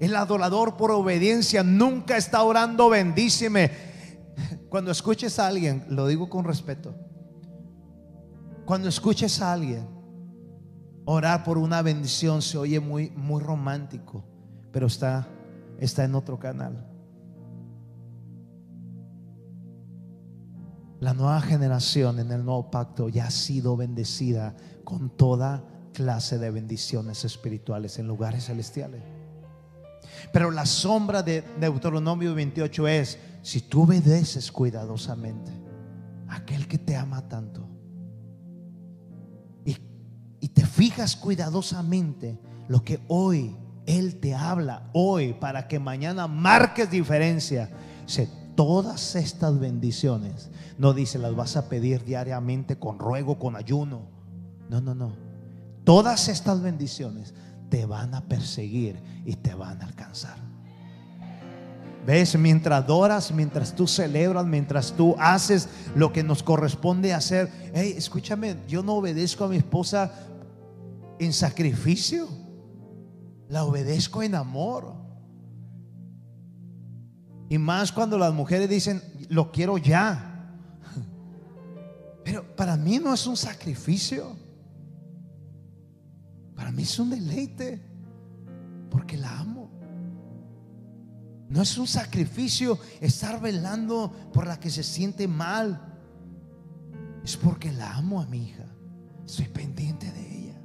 El 0.00 0.16
adorador 0.16 0.78
por 0.78 0.90
obediencia 0.90 1.62
nunca 1.62 2.16
está 2.16 2.42
orando 2.42 2.88
bendíceme. 2.88 3.72
Cuando 4.70 4.90
escuches 4.90 5.38
a 5.38 5.46
alguien, 5.46 5.84
lo 5.90 6.06
digo 6.06 6.30
con 6.30 6.46
respeto. 6.46 6.94
Cuando 8.64 8.88
escuches 8.88 9.42
a 9.42 9.52
alguien 9.52 9.86
orar 11.04 11.44
por 11.44 11.58
una 11.58 11.82
bendición 11.82 12.40
se 12.40 12.56
oye 12.56 12.80
muy 12.80 13.10
muy 13.10 13.42
romántico, 13.42 14.24
pero 14.72 14.86
está 14.86 15.28
está 15.78 16.04
en 16.04 16.14
otro 16.14 16.38
canal. 16.38 16.89
La 21.00 21.14
nueva 21.14 21.40
generación 21.40 22.18
en 22.18 22.30
el 22.30 22.44
nuevo 22.44 22.70
pacto 22.70 23.08
ya 23.08 23.26
ha 23.26 23.30
sido 23.30 23.74
bendecida 23.74 24.54
con 24.84 25.08
toda 25.08 25.64
clase 25.94 26.36
de 26.38 26.50
bendiciones 26.50 27.24
espirituales 27.24 27.98
en 27.98 28.06
lugares 28.06 28.44
celestiales. 28.44 29.02
Pero 30.30 30.50
la 30.50 30.66
sombra 30.66 31.22
de 31.22 31.42
Deuteronomio 31.58 32.34
28 32.34 32.88
es, 32.88 33.18
si 33.40 33.62
tú 33.62 33.84
obedeces 33.84 34.52
cuidadosamente 34.52 35.50
aquel 36.28 36.68
que 36.68 36.76
te 36.76 36.94
ama 36.94 37.26
tanto 37.28 37.66
y, 39.64 39.78
y 40.38 40.48
te 40.48 40.66
fijas 40.66 41.16
cuidadosamente 41.16 42.38
lo 42.68 42.84
que 42.84 43.00
hoy 43.08 43.56
Él 43.86 44.20
te 44.20 44.34
habla, 44.34 44.90
hoy, 44.92 45.32
para 45.32 45.66
que 45.66 45.78
mañana 45.78 46.26
marques 46.26 46.90
diferencia, 46.90 47.70
se 48.04 48.39
todas 48.60 49.16
estas 49.16 49.58
bendiciones, 49.58 50.50
no 50.76 50.92
dice 50.92 51.18
las 51.18 51.34
vas 51.34 51.56
a 51.56 51.70
pedir 51.70 52.04
diariamente 52.04 52.78
con 52.78 52.98
ruego, 52.98 53.38
con 53.38 53.56
ayuno. 53.56 54.02
No, 54.68 54.82
no, 54.82 54.94
no. 54.94 55.16
Todas 55.82 56.28
estas 56.28 56.60
bendiciones 56.60 57.32
te 57.70 57.86
van 57.86 58.14
a 58.14 58.28
perseguir 58.28 59.02
y 59.24 59.36
te 59.36 59.54
van 59.54 59.80
a 59.80 59.86
alcanzar. 59.86 60.36
¿Ves? 62.04 62.38
Mientras 62.38 62.84
adoras, 62.84 63.32
mientras 63.32 63.74
tú 63.74 63.86
celebras, 63.86 64.44
mientras 64.44 64.92
tú 64.92 65.16
haces 65.18 65.70
lo 65.94 66.12
que 66.12 66.22
nos 66.22 66.42
corresponde 66.42 67.14
hacer. 67.14 67.50
Hey, 67.72 67.94
escúchame, 67.96 68.58
yo 68.68 68.82
no 68.82 68.96
obedezco 68.96 69.44
a 69.44 69.48
mi 69.48 69.56
esposa 69.56 70.12
en 71.18 71.32
sacrificio. 71.32 72.28
La 73.48 73.64
obedezco 73.64 74.22
en 74.22 74.34
amor. 74.34 74.99
Y 77.50 77.58
más 77.58 77.90
cuando 77.90 78.16
las 78.16 78.32
mujeres 78.32 78.68
dicen, 78.68 79.02
lo 79.28 79.50
quiero 79.50 79.76
ya. 79.76 80.54
Pero 82.24 82.54
para 82.54 82.76
mí 82.76 83.00
no 83.00 83.12
es 83.12 83.26
un 83.26 83.36
sacrificio. 83.36 84.36
Para 86.54 86.70
mí 86.70 86.84
es 86.84 86.96
un 87.00 87.10
deleite. 87.10 87.82
Porque 88.88 89.16
la 89.16 89.36
amo. 89.36 89.68
No 91.48 91.60
es 91.60 91.76
un 91.76 91.88
sacrificio 91.88 92.78
estar 93.00 93.40
velando 93.40 94.12
por 94.32 94.46
la 94.46 94.60
que 94.60 94.70
se 94.70 94.84
siente 94.84 95.26
mal. 95.26 95.98
Es 97.24 97.36
porque 97.36 97.72
la 97.72 97.96
amo 97.96 98.20
a 98.20 98.26
mi 98.26 98.44
hija. 98.44 98.66
Estoy 99.26 99.46
pendiente 99.46 100.08
de 100.12 100.38
ella. 100.38 100.60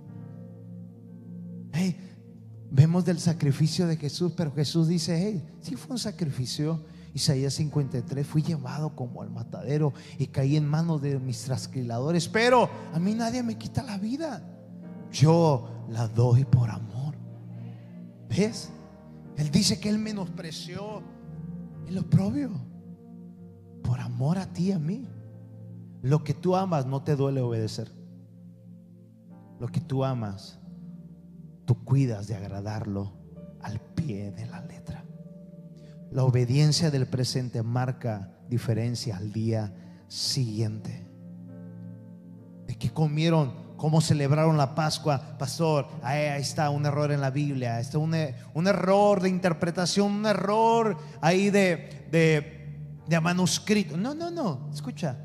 Hey, 1.73 2.14
Vemos 2.76 3.05
del 3.05 3.21
sacrificio 3.21 3.88
de 3.88 3.95
Jesús, 3.95 4.34
pero 4.36 4.51
Jesús 4.51 4.89
dice, 4.89 5.17
hey, 5.17 5.41
si 5.61 5.78
fue 5.78 5.93
un 5.93 5.99
sacrificio. 5.99 6.84
Isaías 7.13 7.53
53, 7.53 8.28
fui 8.28 8.41
llevado 8.41 8.93
como 8.93 9.21
al 9.21 9.30
matadero 9.30 9.93
y 10.19 10.28
caí 10.28 10.57
en 10.57 10.67
manos 10.67 11.01
de 11.01 11.17
mis 11.17 11.43
trasquiladores, 11.43 12.28
pero 12.28 12.69
a 12.93 12.99
mí 12.99 13.13
nadie 13.13 13.41
me 13.41 13.57
quita 13.57 13.82
la 13.82 13.97
vida. 13.97 14.43
Yo 15.13 15.86
la 15.88 16.09
doy 16.09 16.43
por 16.43 16.69
amor. 16.69 17.15
¿Ves? 18.28 18.69
Él 19.38 19.49
dice 19.49 19.80
que 19.80 19.88
él 19.88 19.97
menospreció 19.97 21.01
el 21.88 21.99
oprobio 21.99 22.51
por 23.84 24.01
amor 24.01 24.38
a 24.38 24.51
ti 24.51 24.65
y 24.65 24.71
a 24.73 24.80
mí. 24.80 25.07
Lo 26.01 26.26
que 26.26 26.34
tú 26.34 26.57
amas 26.57 26.86
no 26.86 27.01
te 27.03 27.15
duele 27.15 27.39
obedecer. 27.39 27.89
Lo 29.61 29.67
que 29.69 29.80
tú 29.80 30.03
amas 30.03 30.59
tú 31.66 31.84
cuidas 31.84 32.28
de 32.28 32.36
agradarlo 32.36 33.13
al 33.61 33.80
pie 33.80 34.32
de 34.32 34.45
la 34.45 34.61
letra. 34.61 35.03
La 36.11 36.24
obediencia 36.24 36.91
del 36.91 37.07
presente 37.07 37.63
marca 37.63 38.32
diferencia 38.47 39.18
al 39.18 39.34
día 39.34 39.74
siguiente. 40.07 41.09
¿De 42.68 42.78
qué 42.78 42.91
comieron? 42.91 43.66
¿Cómo 43.76 43.99
celebraron 43.99 44.55
la 44.55 44.74
Pascua? 44.74 45.38
Pastor, 45.38 45.88
ahí, 46.01 46.41
está 46.41 46.70
un 46.70 46.86
error 46.86 47.11
en 47.11 47.20
la 47.20 47.32
Biblia, 47.32 47.80
está 47.80 47.97
un, 47.97 48.16
un, 48.53 48.68
error 48.68 49.22
de 49.22 49.30
interpretación, 49.30 50.11
un 50.11 50.26
error 50.26 50.97
ahí 51.20 51.49
de, 51.49 52.07
de, 52.11 52.80
de 53.05 53.20
manuscrito. 53.20 53.97
No, 53.97 54.13
no, 54.13 54.32
no, 54.32 54.70
escucha. 54.74 55.18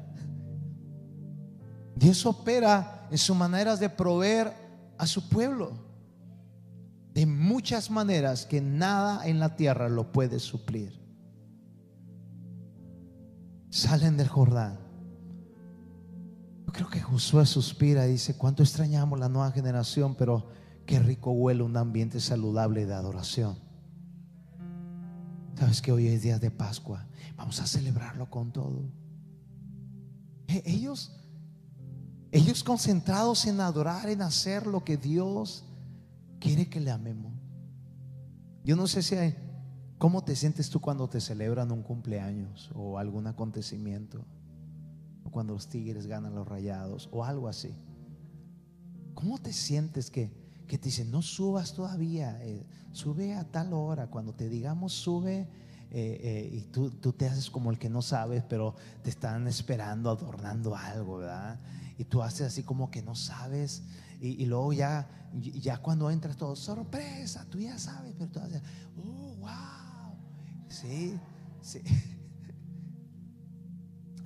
Dios 1.95 2.25
opera 2.27 3.07
en 3.11 3.19
sus 3.19 3.37
maneras 3.37 3.79
de 3.79 3.89
proveer 3.89 4.53
a 4.99 5.07
su 5.07 5.29
pueblo 5.29 5.90
de 7.15 7.27
muchas 7.27 7.91
maneras 7.91 8.47
que 8.47 8.61
nada 8.61 9.27
en 9.27 9.41
la 9.41 9.57
tierra 9.57 9.89
lo 9.89 10.13
puede 10.13 10.39
suplir. 10.39 11.01
Salen 13.69 14.17
del 14.17 14.29
Jordán. 14.29 14.79
Yo 16.67 16.73
creo 16.73 16.89
que 16.89 17.01
Josué 17.01 17.47
suspira 17.47 18.07
y 18.07 18.13
dice, 18.13 18.37
cuánto 18.37 18.63
extrañamos 18.63 19.19
la 19.19 19.29
nueva 19.29 19.51
generación, 19.51 20.15
pero 20.15 20.49
qué 20.87 21.01
rico 21.01 21.33
huele 21.33 21.63
un 21.63 21.77
ambiente 21.77 22.21
saludable 22.21 22.87
de 22.87 22.95
adoración. 22.95 23.59
Sabes 25.57 25.83
que 25.83 25.93
hoy 25.93 26.07
es 26.07 26.23
día 26.23 26.39
de 26.39 26.51
Pascua. 26.51 27.07
Vamos 27.37 27.61
a 27.61 27.67
celebrarlo 27.67 28.31
con 28.31 28.53
todo. 28.53 28.91
E-, 30.47 30.63
ellos, 30.65 31.13
ellos 32.33 32.65
concentrados 32.65 33.47
en 33.47 33.61
adorar, 33.61 34.09
en 34.09 34.23
hacer 34.23 34.67
lo 34.67 34.85
que 34.85 34.97
Dios 34.97 35.65
quiere 36.41 36.69
que 36.69 36.81
le 36.81 36.91
amemos. 36.91 37.33
Yo 38.65 38.77
no 38.77 38.87
sé 38.87 39.03
si 39.03 39.15
hay, 39.15 39.37
¿cómo 39.99 40.25
te 40.25 40.35
sientes 40.35 40.71
tú 40.71 40.81
cuando 40.81 41.09
te 41.09 41.21
celebran 41.21 41.71
un 41.71 41.83
cumpleaños 41.83 42.71
o 42.75 42.99
algún 42.99 43.27
acontecimiento? 43.27 44.25
O 45.25 45.31
cuando 45.31 45.53
los 45.53 45.69
tigres 45.69 46.07
ganan 46.07 46.35
los 46.35 46.49
rayados 46.49 47.09
o 47.13 47.25
algo 47.25 47.49
así. 47.49 47.75
¿Cómo 49.15 49.39
te 49.39 49.53
sientes 49.53 50.11
que, 50.11 50.33
que 50.67 50.79
te 50.79 50.87
dicen, 50.87 51.11
no 51.11 51.21
subas 51.21 51.75
todavía, 51.75 52.39
eh, 52.43 52.65
sube 52.93 53.35
a 53.35 53.45
tal 53.45 53.73
hora, 53.73 54.09
cuando 54.09 54.35
te 54.35 54.49
digamos 54.49 54.93
sube, 54.93 55.49
eh, 55.93 56.21
eh, 56.23 56.51
y 56.53 56.61
tú, 56.71 56.91
tú, 56.91 57.13
te 57.13 57.27
haces 57.27 57.51
como 57.51 57.73
el 57.73 57.79
que 57.79 57.91
no 57.91 58.03
sabes, 58.03 58.45
pero 58.49 58.77
te 59.03 59.11
están 59.11 59.49
esperando, 59.49 60.09
adornando 60.09 60.77
algo, 60.77 61.19
¿verdad? 61.19 61.59
Y 61.99 62.05
tú 62.05 62.23
haces 62.23 62.47
así 62.47 62.63
como 62.63 62.91
que 62.91 63.03
no 63.03 63.17
sabes, 63.17 63.83
y, 64.21 64.45
luego 64.45 64.73
ya, 64.73 65.09
ya 65.33 65.79
cuando 65.79 66.11
entras 66.11 66.37
todo, 66.37 66.55
sorpresa, 66.55 67.47
tú 67.49 67.59
ya 67.59 67.79
sabes, 67.79 68.15
pero 68.19 68.31
tú 68.31 68.41
haces, 68.41 68.63
oh, 68.97 69.37
wow, 69.37 70.15
sí, 70.69 71.19
sí. 71.61 71.81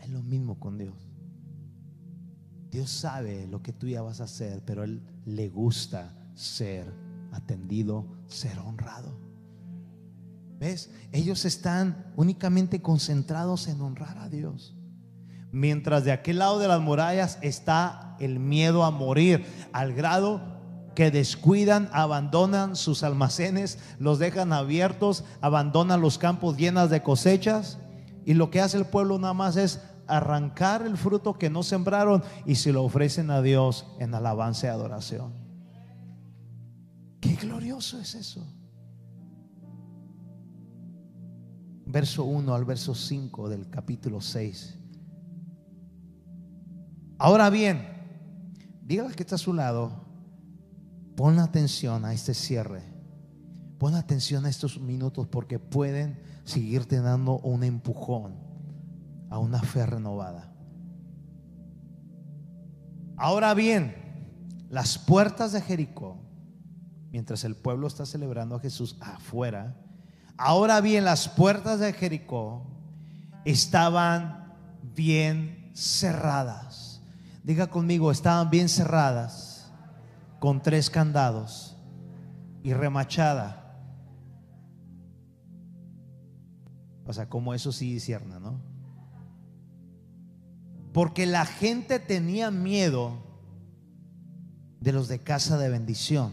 Es 0.03 0.11
lo 0.11 0.23
mismo 0.23 0.59
con 0.61 0.77
Dios. 0.77 1.09
Dios 2.71 2.91
sabe 2.91 3.47
lo 3.47 3.63
que 3.63 3.73
tú 3.73 3.87
ya 3.89 4.03
vas 4.03 4.21
a 4.21 4.25
hacer, 4.25 4.63
pero 4.67 4.85
Él 4.85 5.01
le 5.25 5.49
gusta 5.49 6.13
ser 6.35 6.93
atendido, 7.33 8.07
ser 8.27 8.59
honrado. 8.59 9.17
¿Ves? 10.59 10.91
Ellos 11.13 11.45
están 11.45 12.13
únicamente 12.17 12.83
concentrados 12.83 13.69
en 13.69 13.81
honrar 13.81 14.19
a 14.19 14.29
Dios. 14.29 14.75
Mientras 15.55 16.03
de 16.03 16.11
aquel 16.11 16.41
lado 16.41 16.59
de 16.59 16.67
las 16.67 16.81
murallas 16.81 17.39
está 17.41 18.17
el 18.19 18.41
miedo 18.41 18.83
a 18.83 18.91
morir, 18.91 19.47
al 19.73 19.95
grado 19.95 20.41
que 20.97 21.13
descuidan, 21.13 21.89
abandonan 21.93 22.75
sus 22.75 23.05
almacenes, 23.05 23.79
los 24.01 24.19
dejan 24.19 24.53
abiertos, 24.53 25.23
abandonan 25.41 26.01
los 26.01 26.19
campos 26.19 26.57
llenos 26.57 26.91
de 26.91 27.05
cosechas. 27.05 27.79
Y 28.25 28.35
lo 28.35 28.51
que 28.51 28.61
hace 28.61 28.79
el 28.79 28.87
pueblo 28.87 29.17
nada 29.21 29.33
más 29.33 29.55
es 29.55 29.81
arrancar 30.09 30.83
el 30.83 30.97
fruto 30.97 31.35
que 31.35 31.51
no 31.51 31.63
sembraron 31.63 32.25
y 32.45 32.57
se 32.57 32.73
lo 32.73 32.83
ofrecen 32.83 33.31
a 33.31 33.41
Dios 33.41 33.87
en 34.01 34.13
alabanza 34.13 34.67
y 34.67 34.71
adoración. 34.71 35.35
Qué 37.21 37.37
glorioso 37.37 38.01
es 38.01 38.17
eso. 38.17 38.45
Verso 41.87 42.25
1 42.25 42.53
al 42.53 42.65
verso 42.65 42.93
5 42.93 43.49
del 43.49 43.71
capítulo 43.71 44.21
6. 44.21 44.81
Ahora 47.19 47.51
bien, 47.51 47.87
dígale 48.83 49.15
que 49.15 49.23
está 49.23 49.37
a 49.37 49.39
su 49.39 49.53
lado, 49.53 50.05
pon 51.17 51.39
atención 51.39 52.05
a 52.05 52.13
este 52.13 52.35
cierre. 52.35 52.83
Pon 53.79 53.95
atención 53.95 54.47
a 54.47 54.49
estos 54.49 54.81
minutos 54.81 55.27
porque 55.27 55.59
pueden 55.59 56.23
seguirte 56.45 57.01
dando 57.01 57.39
un 57.39 57.65
empujón 57.65 58.35
a 59.31 59.39
una 59.39 59.61
fe 59.61 59.85
renovada. 59.85 60.53
Ahora 63.17 63.55
bien, 63.55 63.95
las 64.71 64.99
puertas 64.99 65.53
de 65.53 65.61
Jericó, 65.61 66.19
mientras 67.11 67.45
el 67.45 67.57
pueblo 67.57 67.87
está 67.87 68.07
celebrando 68.07 68.57
a 68.57 68.61
Jesús 68.61 68.97
afuera, 69.01 69.77
ahora 70.37 70.81
bien, 70.81 71.05
las 71.05 71.29
puertas 71.29 71.79
de 71.79 71.93
Jericó 71.93 72.67
estaban 73.45 74.55
bien 74.95 75.71
cerradas. 75.75 76.84
Diga 77.45 77.67
conmigo, 77.67 78.11
estaban 78.11 78.49
bien 78.49 78.71
cerradas 78.71 79.71
con 80.41 80.63
tres 80.63 80.89
candados 80.89 81.77
y 82.63 82.73
remachada. 82.73 83.79
O 87.07 87.13
sea, 87.13 87.29
como 87.29 87.53
eso 87.53 87.71
sí 87.71 88.01
cierna, 88.01 88.41
¿no? 88.41 88.59
Porque 90.95 91.27
la 91.27 91.45
gente 91.45 91.99
tenía 91.99 92.51
miedo 92.51 93.23
de 94.81 94.93
los 94.93 95.09
de 95.09 95.19
casa 95.19 95.59
de 95.59 95.69
bendición. 95.69 96.33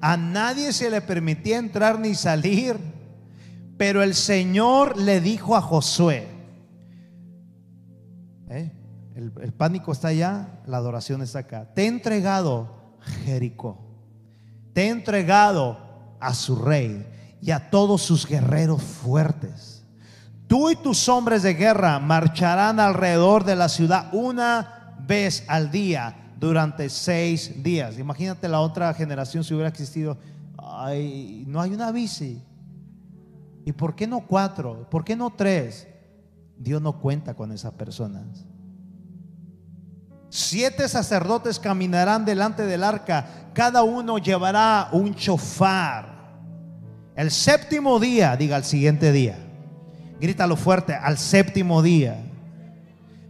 A 0.00 0.16
nadie 0.16 0.72
se 0.72 0.90
le 0.90 1.00
permitía 1.00 1.58
entrar 1.58 1.98
ni 1.98 2.14
salir, 2.14 2.76
pero 3.76 4.04
el 4.04 4.14
Señor 4.14 4.96
le 4.96 5.20
dijo 5.20 5.56
a 5.56 5.60
Josué. 5.60 6.35
El, 9.16 9.52
pánico 9.52 9.92
está 9.92 10.08
allá, 10.08 10.60
la 10.66 10.76
adoración 10.76 11.22
está 11.22 11.40
acá, 11.40 11.72
te 11.74 11.84
he 11.84 11.86
entregado 11.86 12.96
Jericó, 13.24 13.78
te 14.72 14.84
he 14.84 14.88
entregado 14.90 15.78
a 16.20 16.34
su 16.34 16.56
rey 16.56 17.06
y 17.40 17.50
a 17.50 17.70
todos 17.70 18.02
sus 18.02 18.26
guerreros 18.26 18.82
fuertes 18.82 19.76
Tú 20.46 20.70
y 20.70 20.76
tus 20.76 21.08
hombres 21.08 21.42
de 21.42 21.54
guerra 21.54 21.98
marcharán 21.98 22.78
alrededor 22.78 23.44
de 23.44 23.56
la 23.56 23.68
ciudad 23.68 24.08
una 24.12 24.94
vez 25.06 25.44
al 25.48 25.70
día 25.70 26.32
durante 26.38 26.88
seis 26.88 27.62
días. 27.64 27.98
Imagínate 27.98 28.48
la 28.48 28.60
otra 28.60 28.94
generación 28.94 29.42
si 29.42 29.54
hubiera 29.54 29.68
existido. 29.68 30.16
Ay, 30.56 31.44
no 31.48 31.60
hay 31.60 31.72
una 31.72 31.90
bici. 31.90 32.40
¿Y 33.64 33.72
por 33.72 33.96
qué 33.96 34.06
no 34.06 34.24
cuatro? 34.24 34.88
¿Por 34.88 35.04
qué 35.04 35.16
no 35.16 35.30
tres? 35.30 35.88
Dios 36.56 36.80
no 36.80 37.00
cuenta 37.00 37.34
con 37.34 37.50
esas 37.50 37.72
personas. 37.72 38.44
Siete 40.36 40.88
sacerdotes 40.88 41.58
caminarán 41.58 42.24
delante 42.24 42.66
del 42.66 42.84
arca, 42.84 43.26
cada 43.54 43.82
uno 43.82 44.18
llevará 44.18 44.88
un 44.92 45.14
chofar. 45.14 46.14
El 47.14 47.30
séptimo 47.30 47.98
día, 47.98 48.36
diga 48.36 48.56
el 48.56 48.64
siguiente 48.64 49.12
día 49.12 49.38
grítalo 50.20 50.56
fuerte, 50.56 50.94
al 50.94 51.18
séptimo 51.18 51.82
día. 51.82 52.22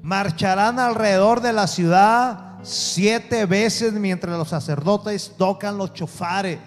Marcharán 0.03 0.79
alrededor 0.79 1.41
de 1.41 1.53
la 1.53 1.67
ciudad 1.67 2.59
siete 2.63 3.47
veces 3.47 3.93
mientras 3.93 4.37
los 4.37 4.49
sacerdotes 4.49 5.33
tocan 5.37 5.79
los 5.79 5.93
chofares. 5.95 6.59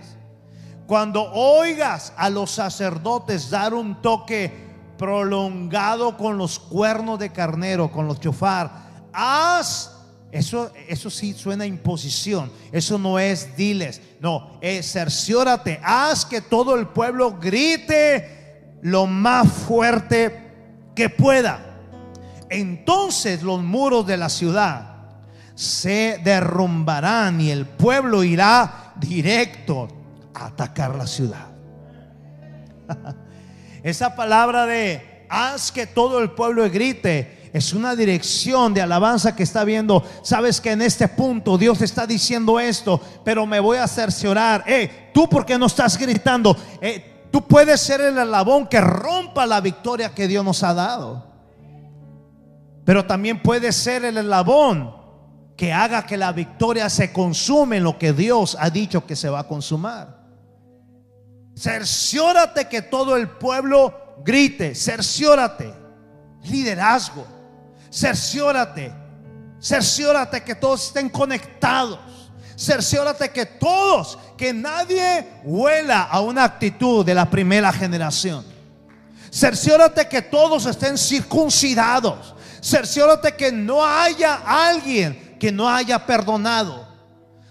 Cuando 0.87 1.31
oigas 1.31 2.13
a 2.17 2.29
los 2.29 2.51
sacerdotes 2.51 3.49
dar 3.49 3.73
un 3.73 4.01
toque 4.01 4.67
prolongado 4.97 6.17
con 6.17 6.37
los 6.37 6.59
cuernos 6.59 7.19
de 7.19 7.31
carnero, 7.31 7.91
con 7.91 8.07
los 8.07 8.19
chofar, 8.19 8.71
haz 9.13 9.98
eso, 10.31 10.71
eso 10.87 11.09
sí 11.09 11.33
suena 11.33 11.65
imposición. 11.65 12.51
Eso 12.71 12.99
no 12.99 13.17
es 13.17 13.55
diles. 13.55 14.01
No, 14.19 14.59
es 14.61 14.91
cerciórate. 14.91 15.79
Haz 15.83 16.25
que 16.25 16.41
todo 16.41 16.75
el 16.75 16.87
pueblo 16.87 17.37
grite 17.39 18.77
lo 18.81 19.07
más 19.07 19.47
fuerte 19.51 20.51
que 20.95 21.09
pueda. 21.09 21.65
Entonces 22.49 23.43
los 23.43 23.63
muros 23.63 24.05
de 24.05 24.17
la 24.17 24.29
ciudad 24.29 24.89
se 25.55 26.19
derrumbarán 26.23 27.41
y 27.41 27.51
el 27.51 27.65
pueblo 27.65 28.23
irá 28.23 28.93
directo 28.97 29.87
a 30.33 30.47
atacar 30.47 30.95
la 30.95 31.07
ciudad. 31.07 31.47
Esa 33.83 34.15
palabra 34.15 34.65
de 34.65 35.25
haz 35.29 35.71
que 35.71 35.87
todo 35.87 36.19
el 36.19 36.31
pueblo 36.31 36.69
grite 36.69 37.38
es 37.53 37.73
una 37.73 37.95
dirección 37.95 38.73
de 38.73 38.81
alabanza 38.81 39.35
que 39.35 39.43
está 39.43 39.63
viendo. 39.63 40.03
Sabes 40.21 40.61
que 40.61 40.71
en 40.71 40.81
este 40.81 41.07
punto 41.07 41.57
Dios 41.57 41.81
está 41.81 42.05
diciendo 42.05 42.59
esto, 42.59 43.01
pero 43.23 43.45
me 43.45 43.59
voy 43.59 43.77
a 43.77 43.87
cerciorar. 43.87 44.63
Eh, 44.67 45.11
tú 45.13 45.27
porque 45.27 45.57
no 45.57 45.65
estás 45.65 45.97
gritando. 45.97 46.55
Eh, 46.81 47.09
Tú 47.31 47.47
puedes 47.47 47.79
ser 47.79 48.01
el 48.01 48.17
alabón 48.17 48.67
que 48.67 48.81
rompa 48.81 49.45
la 49.45 49.61
victoria 49.61 50.13
que 50.13 50.27
Dios 50.27 50.43
nos 50.43 50.63
ha 50.63 50.73
dado. 50.73 51.27
Pero 52.85 53.05
también 53.05 53.41
puedes 53.41 53.75
ser 53.75 54.03
el 54.03 54.17
eslabón 54.17 54.95
que 55.55 55.71
haga 55.71 56.05
que 56.05 56.17
la 56.17 56.31
victoria 56.31 56.89
se 56.89 57.13
consume 57.13 57.77
en 57.77 57.83
lo 57.83 57.99
que 57.99 58.13
Dios 58.13 58.57
ha 58.59 58.69
dicho 58.69 59.05
que 59.05 59.15
se 59.15 59.29
va 59.29 59.41
a 59.41 59.47
consumar. 59.47 60.17
Cerciórate 61.55 62.67
que 62.67 62.81
todo 62.81 63.15
el 63.15 63.29
pueblo 63.29 63.93
grite, 64.23 64.73
cerciórate. 64.73 65.71
Liderazgo, 66.43 67.27
cerciórate, 67.91 68.93
cerciórate 69.61 70.43
que 70.43 70.55
todos 70.55 70.87
estén 70.87 71.09
conectados. 71.09 71.99
Cerciórate 72.59 73.29
que 73.29 73.45
todos, 73.45 74.17
que 74.35 74.51
nadie 74.51 75.25
huela 75.45 76.03
a 76.03 76.19
una 76.19 76.43
actitud 76.43 77.05
de 77.05 77.15
la 77.15 77.29
primera 77.29 77.71
generación. 77.71 78.43
Cerciórate 79.31 80.09
que 80.09 80.21
todos 80.21 80.65
estén 80.65 80.97
circuncidados. 80.97 82.35
Cerciórate 82.61 83.33
que 83.35 83.49
no 83.53 83.85
haya 83.85 84.41
alguien 84.45 85.37
que 85.39 85.53
no 85.53 85.69
haya 85.69 86.05
perdonado. 86.05 86.85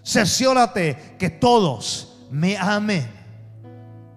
Cerciórate 0.05 1.17
que 1.19 1.31
todos 1.31 2.19
me 2.31 2.59
amen. 2.59 3.09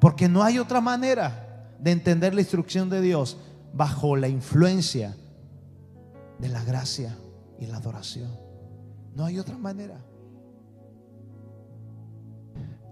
Porque 0.01 0.27
no 0.27 0.43
hay 0.43 0.59
otra 0.59 0.81
manera 0.81 1.65
de 1.79 1.91
entender 1.91 2.33
la 2.33 2.41
instrucción 2.41 2.89
de 2.89 2.99
Dios 2.99 3.37
bajo 3.71 4.17
la 4.17 4.27
influencia 4.27 5.15
de 6.41 6.49
la 6.49 6.63
gracia 6.63 7.15
y 7.59 7.67
la 7.67 7.77
adoración. 7.77 8.37
No 9.15 9.25
hay 9.25 9.39
otra 9.39 9.57
manera 9.57 10.03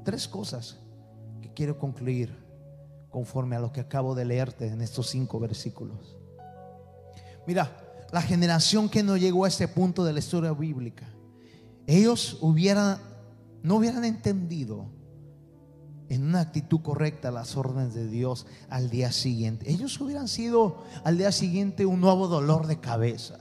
tres 0.03 0.27
cosas 0.27 0.77
que 1.41 1.53
quiero 1.53 1.77
concluir 1.77 2.35
conforme 3.09 3.55
a 3.55 3.59
lo 3.59 3.71
que 3.71 3.81
acabo 3.81 4.15
de 4.15 4.25
leerte 4.25 4.67
en 4.67 4.81
estos 4.81 5.07
cinco 5.07 5.39
versículos. 5.39 6.17
Mira, 7.45 7.71
la 8.11 8.21
generación 8.21 8.89
que 8.89 9.03
no 9.03 9.17
llegó 9.17 9.45
a 9.45 9.47
este 9.47 9.67
punto 9.67 10.03
de 10.03 10.13
la 10.13 10.19
historia 10.19 10.51
bíblica, 10.51 11.07
ellos 11.85 12.37
hubieran 12.41 12.97
no 13.61 13.75
hubieran 13.75 14.05
entendido 14.05 14.85
en 16.09 16.23
una 16.23 16.41
actitud 16.41 16.81
correcta 16.81 17.31
las 17.31 17.55
órdenes 17.55 17.93
de 17.93 18.07
Dios 18.07 18.47
al 18.69 18.89
día 18.89 19.11
siguiente. 19.11 19.71
Ellos 19.71 19.99
hubieran 20.01 20.27
sido 20.27 20.83
al 21.03 21.17
día 21.17 21.31
siguiente 21.31 21.85
un 21.85 22.01
nuevo 22.01 22.27
dolor 22.27 22.67
de 22.67 22.79
cabeza. 22.79 23.37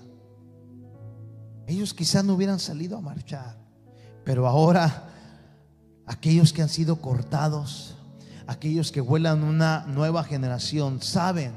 Ellos 1.66 1.94
quizás 1.94 2.24
no 2.24 2.34
hubieran 2.34 2.58
salido 2.58 2.98
a 2.98 3.00
marchar, 3.00 3.58
pero 4.24 4.46
ahora 4.46 5.08
aquellos 6.06 6.52
que 6.52 6.62
han 6.62 6.68
sido 6.68 7.00
cortados, 7.00 7.94
aquellos 8.46 8.92
que 8.92 9.00
vuelan 9.00 9.44
una 9.44 9.86
nueva 9.86 10.24
generación, 10.24 11.02
saben 11.02 11.52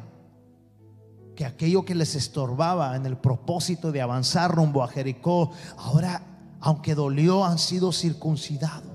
que 1.35 1.45
aquello 1.45 1.85
que 1.85 1.95
les 1.95 2.15
estorbaba 2.15 2.95
en 2.95 3.05
el 3.05 3.17
propósito 3.17 3.91
de 3.91 4.01
avanzar 4.01 4.53
rumbo 4.53 4.83
a 4.83 4.87
Jericó, 4.87 5.51
ahora, 5.77 6.23
aunque 6.59 6.95
dolió, 6.95 7.45
han 7.45 7.57
sido 7.57 7.91
circuncidados. 7.91 8.90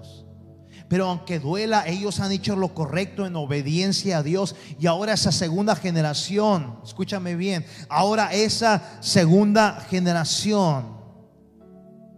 Pero 0.88 1.08
aunque 1.08 1.40
duela, 1.40 1.86
ellos 1.86 2.20
han 2.20 2.30
hecho 2.30 2.54
lo 2.54 2.72
correcto 2.72 3.26
en 3.26 3.34
obediencia 3.34 4.18
a 4.18 4.22
Dios. 4.22 4.54
Y 4.78 4.86
ahora 4.86 5.14
esa 5.14 5.32
segunda 5.32 5.74
generación, 5.74 6.78
escúchame 6.84 7.34
bien, 7.34 7.66
ahora 7.88 8.32
esa 8.32 8.98
segunda 9.00 9.80
generación 9.88 10.96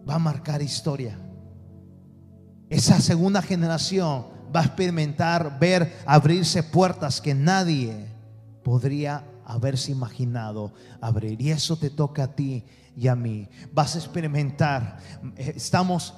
va 0.09 0.17
a 0.17 0.19
marcar 0.19 0.61
historia. 0.61 1.19
Esa 2.69 3.01
segunda 3.01 3.41
generación 3.41 4.27
va 4.55 4.61
a 4.61 4.65
experimentar, 4.65 5.59
ver 5.59 5.97
abrirse 6.05 6.63
puertas 6.63 7.21
que 7.23 7.35
nadie 7.35 8.07
podría 8.63 9.25
haberse 9.47 9.93
imaginado 9.93 10.75
abrir. 11.01 11.41
Y 11.41 11.51
eso 11.51 11.79
te 11.79 11.89
toca 11.89 12.25
a 12.25 12.35
ti 12.35 12.65
y 12.95 13.09
a 13.09 13.17
mí. 13.17 13.49
Vas 13.73 13.95
a 13.95 13.99
experimentar. 13.99 14.99
Eh, 15.37 15.55
estamos 15.57 16.13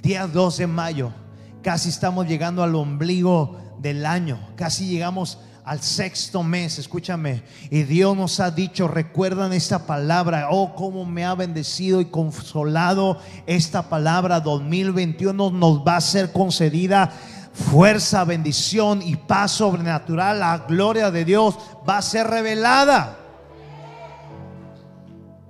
día 0.00 0.28
2 0.28 0.58
de 0.58 0.66
mayo 0.68 1.25
Casi 1.66 1.88
estamos 1.88 2.28
llegando 2.28 2.62
al 2.62 2.76
ombligo 2.76 3.58
del 3.80 4.06
año. 4.06 4.38
Casi 4.54 4.86
llegamos 4.86 5.40
al 5.64 5.80
sexto 5.80 6.44
mes, 6.44 6.78
escúchame. 6.78 7.42
Y 7.72 7.82
Dios 7.82 8.16
nos 8.16 8.38
ha 8.38 8.52
dicho, 8.52 8.86
recuerdan 8.86 9.52
esta 9.52 9.84
palabra, 9.84 10.46
oh, 10.52 10.76
cómo 10.76 11.04
me 11.04 11.24
ha 11.24 11.34
bendecido 11.34 12.00
y 12.00 12.04
consolado 12.04 13.18
esta 13.48 13.88
palabra 13.88 14.38
2021 14.38 15.50
nos 15.50 15.84
va 15.84 15.96
a 15.96 16.00
ser 16.00 16.30
concedida 16.30 17.12
fuerza, 17.52 18.22
bendición 18.22 19.02
y 19.02 19.16
paz 19.16 19.50
sobrenatural. 19.50 20.38
La 20.38 20.58
gloria 20.68 21.10
de 21.10 21.24
Dios 21.24 21.58
va 21.88 21.98
a 21.98 22.02
ser 22.02 22.28
revelada. 22.28 23.18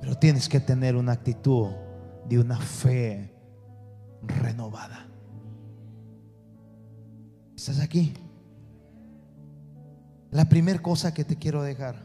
Pero 0.01 0.15
tienes 0.15 0.49
que 0.49 0.61
tener 0.61 0.97
una 0.97 1.13
actitud 1.13 1.73
de 2.25 2.39
una 2.39 2.59
fe 2.59 3.35
renovada. 4.23 5.06
¿Estás 7.57 7.81
aquí? 7.81 8.13
La 10.31 10.47
primera 10.49 10.83
cosa 10.83 11.15
que 11.15 11.25
te 11.25 11.37
quiero 11.37 11.63
dejar 11.63 11.97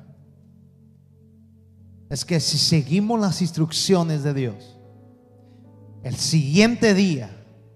es 2.10 2.24
que 2.24 2.40
si 2.40 2.58
seguimos 2.58 3.20
las 3.20 3.42
instrucciones 3.42 4.24
de 4.24 4.34
Dios, 4.34 4.78
el 6.04 6.16
siguiente 6.16 6.94
día 6.94 7.30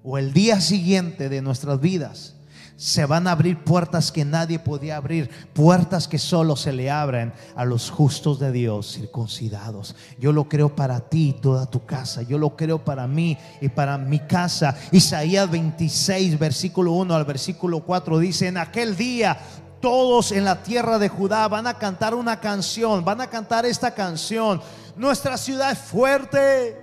o 0.03 0.17
el 0.17 0.31
día 0.33 0.61
siguiente 0.61 1.27
de 1.29 1.41
nuestras 1.41 1.79
vidas, 1.81 2.34
se 2.77 3.05
van 3.05 3.27
a 3.27 3.31
abrir 3.31 3.63
puertas 3.63 4.11
que 4.11 4.25
nadie 4.25 4.59
podía 4.59 4.97
abrir, 4.97 5.29
puertas 5.53 6.07
que 6.07 6.17
solo 6.17 6.55
se 6.55 6.73
le 6.73 6.91
abren 6.91 7.33
a 7.55 7.63
los 7.63 7.89
justos 7.89 8.39
de 8.39 8.51
Dios, 8.51 8.93
circuncidados. 8.93 9.95
Yo 10.19 10.33
lo 10.33 10.49
creo 10.49 10.75
para 10.75 10.99
ti 10.99 11.29
y 11.29 11.33
toda 11.41 11.65
tu 11.67 11.85
casa, 11.85 12.21
yo 12.21 12.37
lo 12.37 12.55
creo 12.55 12.83
para 12.83 13.07
mí 13.07 13.37
y 13.61 13.69
para 13.69 13.97
mi 13.97 14.19
casa. 14.19 14.75
Isaías 14.91 15.49
26, 15.49 16.37
versículo 16.37 16.91
1 16.93 17.15
al 17.15 17.25
versículo 17.25 17.81
4 17.81 18.19
dice, 18.19 18.47
en 18.47 18.57
aquel 18.57 18.97
día 18.97 19.37
todos 19.79 20.31
en 20.31 20.43
la 20.43 20.63
tierra 20.63 20.99
de 20.99 21.09
Judá 21.09 21.47
van 21.47 21.67
a 21.67 21.77
cantar 21.77 22.13
una 22.13 22.39
canción, 22.39 23.05
van 23.05 23.21
a 23.21 23.27
cantar 23.27 23.65
esta 23.65 23.91
canción. 23.93 24.61
Nuestra 24.97 25.37
ciudad 25.37 25.71
es 25.71 25.79
fuerte, 25.79 26.77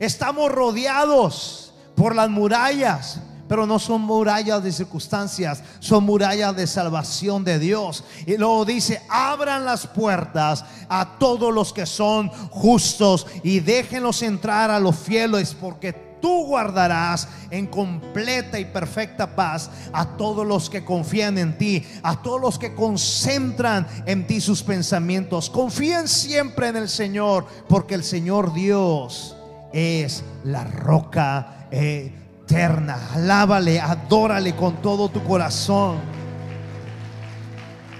estamos 0.00 0.50
rodeados 0.50 1.74
por 1.94 2.16
las 2.16 2.30
murallas 2.30 3.20
pero 3.52 3.66
no 3.66 3.78
son 3.78 4.00
murallas 4.00 4.64
de 4.64 4.72
circunstancias, 4.72 5.62
son 5.78 6.04
murallas 6.04 6.56
de 6.56 6.66
salvación 6.66 7.44
de 7.44 7.58
Dios. 7.58 8.02
Y 8.24 8.38
luego 8.38 8.64
dice, 8.64 9.02
abran 9.10 9.66
las 9.66 9.86
puertas 9.86 10.64
a 10.88 11.18
todos 11.18 11.52
los 11.52 11.70
que 11.70 11.84
son 11.84 12.30
justos 12.30 13.26
y 13.42 13.60
déjenlos 13.60 14.22
entrar 14.22 14.70
a 14.70 14.80
los 14.80 14.96
fieles, 14.96 15.54
porque 15.54 15.92
tú 15.92 16.46
guardarás 16.46 17.28
en 17.50 17.66
completa 17.66 18.58
y 18.58 18.64
perfecta 18.64 19.36
paz 19.36 19.68
a 19.92 20.16
todos 20.16 20.46
los 20.46 20.70
que 20.70 20.82
confían 20.82 21.36
en 21.36 21.58
ti, 21.58 21.84
a 22.02 22.22
todos 22.22 22.40
los 22.40 22.58
que 22.58 22.74
concentran 22.74 23.86
en 24.06 24.26
ti 24.26 24.40
sus 24.40 24.62
pensamientos. 24.62 25.50
Confíen 25.50 26.08
siempre 26.08 26.68
en 26.68 26.76
el 26.76 26.88
Señor, 26.88 27.44
porque 27.68 27.96
el 27.96 28.02
Señor 28.02 28.54
Dios 28.54 29.36
es 29.74 30.24
la 30.42 30.64
roca. 30.64 31.68
Eh, 31.70 32.21
Alábale, 32.54 33.80
adórale 33.80 34.54
con 34.54 34.76
todo 34.82 35.08
tu 35.08 35.22
corazón. 35.24 35.98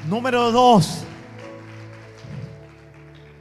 Número 0.08 0.52
dos, 0.52 1.04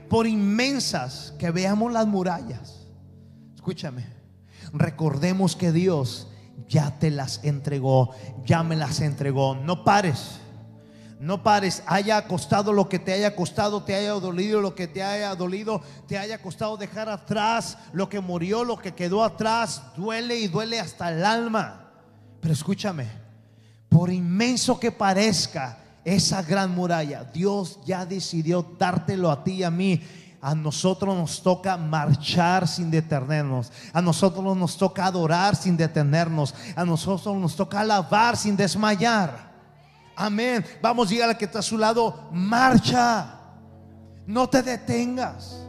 por 0.10 0.26
inmensas 0.26 1.34
que 1.38 1.52
veamos 1.52 1.92
las 1.92 2.08
murallas, 2.08 2.88
escúchame, 3.56 4.06
recordemos 4.72 5.56
que 5.56 5.72
Dios 5.72 6.30
ya 6.68 6.98
te 7.00 7.12
las 7.12 7.44
entregó, 7.44 8.12
ya 8.46 8.64
me 8.64 8.76
las 8.76 9.02
entregó. 9.02 9.56
No 9.56 9.84
pares. 9.84 10.41
No 11.22 11.44
pares, 11.44 11.84
haya 11.86 12.28
costado 12.28 12.74
lo 12.74 12.90
que 12.90 12.98
te 12.98 13.14
haya 13.14 13.36
costado, 13.36 13.84
te 13.84 13.94
haya 13.94 14.10
dolido 14.14 14.60
lo 14.60 14.74
que 14.74 14.88
te 14.88 15.04
haya 15.04 15.36
dolido, 15.36 15.80
te 16.08 16.18
haya 16.18 16.42
costado 16.42 16.78
dejar 16.78 17.10
atrás 17.10 17.78
lo 17.94 18.10
que 18.10 18.20
murió, 18.20 18.64
lo 18.64 18.80
que 18.80 18.96
quedó 18.96 19.24
atrás, 19.24 19.84
duele 19.96 20.40
y 20.40 20.48
duele 20.48 20.80
hasta 20.80 21.12
el 21.12 21.24
alma. 21.24 21.92
Pero 22.40 22.52
escúchame, 22.52 23.08
por 23.88 24.12
inmenso 24.12 24.80
que 24.80 24.92
parezca 24.92 25.78
esa 26.04 26.42
gran 26.42 26.74
muralla, 26.74 27.24
Dios 27.24 27.78
ya 27.86 28.04
decidió 28.04 28.66
dártelo 28.80 29.30
a 29.30 29.44
ti 29.44 29.52
y 29.52 29.64
a 29.64 29.70
mí. 29.70 30.02
A 30.42 30.56
nosotros 30.56 31.16
nos 31.16 31.44
toca 31.44 31.78
marchar 31.78 32.68
sin 32.68 32.90
detenernos. 32.90 33.72
A 33.94 34.02
nosotros 34.02 34.58
nos 34.58 34.76
toca 34.76 35.06
adorar 35.06 35.56
sin 35.56 35.78
detenernos. 35.78 36.56
A 36.76 36.84
nosotros 36.84 37.38
nos 37.38 37.56
toca 37.56 37.82
alabar 37.82 38.36
sin 38.36 38.58
desmayar. 38.58 39.51
Amén. 40.16 40.66
Vamos 40.82 41.08
a 41.08 41.12
llegar 41.12 41.30
al 41.30 41.38
que 41.38 41.46
está 41.46 41.60
a 41.60 41.64
su 41.64 41.78
lado. 41.78 42.30
Marcha. 42.32 43.40
No 44.26 44.50
te 44.50 44.62
detengas. 44.62 45.68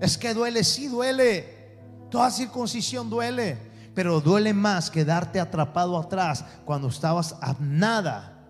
Es 0.00 0.18
que 0.18 0.34
duele, 0.34 0.64
sí 0.64 0.88
duele. 0.88 1.78
Toda 2.10 2.30
circuncisión 2.30 3.08
duele. 3.10 3.58
Pero 3.94 4.20
duele 4.20 4.52
más 4.52 4.90
quedarte 4.90 5.40
atrapado 5.40 5.98
atrás 5.98 6.44
cuando 6.64 6.88
estabas 6.88 7.34
a 7.40 7.56
nada 7.58 8.44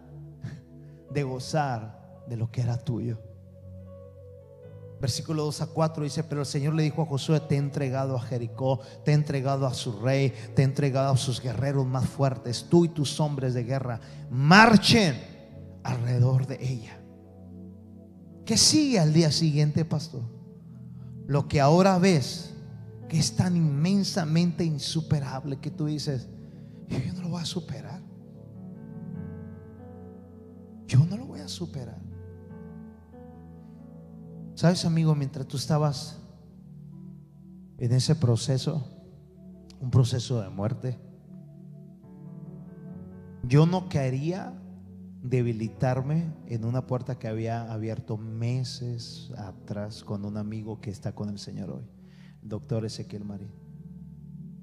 de 1.10 1.22
gozar 1.22 2.24
de 2.26 2.36
lo 2.36 2.50
que 2.50 2.62
era 2.62 2.76
tuyo. 2.76 3.25
Versículo 5.00 5.44
2 5.44 5.60
a 5.60 5.66
4 5.66 6.04
dice, 6.04 6.24
pero 6.24 6.40
el 6.40 6.46
Señor 6.46 6.74
le 6.74 6.82
dijo 6.82 7.02
a 7.02 7.06
Josué, 7.06 7.40
te 7.40 7.56
he 7.56 7.58
entregado 7.58 8.16
a 8.16 8.20
Jericó, 8.20 8.80
te 9.04 9.10
he 9.10 9.14
entregado 9.14 9.66
a 9.66 9.74
su 9.74 9.92
rey, 10.00 10.32
te 10.54 10.62
he 10.62 10.64
entregado 10.64 11.12
a 11.12 11.16
sus 11.18 11.40
guerreros 11.42 11.86
más 11.86 12.08
fuertes, 12.08 12.66
tú 12.70 12.86
y 12.86 12.88
tus 12.88 13.20
hombres 13.20 13.52
de 13.52 13.64
guerra, 13.64 14.00
marchen 14.30 15.14
alrededor 15.82 16.46
de 16.46 16.58
ella. 16.60 16.98
¿Qué 18.46 18.56
sigue 18.56 18.98
al 18.98 19.12
día 19.12 19.30
siguiente, 19.30 19.84
pastor? 19.84 20.22
Lo 21.26 21.46
que 21.46 21.60
ahora 21.60 21.98
ves, 21.98 22.54
que 23.08 23.18
es 23.18 23.36
tan 23.36 23.56
inmensamente 23.56 24.64
insuperable 24.64 25.58
que 25.58 25.70
tú 25.70 25.86
dices, 25.86 26.28
yo 26.88 27.12
no 27.12 27.22
lo 27.22 27.28
voy 27.30 27.42
a 27.42 27.44
superar. 27.44 28.00
Yo 30.86 31.04
no 31.04 31.16
lo 31.16 31.26
voy 31.26 31.40
a 31.40 31.48
superar. 31.48 32.05
Sabes, 34.56 34.86
amigo, 34.86 35.14
mientras 35.14 35.46
tú 35.46 35.58
estabas 35.58 36.18
en 37.76 37.92
ese 37.92 38.16
proceso, 38.16 38.88
un 39.82 39.90
proceso 39.90 40.40
de 40.40 40.48
muerte, 40.48 40.98
yo 43.42 43.66
no 43.66 43.90
quería 43.90 44.58
debilitarme 45.22 46.32
en 46.46 46.64
una 46.64 46.86
puerta 46.86 47.18
que 47.18 47.28
había 47.28 47.70
abierto 47.70 48.16
meses 48.16 49.30
atrás 49.36 50.02
con 50.02 50.24
un 50.24 50.38
amigo 50.38 50.80
que 50.80 50.88
está 50.88 51.14
con 51.14 51.28
el 51.28 51.38
Señor 51.38 51.68
hoy, 51.68 51.84
el 52.42 52.48
doctor 52.48 52.86
Ezequiel 52.86 53.26
Marín. 53.26 53.52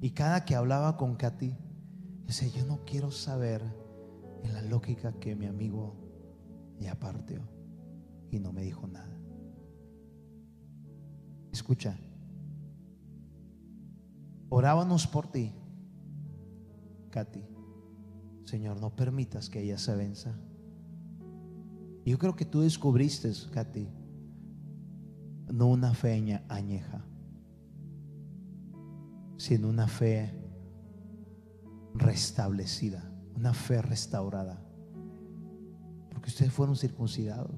Y 0.01 0.09
cada 0.09 0.43
que 0.43 0.55
hablaba 0.55 0.97
con 0.97 1.17
Katy, 1.17 1.53
decía, 2.25 2.47
yo 2.47 2.65
no 2.65 2.83
quiero 2.83 3.11
saber 3.11 3.61
en 4.41 4.55
la 4.55 4.63
lógica 4.63 5.13
que 5.19 5.35
mi 5.35 5.45
amigo 5.45 5.95
ya 6.79 6.99
partió 6.99 7.47
y 8.31 8.39
no 8.39 8.51
me 8.51 8.63
dijo 8.63 8.87
nada. 8.87 9.12
Escucha, 11.53 11.95
orábamos 14.49 15.07
por 15.07 15.27
ti 15.27 15.53
Katy, 17.13 17.43
Señor, 18.43 18.81
no 18.81 18.95
permitas 18.95 19.47
que 19.47 19.61
ella 19.61 19.77
se 19.77 19.95
venza. 19.95 20.35
Yo 22.07 22.17
creo 22.17 22.35
que 22.35 22.43
tú 22.43 22.61
descubriste, 22.61 23.31
Katy, 23.51 23.87
no 25.53 25.67
una 25.67 25.93
fe 25.93 26.41
añeja, 26.49 27.05
sino 29.37 29.69
una 29.69 29.87
fe 29.87 30.33
restablecida, 31.93 33.07
una 33.35 33.53
fe 33.53 33.83
restaurada. 33.83 34.59
Porque 36.09 36.29
ustedes 36.29 36.51
fueron 36.51 36.75
circuncidados. 36.75 37.55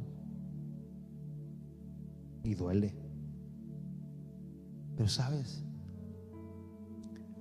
Y 2.43 2.55
duele. 2.55 3.04
Pero 4.95 5.09
sabes, 5.09 5.63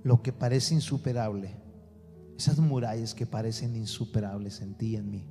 lo 0.03 0.21
que 0.21 0.33
parece 0.33 0.75
insuperable, 0.75 1.55
esas 2.37 2.59
murallas 2.59 3.13
que 3.13 3.25
parecen 3.25 3.75
insuperables 3.75 4.61
en 4.61 4.75
ti 4.75 4.87
y 4.87 4.95
en 4.97 5.09
mí, 5.09 5.27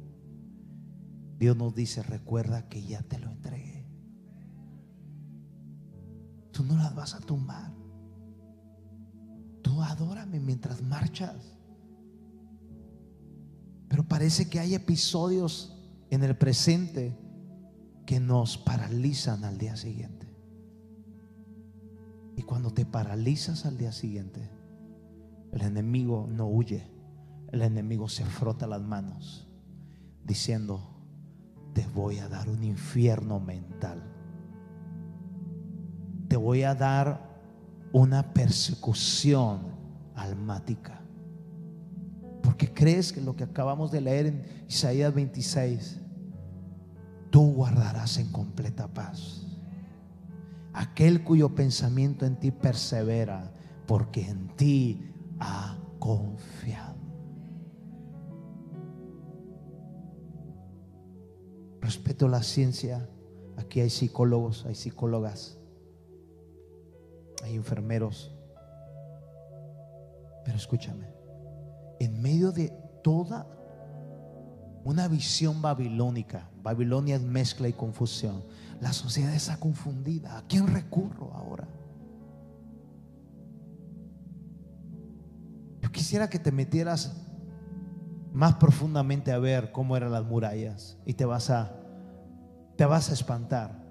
Dios 1.39 1.57
nos 1.57 1.75
dice, 1.75 2.03
recuerda 2.03 2.69
que 2.69 2.83
ya 2.85 3.03
te 3.03 3.19
lo 3.19 3.31
entregué. 3.31 3.87
Tú 6.53 6.63
no 6.63 6.77
las 6.77 6.95
vas 6.95 7.15
a 7.15 7.21
tumbar. 7.21 7.73
Tú 9.63 9.83
adórame 9.83 10.39
mientras 10.39 10.83
marchas. 10.83 11.59
Pero 13.89 14.07
parece 14.07 14.49
que 14.49 14.61
hay 14.61 14.75
episodios 14.75 15.77
en 16.11 16.23
el 16.23 16.37
presente 16.37 17.19
que 18.07 18.21
nos 18.21 18.57
paralizan 18.57 19.45
al 19.45 19.59
día 19.59 19.77
siguiente. 19.77 20.24
Y 22.37 22.43
cuando 22.43 22.73
te 22.73 22.85
paralizas 22.85 23.65
al 23.67 23.79
día 23.79 23.93
siguiente, 23.93 24.51
el 25.53 25.63
enemigo 25.63 26.27
no 26.29 26.47
huye, 26.47 26.91
el 27.53 27.63
enemigo 27.63 28.09
se 28.09 28.25
frota 28.25 28.67
las 28.67 28.83
manos 28.83 29.49
diciendo, 30.25 30.81
te 31.75 31.87
voy 31.95 32.19
a 32.19 32.29
dar 32.29 32.49
un 32.49 32.65
infierno 32.65 33.39
mental, 33.39 34.03
te 36.29 36.37
voy 36.37 36.63
a 36.63 36.75
dar 36.75 37.35
una 37.93 38.33
persecución 38.33 39.61
almática. 40.17 41.01
Porque 42.43 42.73
crees 42.73 43.13
que 43.13 43.21
lo 43.21 43.37
que 43.37 43.45
acabamos 43.45 43.93
de 43.93 44.01
leer 44.01 44.27
en 44.27 44.43
Isaías 44.69 45.15
26, 45.15 46.01
tú 47.31 47.53
guardarás 47.53 48.19
en 48.19 48.31
completa 48.33 48.89
paz 48.89 49.45
aquel 50.75 51.23
cuyo 51.23 51.55
pensamiento 51.55 52.27
en 52.27 52.37
ti 52.37 52.51
persevera, 52.51 53.53
porque 53.87 54.29
en 54.29 54.49
ti 54.57 55.01
ha 55.39 55.79
confiado. 55.99 56.95
Respeto 61.81 62.29
la 62.29 62.43
ciencia. 62.43 63.09
Aquí 63.57 63.81
hay 63.81 63.91
psicólogos, 63.91 64.67
hay 64.67 64.75
psicólogas, 64.75 65.59
hay 67.45 67.55
enfermeros. 67.55 68.35
Pero 70.45 70.57
escúchame, 70.57 71.07
en 72.01 72.21
medio 72.21 72.51
de 72.51 72.73
toda 73.03 73.47
una 74.83 75.07
visión 75.09 75.63
babilónica, 75.63 76.51
Babilonia 76.63 77.17
es 77.17 77.23
mezcla 77.23 77.69
y 77.69 77.73
confusión. 77.73 78.43
La 78.81 78.93
sociedad 78.93 79.35
está 79.35 79.57
confundida. 79.59 80.39
¿A 80.39 80.43
quién 80.47 80.67
recurro 80.67 81.33
ahora? 81.35 81.67
Yo 85.81 85.91
quisiera 85.91 86.29
que 86.29 86.39
te 86.39 86.53
metieras 86.53 87.17
más 88.33 88.55
profundamente 88.55 89.33
a 89.33 89.39
ver 89.39 89.71
cómo 89.71 89.97
eran 89.97 90.13
las 90.13 90.25
murallas 90.25 90.99
y 91.07 91.15
te 91.15 91.25
vas 91.25 91.51
a 91.51 91.81
te 92.77 92.85
vas 92.85 93.11
a 93.11 93.13
espantar. 93.13 93.85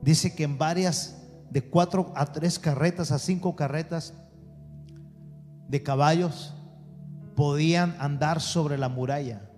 Dice 0.00 0.34
que 0.34 0.44
en 0.44 0.56
varias 0.56 1.20
de 1.50 1.62
cuatro 1.68 2.12
a 2.16 2.26
tres 2.32 2.58
carretas 2.58 3.12
a 3.12 3.18
cinco 3.18 3.54
carretas 3.54 4.14
de 5.68 5.82
caballos 5.82 6.54
podían 7.36 7.96
andar 7.98 8.40
sobre 8.40 8.78
la 8.78 8.88
muralla. 8.88 9.50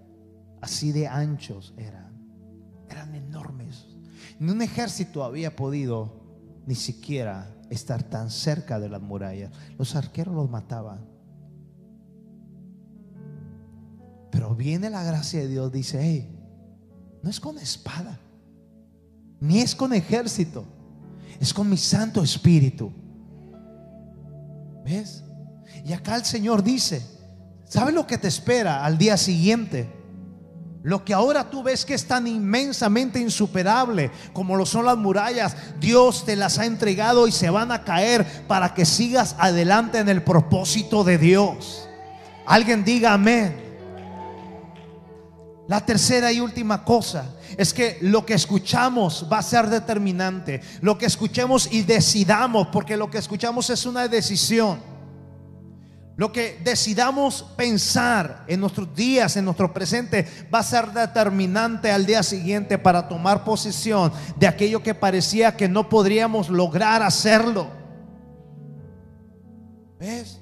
Así 0.60 0.92
de 0.92 1.06
anchos 1.06 1.74
eran. 1.76 2.12
Eran 2.88 3.14
enormes. 3.14 3.91
Ni 4.42 4.50
un 4.50 4.60
ejército 4.60 5.22
había 5.22 5.54
podido 5.54 6.10
ni 6.66 6.74
siquiera 6.74 7.54
estar 7.70 8.02
tan 8.02 8.28
cerca 8.28 8.80
de 8.80 8.88
las 8.88 9.00
murallas. 9.00 9.52
Los 9.78 9.94
arqueros 9.94 10.34
los 10.34 10.50
mataban. 10.50 11.06
Pero 14.32 14.56
viene 14.56 14.90
la 14.90 15.04
gracia 15.04 15.38
de 15.38 15.46
Dios, 15.46 15.70
dice, 15.70 16.00
hey, 16.02 16.28
no 17.22 17.30
es 17.30 17.38
con 17.38 17.56
espada, 17.56 18.18
ni 19.38 19.60
es 19.60 19.76
con 19.76 19.92
ejército, 19.92 20.64
es 21.38 21.54
con 21.54 21.70
mi 21.70 21.76
Santo 21.76 22.20
Espíritu. 22.20 22.92
¿Ves? 24.84 25.22
Y 25.84 25.92
acá 25.92 26.16
el 26.16 26.24
Señor 26.24 26.64
dice, 26.64 27.00
¿sabes 27.64 27.94
lo 27.94 28.08
que 28.08 28.18
te 28.18 28.26
espera 28.26 28.84
al 28.84 28.98
día 28.98 29.16
siguiente? 29.16 30.01
Lo 30.82 31.04
que 31.04 31.14
ahora 31.14 31.48
tú 31.48 31.62
ves 31.62 31.84
que 31.84 31.94
es 31.94 32.06
tan 32.06 32.26
inmensamente 32.26 33.20
insuperable 33.20 34.10
como 34.32 34.56
lo 34.56 34.66
son 34.66 34.86
las 34.86 34.96
murallas, 34.96 35.56
Dios 35.78 36.24
te 36.24 36.34
las 36.34 36.58
ha 36.58 36.66
entregado 36.66 37.28
y 37.28 37.32
se 37.32 37.50
van 37.50 37.70
a 37.70 37.84
caer 37.84 38.46
para 38.48 38.74
que 38.74 38.84
sigas 38.84 39.36
adelante 39.38 39.98
en 39.98 40.08
el 40.08 40.22
propósito 40.22 41.04
de 41.04 41.18
Dios. 41.18 41.88
Alguien 42.46 42.84
diga 42.84 43.12
amén. 43.12 43.62
La 45.68 45.86
tercera 45.86 46.32
y 46.32 46.40
última 46.40 46.84
cosa 46.84 47.26
es 47.56 47.72
que 47.72 47.98
lo 48.00 48.26
que 48.26 48.34
escuchamos 48.34 49.26
va 49.32 49.38
a 49.38 49.42
ser 49.42 49.68
determinante. 49.68 50.60
Lo 50.80 50.98
que 50.98 51.06
escuchemos 51.06 51.72
y 51.72 51.82
decidamos, 51.82 52.68
porque 52.72 52.96
lo 52.96 53.08
que 53.08 53.18
escuchamos 53.18 53.70
es 53.70 53.86
una 53.86 54.08
decisión. 54.08 54.91
Lo 56.16 56.30
que 56.30 56.60
decidamos 56.62 57.42
pensar 57.56 58.44
en 58.46 58.60
nuestros 58.60 58.94
días, 58.94 59.36
en 59.36 59.46
nuestro 59.46 59.72
presente, 59.72 60.26
va 60.54 60.58
a 60.58 60.62
ser 60.62 60.92
determinante 60.92 61.90
al 61.90 62.04
día 62.04 62.22
siguiente 62.22 62.76
para 62.76 63.08
tomar 63.08 63.44
posesión 63.44 64.12
de 64.36 64.46
aquello 64.46 64.82
que 64.82 64.94
parecía 64.94 65.56
que 65.56 65.68
no 65.68 65.88
podríamos 65.88 66.50
lograr 66.50 67.02
hacerlo. 67.02 67.68
¿Ves? 69.98 70.38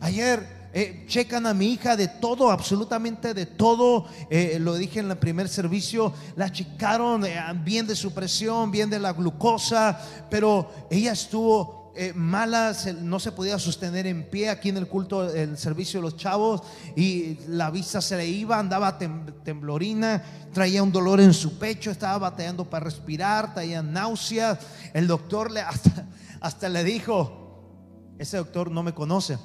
Ayer 0.00 0.56
eh, 0.72 1.04
checan 1.08 1.46
a 1.46 1.54
mi 1.54 1.72
hija 1.72 1.96
de 1.96 2.06
todo, 2.06 2.50
absolutamente 2.50 3.32
de 3.32 3.46
todo. 3.46 4.04
Eh, 4.28 4.58
lo 4.60 4.74
dije 4.74 5.00
en 5.00 5.10
el 5.10 5.16
primer 5.16 5.48
servicio, 5.48 6.12
la 6.36 6.52
checaron 6.52 7.24
eh, 7.24 7.40
bien 7.64 7.86
de 7.86 7.96
su 7.96 8.12
presión, 8.12 8.70
bien 8.70 8.90
de 8.90 8.98
la 8.98 9.14
glucosa, 9.14 9.98
pero 10.30 10.70
ella 10.90 11.12
estuvo 11.12 11.85
eh, 11.96 12.12
malas, 12.14 12.94
no 12.94 13.18
se 13.18 13.32
podía 13.32 13.58
sostener 13.58 14.06
en 14.06 14.28
pie 14.28 14.50
aquí 14.50 14.68
en 14.68 14.76
el 14.76 14.86
culto, 14.86 15.32
el 15.32 15.56
servicio 15.56 15.98
de 15.98 16.04
los 16.04 16.16
chavos, 16.16 16.62
y 16.94 17.38
la 17.48 17.70
vista 17.70 18.00
se 18.00 18.16
le 18.16 18.26
iba, 18.26 18.58
andaba 18.58 18.98
temblorina, 18.98 20.22
traía 20.52 20.82
un 20.82 20.92
dolor 20.92 21.20
en 21.20 21.32
su 21.32 21.58
pecho, 21.58 21.90
estaba 21.90 22.18
batallando 22.18 22.68
para 22.68 22.84
respirar, 22.84 23.54
traía 23.54 23.82
náuseas. 23.82 24.58
El 24.92 25.06
doctor 25.06 25.50
le, 25.50 25.60
hasta, 26.40 26.68
le 26.68 26.84
dijo, 26.84 28.14
ese 28.18 28.36
doctor 28.36 28.70
no 28.70 28.82
me 28.82 28.94
conoce, 28.94 29.38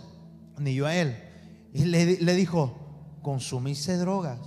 ni 0.58 0.76
yo 0.76 0.86
a 0.86 0.95
él, 0.95 1.18
y 1.74 1.86
le, 1.86 2.18
le 2.22 2.36
dijo, 2.36 3.18
consumiste 3.22 3.97
drogas. 3.97 4.39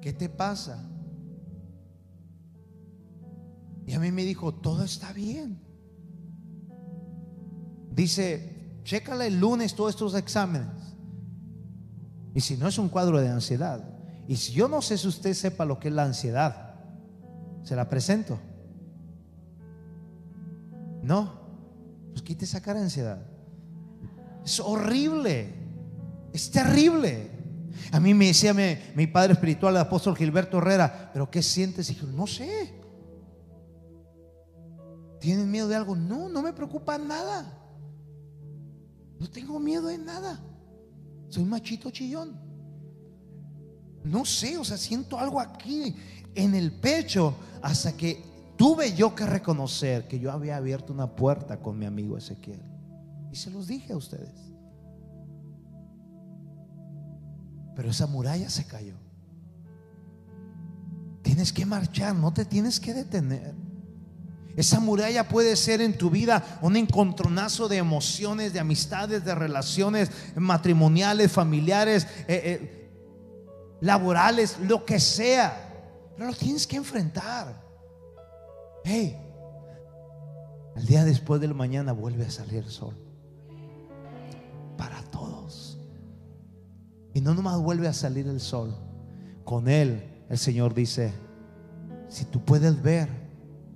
¿Qué 0.00 0.12
te 0.12 0.28
pasa? 0.28 0.87
Y 3.88 3.94
a 3.94 3.98
mí 3.98 4.12
me 4.12 4.22
dijo, 4.22 4.52
todo 4.52 4.84
está 4.84 5.14
bien. 5.14 5.62
Dice, 7.90 8.82
chécala 8.84 9.24
el 9.24 9.40
lunes 9.40 9.74
todos 9.74 9.94
estos 9.94 10.14
exámenes. 10.14 10.94
Y 12.34 12.42
si 12.42 12.58
no 12.58 12.68
es 12.68 12.76
un 12.76 12.90
cuadro 12.90 13.18
de 13.18 13.30
ansiedad. 13.30 13.82
Y 14.28 14.36
si 14.36 14.52
yo 14.52 14.68
no 14.68 14.82
sé 14.82 14.98
si 14.98 15.08
usted 15.08 15.32
sepa 15.32 15.64
lo 15.64 15.80
que 15.80 15.88
es 15.88 15.94
la 15.94 16.04
ansiedad, 16.04 16.74
se 17.62 17.74
la 17.74 17.88
presento. 17.88 18.38
No, 21.02 21.32
pues 22.10 22.20
quite 22.20 22.44
esa 22.44 22.60
cara 22.60 22.80
de 22.80 22.84
ansiedad. 22.84 23.26
Es 24.44 24.60
horrible, 24.60 25.54
es 26.34 26.50
terrible. 26.50 27.30
A 27.90 28.00
mí 28.00 28.12
me 28.12 28.26
decía 28.26 28.52
mi, 28.52 28.76
mi 28.94 29.06
padre 29.06 29.32
espiritual, 29.32 29.74
el 29.74 29.80
apóstol 29.80 30.14
Gilberto 30.14 30.58
Herrera, 30.58 31.08
pero 31.10 31.30
¿qué 31.30 31.42
sientes? 31.42 31.88
Y 31.88 31.94
yo, 31.94 32.06
no 32.06 32.26
sé. 32.26 32.77
¿Tienen 35.20 35.50
miedo 35.50 35.68
de 35.68 35.76
algo? 35.76 35.96
No, 35.96 36.28
no 36.28 36.42
me 36.42 36.52
preocupa 36.52 36.96
nada. 36.98 37.54
No 39.18 39.28
tengo 39.28 39.58
miedo 39.58 39.88
de 39.88 39.98
nada. 39.98 40.40
Soy 41.28 41.44
machito 41.44 41.90
chillón. 41.90 42.38
No 44.04 44.24
sé, 44.24 44.56
o 44.56 44.64
sea, 44.64 44.78
siento 44.78 45.18
algo 45.18 45.40
aquí 45.40 45.94
en 46.34 46.54
el 46.54 46.72
pecho 46.72 47.34
hasta 47.62 47.96
que 47.96 48.22
tuve 48.56 48.94
yo 48.94 49.14
que 49.14 49.26
reconocer 49.26 50.06
que 50.06 50.18
yo 50.20 50.30
había 50.30 50.56
abierto 50.56 50.92
una 50.92 51.14
puerta 51.14 51.60
con 51.60 51.78
mi 51.78 51.84
amigo 51.84 52.16
Ezequiel. 52.16 52.62
Y 53.32 53.36
se 53.36 53.50
los 53.50 53.66
dije 53.66 53.92
a 53.92 53.96
ustedes. 53.96 54.48
Pero 57.74 57.90
esa 57.90 58.06
muralla 58.06 58.48
se 58.50 58.66
cayó. 58.66 58.96
Tienes 61.22 61.52
que 61.52 61.66
marchar, 61.66 62.14
no 62.14 62.32
te 62.32 62.44
tienes 62.44 62.80
que 62.80 62.94
detener. 62.94 63.54
Esa 64.58 64.80
muralla 64.80 65.28
puede 65.28 65.54
ser 65.54 65.80
en 65.80 65.96
tu 65.96 66.10
vida 66.10 66.58
un 66.62 66.74
encontronazo 66.74 67.68
de 67.68 67.76
emociones, 67.76 68.52
de 68.52 68.58
amistades, 68.58 69.24
de 69.24 69.32
relaciones 69.32 70.10
matrimoniales, 70.34 71.30
familiares, 71.30 72.08
eh, 72.26 72.42
eh, 72.44 72.90
laborales, 73.80 74.58
lo 74.58 74.84
que 74.84 74.98
sea. 74.98 76.10
Pero 76.16 76.30
lo 76.30 76.36
tienes 76.36 76.66
que 76.66 76.74
enfrentar. 76.74 77.54
Hey, 78.82 79.16
al 80.74 80.84
día 80.86 81.04
después 81.04 81.40
del 81.40 81.54
mañana 81.54 81.92
vuelve 81.92 82.26
a 82.26 82.30
salir 82.30 82.64
el 82.64 82.68
sol. 82.68 82.96
Para 84.76 85.00
todos. 85.04 85.78
Y 87.14 87.20
no 87.20 87.32
nomás 87.32 87.60
vuelve 87.60 87.86
a 87.86 87.92
salir 87.92 88.26
el 88.26 88.40
sol. 88.40 88.76
Con 89.44 89.68
él 89.68 90.24
el 90.28 90.36
Señor 90.36 90.74
dice, 90.74 91.12
si 92.08 92.24
tú 92.24 92.44
puedes 92.44 92.82
ver 92.82 93.27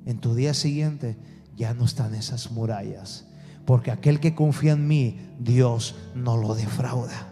en 0.07 0.19
tu 0.19 0.35
día 0.35 0.55
siguiente 0.55 1.17
ya 1.57 1.75
no 1.75 1.85
están 1.85 2.15
esas 2.15 2.51
murallas. 2.51 3.27
Porque 3.65 3.91
aquel 3.91 4.21
que 4.21 4.35
confía 4.35 4.73
en 4.73 4.87
mí, 4.89 5.35
Dios 5.39 5.95
no 6.15 6.37
lo 6.37 6.55
defrauda. 6.55 7.29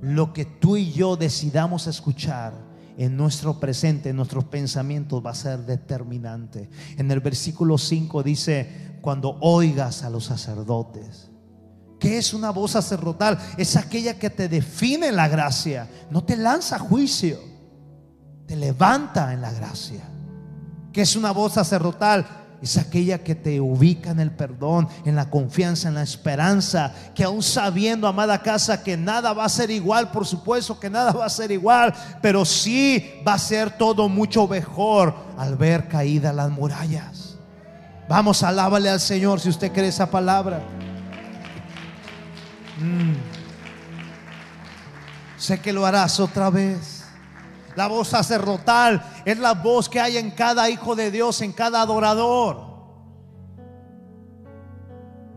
Lo 0.00 0.32
que 0.32 0.44
tú 0.44 0.76
y 0.76 0.92
yo 0.92 1.16
decidamos 1.16 1.86
escuchar 1.86 2.52
en 2.96 3.16
nuestro 3.16 3.60
presente, 3.60 4.10
en 4.10 4.16
nuestros 4.16 4.44
pensamientos, 4.44 5.24
va 5.24 5.30
a 5.30 5.34
ser 5.34 5.60
determinante. 5.60 6.68
En 6.96 7.10
el 7.10 7.20
versículo 7.20 7.78
5 7.78 8.22
dice, 8.24 8.98
cuando 9.00 9.38
oigas 9.40 10.02
a 10.02 10.10
los 10.10 10.24
sacerdotes, 10.24 11.30
¿qué 12.00 12.18
es 12.18 12.34
una 12.34 12.50
voz 12.50 12.72
sacerdotal? 12.72 13.38
Es 13.56 13.76
aquella 13.76 14.18
que 14.18 14.30
te 14.30 14.48
define 14.48 15.12
la 15.12 15.28
gracia, 15.28 15.88
no 16.10 16.24
te 16.24 16.36
lanza 16.36 16.78
juicio, 16.80 17.38
te 18.46 18.56
levanta 18.56 19.32
en 19.32 19.42
la 19.42 19.52
gracia 19.52 20.17
que 20.92 21.02
es 21.02 21.16
una 21.16 21.30
voz 21.32 21.54
sacerdotal? 21.54 22.26
Es 22.60 22.76
aquella 22.76 23.18
que 23.18 23.36
te 23.36 23.60
ubica 23.60 24.10
en 24.10 24.18
el 24.18 24.32
perdón, 24.32 24.88
en 25.04 25.14
la 25.14 25.30
confianza, 25.30 25.88
en 25.88 25.94
la 25.94 26.02
esperanza, 26.02 26.92
que 27.14 27.22
aún 27.22 27.42
sabiendo, 27.42 28.08
amada 28.08 28.42
casa, 28.42 28.82
que 28.82 28.96
nada 28.96 29.32
va 29.32 29.44
a 29.44 29.48
ser 29.48 29.70
igual, 29.70 30.10
por 30.10 30.26
supuesto 30.26 30.80
que 30.80 30.90
nada 30.90 31.12
va 31.12 31.26
a 31.26 31.30
ser 31.30 31.52
igual, 31.52 31.94
pero 32.20 32.44
sí 32.44 33.12
va 33.26 33.34
a 33.34 33.38
ser 33.38 33.70
todo 33.70 34.08
mucho 34.08 34.48
mejor 34.48 35.14
al 35.36 35.56
ver 35.56 35.86
caídas 35.86 36.34
las 36.34 36.50
murallas. 36.50 37.36
Vamos, 38.08 38.42
alábale 38.42 38.90
al 38.90 39.00
Señor 39.00 39.38
si 39.38 39.50
usted 39.50 39.70
cree 39.70 39.88
esa 39.88 40.10
palabra. 40.10 40.60
Mm. 42.80 43.12
Sé 45.36 45.60
que 45.60 45.72
lo 45.72 45.86
harás 45.86 46.18
otra 46.18 46.50
vez. 46.50 46.97
La 47.78 47.86
voz 47.86 48.08
sacerdotal 48.08 49.00
es 49.24 49.38
la 49.38 49.54
voz 49.54 49.88
que 49.88 50.00
hay 50.00 50.16
en 50.16 50.32
cada 50.32 50.68
hijo 50.68 50.96
de 50.96 51.12
Dios, 51.12 51.40
en 51.42 51.52
cada 51.52 51.80
adorador. 51.80 52.60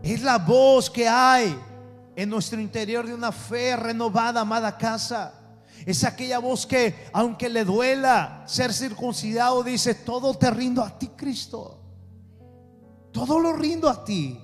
Es 0.02 0.22
la 0.22 0.38
voz 0.38 0.90
que 0.90 1.08
hay 1.08 1.56
en 2.16 2.28
nuestro 2.28 2.60
interior 2.60 3.06
de 3.06 3.14
una 3.14 3.30
fe 3.30 3.76
renovada, 3.76 4.40
amada 4.40 4.76
casa. 4.76 5.32
Es 5.86 6.02
aquella 6.02 6.40
voz 6.40 6.66
que, 6.66 7.08
aunque 7.12 7.48
le 7.48 7.64
duela 7.64 8.42
ser 8.48 8.72
circuncidado, 8.72 9.62
dice, 9.62 9.94
todo 9.94 10.34
te 10.34 10.50
rindo 10.50 10.82
a 10.82 10.98
ti, 10.98 11.10
Cristo. 11.16 11.78
Todo 13.12 13.38
lo 13.38 13.52
rindo 13.52 13.88
a 13.88 14.04
ti. 14.04 14.42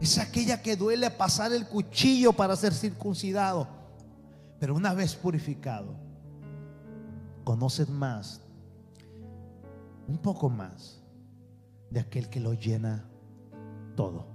Es 0.00 0.16
aquella 0.16 0.62
que 0.62 0.76
duele 0.76 1.10
pasar 1.10 1.52
el 1.52 1.68
cuchillo 1.68 2.32
para 2.32 2.56
ser 2.56 2.72
circuncidado. 2.72 3.77
Pero 4.58 4.74
una 4.74 4.94
vez 4.94 5.14
purificado, 5.14 5.94
conoces 7.44 7.88
más, 7.88 8.42
un 10.06 10.18
poco 10.18 10.50
más, 10.50 11.02
de 11.90 12.00
aquel 12.00 12.28
que 12.28 12.40
lo 12.40 12.54
llena 12.54 13.08
todo. 13.96 14.26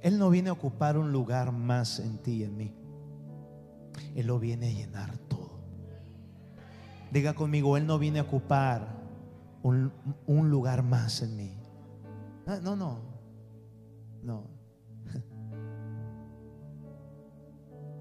Él 0.00 0.18
no 0.18 0.30
viene 0.30 0.50
a 0.50 0.52
ocupar 0.52 0.98
un 0.98 1.12
lugar 1.12 1.50
más 1.50 1.98
en 1.98 2.18
ti 2.18 2.32
y 2.32 2.44
en 2.44 2.56
mí. 2.56 2.74
Él 4.14 4.26
lo 4.26 4.38
viene 4.38 4.68
a 4.68 4.72
llenar 4.72 5.16
todo. 5.28 5.60
Diga 7.10 7.34
conmigo, 7.34 7.76
Él 7.76 7.86
no 7.86 7.98
viene 7.98 8.18
a 8.18 8.22
ocupar 8.22 9.02
un, 9.62 9.92
un 10.26 10.50
lugar 10.50 10.82
más 10.82 11.22
en 11.22 11.36
mí. 11.36 11.56
Ah, 12.46 12.58
no, 12.62 12.76
no, 12.76 12.98
no. 14.22 14.53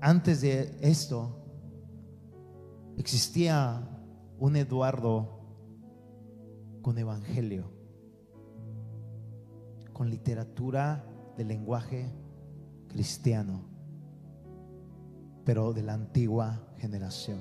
Antes 0.03 0.41
de 0.41 0.77
esto 0.81 1.33
existía 2.97 3.87
un 4.37 4.57
Eduardo 4.57 5.39
con 6.81 6.97
evangelio, 6.97 7.71
con 9.93 10.09
literatura 10.09 11.05
de 11.37 11.45
lenguaje 11.45 12.11
cristiano, 12.89 13.61
pero 15.45 15.71
de 15.71 15.83
la 15.83 15.93
antigua 15.93 16.67
generación, 16.79 17.39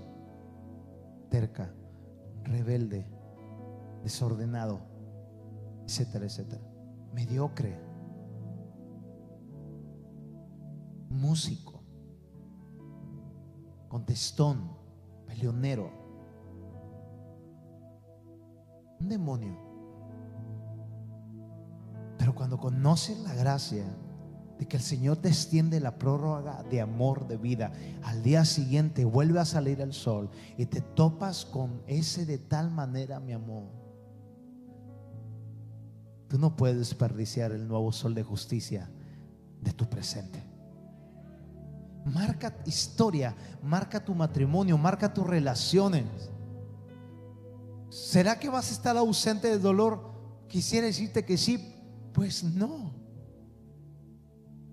terca, 1.30 1.74
rebelde, 2.44 3.04
desordenado, 4.04 4.82
etcétera, 5.84 6.26
etcétera, 6.26 6.62
mediocre, 7.12 7.76
músico 11.10 11.81
contestón, 13.92 14.70
peleonero, 15.26 15.92
un 18.98 19.06
demonio. 19.06 19.54
Pero 22.16 22.34
cuando 22.34 22.56
conoces 22.56 23.18
la 23.18 23.34
gracia 23.34 23.84
de 24.58 24.66
que 24.66 24.78
el 24.78 24.82
Señor 24.82 25.18
te 25.18 25.28
extiende 25.28 25.78
la 25.78 25.98
prórroga 25.98 26.62
de 26.70 26.80
amor 26.80 27.28
de 27.28 27.36
vida, 27.36 27.70
al 28.02 28.22
día 28.22 28.46
siguiente 28.46 29.04
vuelve 29.04 29.40
a 29.40 29.44
salir 29.44 29.82
el 29.82 29.92
sol 29.92 30.30
y 30.56 30.64
te 30.64 30.80
topas 30.80 31.44
con 31.44 31.82
ese 31.86 32.24
de 32.24 32.38
tal 32.38 32.70
manera, 32.70 33.20
mi 33.20 33.34
amor. 33.34 33.64
Tú 36.28 36.38
no 36.38 36.56
puedes 36.56 36.78
desperdiciar 36.78 37.52
el 37.52 37.68
nuevo 37.68 37.92
sol 37.92 38.14
de 38.14 38.22
justicia 38.22 38.90
de 39.60 39.74
tu 39.74 39.84
presente. 39.84 40.51
Marca 42.04 42.56
historia, 42.66 43.34
marca 43.62 44.04
tu 44.04 44.14
matrimonio, 44.14 44.76
marca 44.76 45.12
tus 45.12 45.26
relaciones. 45.26 46.30
¿Será 47.90 48.38
que 48.38 48.48
vas 48.48 48.70
a 48.70 48.74
estar 48.74 48.96
ausente 48.96 49.48
de 49.48 49.58
dolor? 49.58 50.12
Quisiera 50.48 50.86
decirte 50.86 51.24
que 51.24 51.36
sí, 51.36 51.74
pues 52.12 52.42
no. 52.42 52.92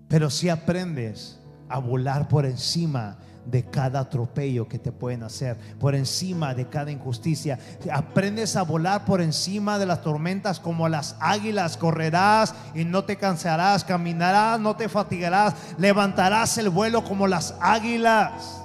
Pero 0.08 0.28
si 0.30 0.48
aprendes 0.48 1.38
a 1.68 1.78
volar 1.78 2.28
por 2.28 2.46
encima 2.46 3.18
de 3.44 3.64
cada 3.64 4.00
atropello 4.00 4.68
que 4.68 4.78
te 4.78 4.92
pueden 4.92 5.22
hacer, 5.22 5.56
por 5.78 5.94
encima 5.94 6.54
de 6.54 6.68
cada 6.68 6.90
injusticia. 6.90 7.58
Aprendes 7.92 8.56
a 8.56 8.62
volar 8.62 9.04
por 9.04 9.20
encima 9.20 9.78
de 9.78 9.86
las 9.86 10.02
tormentas 10.02 10.60
como 10.60 10.88
las 10.88 11.16
águilas, 11.20 11.76
correrás 11.76 12.54
y 12.74 12.84
no 12.84 13.04
te 13.04 13.16
cansarás, 13.16 13.84
caminarás, 13.84 14.60
no 14.60 14.76
te 14.76 14.88
fatigarás, 14.88 15.54
levantarás 15.78 16.58
el 16.58 16.70
vuelo 16.70 17.04
como 17.04 17.26
las 17.26 17.54
águilas, 17.60 18.62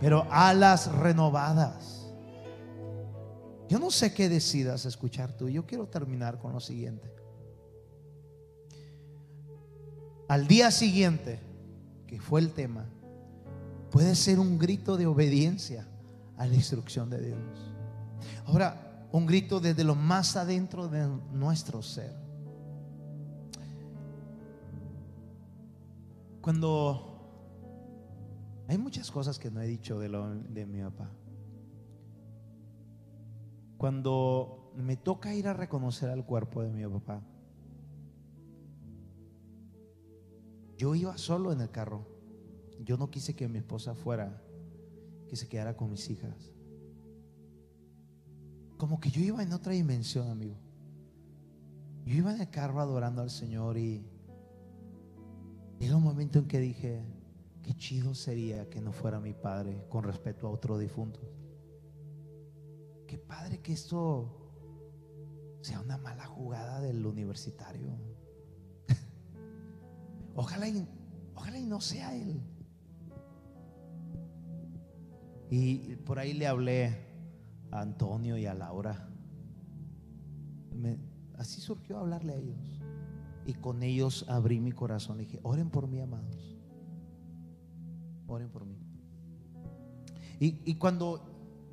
pero 0.00 0.26
alas 0.30 0.90
renovadas. 0.92 2.06
Yo 3.68 3.78
no 3.78 3.90
sé 3.90 4.14
qué 4.14 4.28
decidas 4.28 4.84
escuchar 4.84 5.32
tú, 5.32 5.48
yo 5.48 5.66
quiero 5.66 5.86
terminar 5.86 6.38
con 6.38 6.52
lo 6.52 6.60
siguiente. 6.60 7.12
Al 10.28 10.46
día 10.46 10.70
siguiente, 10.70 11.40
que 12.06 12.20
fue 12.20 12.40
el 12.40 12.52
tema, 12.52 12.86
puede 13.96 14.14
ser 14.14 14.38
un 14.38 14.58
grito 14.58 14.98
de 14.98 15.06
obediencia 15.06 15.88
a 16.36 16.46
la 16.46 16.54
instrucción 16.54 17.08
de 17.08 17.28
Dios. 17.28 17.72
Ahora, 18.44 19.08
un 19.10 19.24
grito 19.24 19.58
desde 19.58 19.84
lo 19.84 19.94
más 19.94 20.36
adentro 20.36 20.86
de 20.86 21.08
nuestro 21.32 21.80
ser. 21.80 22.14
Cuando 26.42 27.16
hay 28.68 28.76
muchas 28.76 29.10
cosas 29.10 29.38
que 29.38 29.50
no 29.50 29.62
he 29.62 29.66
dicho 29.66 29.98
de, 29.98 30.10
lo, 30.10 30.28
de 30.34 30.66
mi 30.66 30.82
papá. 30.82 31.10
Cuando 33.78 34.74
me 34.76 34.98
toca 34.98 35.34
ir 35.34 35.48
a 35.48 35.54
reconocer 35.54 36.10
al 36.10 36.26
cuerpo 36.26 36.62
de 36.62 36.70
mi 36.70 36.86
papá, 36.86 37.22
yo 40.76 40.94
iba 40.94 41.16
solo 41.16 41.50
en 41.50 41.62
el 41.62 41.70
carro. 41.70 42.15
Yo 42.80 42.96
no 42.96 43.10
quise 43.10 43.34
que 43.34 43.48
mi 43.48 43.58
esposa 43.58 43.94
fuera, 43.94 44.42
que 45.28 45.36
se 45.36 45.48
quedara 45.48 45.76
con 45.76 45.90
mis 45.90 46.08
hijas. 46.10 46.52
Como 48.76 49.00
que 49.00 49.10
yo 49.10 49.22
iba 49.22 49.42
en 49.42 49.52
otra 49.52 49.72
dimensión, 49.72 50.28
amigo. 50.30 50.56
Yo 52.04 52.14
iba 52.14 52.32
en 52.32 52.40
el 52.40 52.50
carro 52.50 52.80
adorando 52.80 53.22
al 53.22 53.30
Señor 53.30 53.78
y 53.78 54.06
llega 55.78 55.96
un 55.96 56.04
momento 56.04 56.38
en 56.38 56.46
que 56.46 56.60
dije, 56.60 57.02
qué 57.62 57.74
chido 57.74 58.14
sería 58.14 58.68
que 58.70 58.80
no 58.80 58.92
fuera 58.92 59.18
mi 59.18 59.32
padre 59.32 59.84
con 59.88 60.04
respecto 60.04 60.46
a 60.46 60.50
otro 60.50 60.78
difunto. 60.78 61.20
Qué 63.06 63.18
padre 63.18 63.60
que 63.60 63.72
esto 63.72 64.46
sea 65.62 65.80
una 65.80 65.96
mala 65.96 66.26
jugada 66.26 66.80
del 66.80 67.04
universitario. 67.04 67.98
ojalá, 70.36 70.68
y, 70.68 70.86
ojalá 71.34 71.58
y 71.58 71.66
no 71.66 71.80
sea 71.80 72.14
él. 72.14 72.40
Y 75.50 75.96
por 75.96 76.18
ahí 76.18 76.32
le 76.32 76.46
hablé 76.46 77.06
a 77.70 77.80
Antonio 77.80 78.36
y 78.36 78.46
a 78.46 78.54
Laura. 78.54 79.08
así 81.38 81.60
surgió 81.60 81.98
hablarle 81.98 82.32
a 82.32 82.36
ellos. 82.36 82.82
Y 83.44 83.54
con 83.54 83.82
ellos 83.82 84.26
abrí 84.28 84.60
mi 84.60 84.72
corazón. 84.72 85.18
dije, 85.18 85.38
oren 85.42 85.70
por 85.70 85.86
mí, 85.86 86.00
amados. 86.00 86.56
Oren 88.26 88.50
por 88.50 88.64
mí. 88.64 88.76
Y, 90.40 90.60
y 90.64 90.74
cuando 90.74 91.22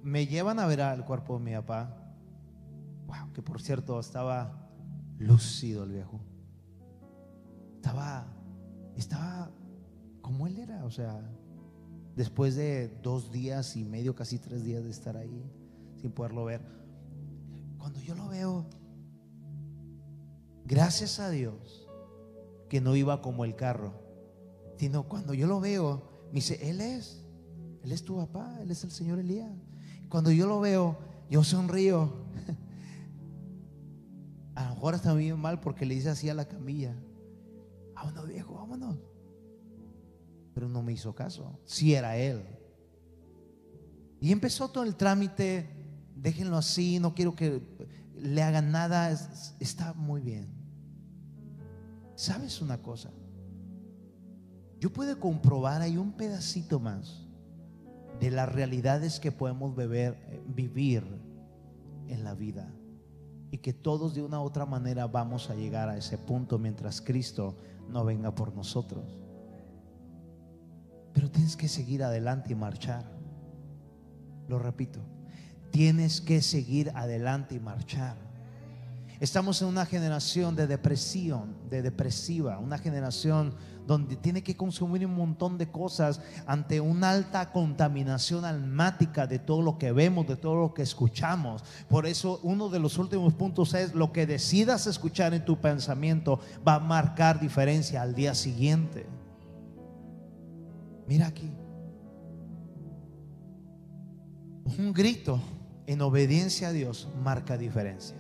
me 0.04 0.28
llevan 0.28 0.60
a 0.60 0.68
ver 0.68 0.82
al 0.82 1.06
cuerpo 1.06 1.38
de 1.38 1.44
mi 1.44 1.54
papá, 1.54 1.98
wow, 3.08 3.32
que 3.34 3.42
por 3.42 3.62
cierto 3.62 4.00
estaba 4.00 4.70
lúcido 5.18 5.84
el 5.84 5.92
viejo. 5.92 6.22
Estaba, 7.76 8.28
estaba 8.96 9.52
como 10.22 10.48
él 10.48 10.60
era, 10.60 10.86
o 10.86 10.92
sea, 10.92 11.22
después 12.16 12.56
de 12.56 12.90
dos 13.02 13.32
días 13.32 13.76
y 13.76 13.84
medio, 13.84 14.16
casi 14.16 14.40
tres 14.40 14.64
días 14.64 14.84
de 14.84 14.92
estar 14.92 15.18
ahí 15.18 15.44
sin 16.02 16.12
poderlo 16.12 16.46
ver. 16.46 16.62
Cuando 17.78 18.00
yo 18.00 18.16
lo 18.16 18.30
veo, 18.30 18.66
gracias 20.66 21.20
a 21.20 21.30
Dios 21.30 21.88
que 22.70 22.82
no 22.82 22.96
iba 22.96 23.22
como 23.22 23.46
el 23.46 23.56
carro, 23.56 23.94
sino 24.78 25.04
cuando 25.04 25.34
yo 25.34 25.48
lo 25.48 25.60
veo, 25.60 26.04
me 26.28 26.36
dice, 26.36 26.70
Él 26.70 26.82
es, 26.82 27.24
Él 27.84 27.92
es 27.92 28.04
tu 28.04 28.18
papá, 28.18 28.58
Él 28.62 28.72
es 28.72 28.84
el 28.84 28.92
Señor 28.92 29.20
Elías. 29.20 29.52
Cuando 30.10 30.32
yo 30.32 30.48
lo 30.48 30.60
veo, 30.60 30.98
yo 31.30 31.44
sonrío. 31.44 32.24
A 34.56 34.70
lo 34.70 34.76
mejor 34.76 34.94
está 34.94 35.14
bien 35.14 35.40
mal 35.40 35.60
porque 35.60 35.86
le 35.86 35.96
dice 35.96 36.10
así 36.10 36.30
a 36.30 36.36
la 36.36 36.46
camilla, 36.46 36.96
vámonos 37.96 38.28
viejo, 38.28 38.54
vámonos. 38.54 38.98
Pero 40.54 40.70
no 40.70 40.82
me 40.84 40.94
hizo 40.94 41.14
caso, 41.16 41.60
si 41.66 41.94
era 41.94 42.18
Él. 42.18 42.44
Y 44.20 44.32
empezó 44.32 44.70
todo 44.70 44.84
el 44.84 44.96
trámite, 44.96 45.70
déjenlo 46.16 46.58
así, 46.58 47.00
no 47.00 47.14
quiero 47.14 47.36
que 47.36 47.62
le 48.16 48.42
hagan 48.42 48.72
nada, 48.72 49.12
está 49.60 49.94
muy 49.94 50.22
bien. 50.22 50.48
¿Sabes 52.16 52.62
una 52.62 52.82
cosa? 52.82 53.12
Yo 54.80 54.94
puedo 54.94 55.20
comprobar 55.20 55.82
ahí 55.82 55.98
un 55.98 56.14
pedacito 56.14 56.80
más 56.80 57.26
de 58.20 58.32
las 58.32 58.50
realidades 58.50 59.20
que 59.20 59.32
podemos 59.32 59.76
beber, 59.76 60.18
eh, 60.30 60.42
vivir 60.48 61.04
en 62.08 62.24
la 62.24 62.34
vida 62.34 62.72
y 63.52 63.58
que 63.58 63.74
todos 63.74 64.14
de 64.14 64.22
una 64.22 64.42
u 64.42 64.44
otra 64.44 64.66
manera 64.66 65.08
vamos 65.08 65.50
a 65.50 65.56
llegar 65.56 65.90
a 65.90 65.98
ese 65.98 66.18
punto 66.18 66.58
mientras 66.60 67.02
Cristo 67.02 67.58
no 67.90 68.04
venga 68.06 68.34
por 68.34 68.56
nosotros. 68.56 69.23
Pero 71.14 71.30
tienes 71.30 71.56
que 71.56 71.68
seguir 71.68 72.04
adelante 72.04 72.52
y 72.52 72.56
marchar. 72.56 73.06
Lo 74.48 74.60
repito, 74.60 75.00
tienes 75.72 76.22
que 76.22 76.42
seguir 76.42 76.92
adelante 76.96 77.56
y 77.56 77.60
marchar. 77.60 78.18
Estamos 79.20 79.62
en 79.62 79.70
una 79.70 79.86
generación 79.86 80.56
de 80.56 80.68
depresión, 80.68 81.56
de 81.70 81.82
depresiva, 81.82 82.60
una 82.60 82.78
generación 82.78 83.56
donde 83.88 84.16
tiene 84.16 84.44
que 84.44 84.58
consumir 84.58 85.06
un 85.06 85.16
montón 85.16 85.58
de 85.58 85.72
cosas 85.72 86.20
ante 86.46 86.82
una 86.82 87.12
alta 87.12 87.52
contaminación 87.52 88.44
almática 88.44 89.26
de 89.26 89.40
todo 89.40 89.62
lo 89.62 89.78
que 89.78 89.92
vemos, 89.92 90.28
de 90.28 90.36
todo 90.36 90.56
lo 90.56 90.74
que 90.74 90.82
escuchamos. 90.82 91.64
Por 91.88 92.06
eso 92.06 92.40
uno 92.44 92.68
de 92.68 92.80
los 92.80 92.98
últimos 92.98 93.34
puntos 93.34 93.74
es 93.74 93.94
lo 93.94 94.12
que 94.12 94.26
decidas 94.26 94.88
escuchar 94.88 95.34
en 95.34 95.46
tu 95.46 95.60
pensamiento 95.60 96.40
va 96.68 96.76
a 96.76 96.80
marcar 96.80 97.40
diferencia 97.40 98.02
al 98.02 98.16
día 98.16 98.36
siguiente. 98.36 99.06
Mira 101.08 101.28
aquí. 101.28 101.52
Un 104.78 104.94
grito 104.94 105.40
en 105.86 106.02
obediencia 106.02 106.70
a 106.70 106.72
Dios 106.72 107.10
marca 107.22 107.58
diferencia. 107.58 108.18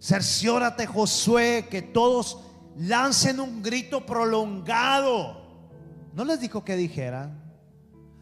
Cerciórate, 0.00 0.86
Josué, 0.86 1.66
que 1.70 1.82
todos 1.82 2.40
lancen 2.76 3.38
un 3.38 3.62
grito 3.62 4.06
prolongado. 4.06 5.40
No 6.14 6.24
les 6.24 6.40
dijo 6.40 6.64
que 6.64 6.76
dijeran. 6.76 7.38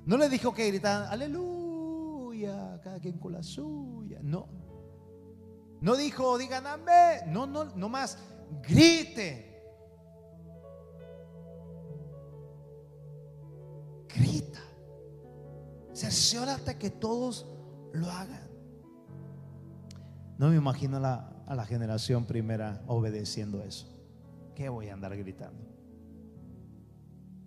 No 0.05 0.17
les 0.17 0.31
dijo 0.31 0.53
que 0.53 0.67
gritaran, 0.67 1.09
aleluya, 1.09 2.81
cada 2.83 2.99
quien 2.99 3.19
con 3.19 3.33
la 3.33 3.43
suya. 3.43 4.19
No. 4.23 4.49
No 5.81 5.97
dijo, 5.97 6.37
digan 6.39 6.67
amén. 6.67 7.21
No, 7.29 7.47
no, 7.47 7.67
no 7.77 7.89
más. 7.89 8.19
Griten. 8.67 9.47
Grita. 14.15 14.61
Cerciórate 15.95 16.77
que 16.79 16.91
todos 16.91 17.47
lo 17.93 18.11
hagan. 18.11 18.49
No 20.39 20.49
me 20.49 20.57
imagino 20.57 20.99
a 20.99 21.55
la 21.55 21.65
generación 21.67 22.25
primera 22.25 22.83
obedeciendo 22.87 23.63
eso. 23.63 23.87
¿Qué 24.55 24.69
voy 24.69 24.89
a 24.89 24.95
andar 24.95 25.17
gritando? 25.17 25.69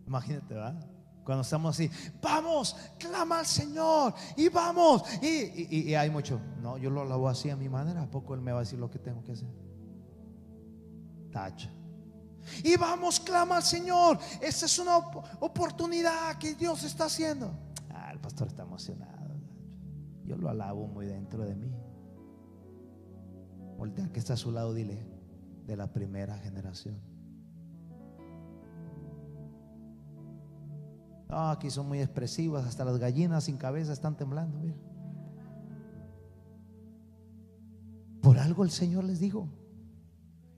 Imagínate, 0.06 0.54
¿verdad? 0.54 0.92
Cuando 1.24 1.44
estamos 1.44 1.76
así, 1.76 1.90
vamos, 2.22 2.76
clama 2.98 3.40
al 3.40 3.46
Señor 3.46 4.14
y 4.36 4.50
vamos. 4.50 5.04
Y, 5.22 5.94
hay 5.94 6.10
mucho, 6.10 6.42
no, 6.62 6.78
yo 6.78 6.90
lo 6.90 7.02
hago 7.02 7.30
así 7.30 7.50
a 7.50 7.56
mi 7.56 7.70
manera, 7.70 8.02
¿a 8.02 8.10
poco 8.10 8.34
Él 8.34 8.42
me 8.42 8.52
va 8.52 8.60
a 8.60 8.62
decir 8.62 8.80
lo 8.80 8.90
que 8.90 9.00
tengo 9.00 9.24
que 9.24 9.34
hacer? 9.34 9.48
Tacha. 11.32 11.70
Y 12.64 12.76
vamos, 12.78 13.20
clama 13.20 13.58
al 13.58 13.64
Señor. 13.64 14.20
Esta 14.42 14.66
es 14.66 14.80
una 14.80 14.98
oportunidad 14.98 16.38
que 16.38 16.54
Dios 16.56 16.84
está 16.84 17.06
haciendo. 17.06 17.52
Ah, 17.90 18.12
el 18.12 18.20
pastor 18.20 18.48
está 18.48 18.64
emocionado. 18.64 19.12
Yo 20.26 20.38
lo 20.38 20.50
alabo 20.50 20.88
muy 20.88 21.06
dentro 21.06 21.44
de 21.44 21.56
mí. 21.56 21.72
Voltea 23.78 24.12
que 24.12 24.20
está 24.20 24.34
a 24.34 24.38
su 24.38 24.52
lado, 24.52 24.74
dile, 24.74 25.06
de 25.66 25.76
la 25.76 25.92
primera 25.92 26.38
generación. 26.38 27.12
aquí 31.32 31.70
son 31.70 31.88
muy 31.88 32.00
expresivas, 32.00 32.66
hasta 32.66 32.84
las 32.84 32.98
gallinas 32.98 33.46
sin 33.46 33.58
cabeza 33.58 33.94
están 33.94 34.16
temblando. 34.18 34.60
Por 38.22 38.38
algo 38.38 38.64
el 38.64 38.72
Señor 38.72 39.06
les 39.06 39.20
dijo. 39.20 39.48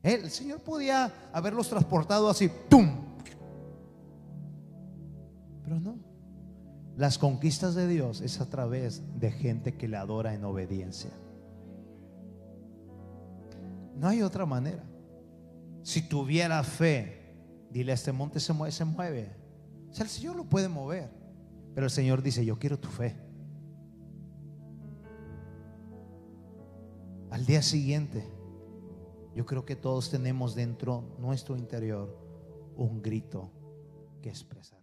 El 0.04 0.30
Señor 0.30 0.60
podía 0.60 1.12
haberlos 1.32 1.70
transportado 1.70 2.30
así, 2.30 2.50
¡pum! 2.70 2.90
Pero 5.64 5.80
no. 5.80 5.96
Las 6.98 7.18
conquistas 7.18 7.74
de 7.74 7.88
Dios 7.88 8.20
es 8.20 8.42
a 8.42 8.50
través 8.50 9.02
de 9.18 9.32
gente 9.32 9.76
que 9.76 9.88
le 9.88 9.96
adora 9.96 10.34
en 10.34 10.44
obediencia. 10.44 11.10
No 13.96 14.10
hay 14.10 14.22
otra 14.22 14.46
manera. 14.46 14.84
Si 15.84 16.02
tuviera 16.02 16.62
fe, 16.64 17.36
dile 17.72 17.94
a 17.94 17.96
este 17.96 18.12
monte 18.12 18.42
se 18.42 18.52
mueve, 18.52 18.72
se 18.74 18.86
mueve. 18.86 19.36
O 19.90 19.94
sea, 19.94 20.04
el 20.04 20.10
Señor 20.10 20.36
lo 20.36 20.44
puede 20.44 20.68
mover. 20.68 21.10
Pero 21.74 21.86
el 21.86 21.92
Señor 21.92 22.22
dice, 22.22 22.46
yo 22.46 22.60
quiero 22.60 22.78
tu 22.78 22.90
fe. 22.90 23.16
Al 27.32 27.46
día 27.46 27.62
siguiente, 27.62 28.28
yo 29.36 29.46
creo 29.46 29.66
que 29.66 29.76
todos 29.76 30.10
tenemos 30.10 30.56
dentro 30.56 31.16
nuestro 31.20 31.58
interior 31.58 32.16
un 32.76 33.02
grito 33.02 33.52
que 34.22 34.30
expresar. 34.30 34.83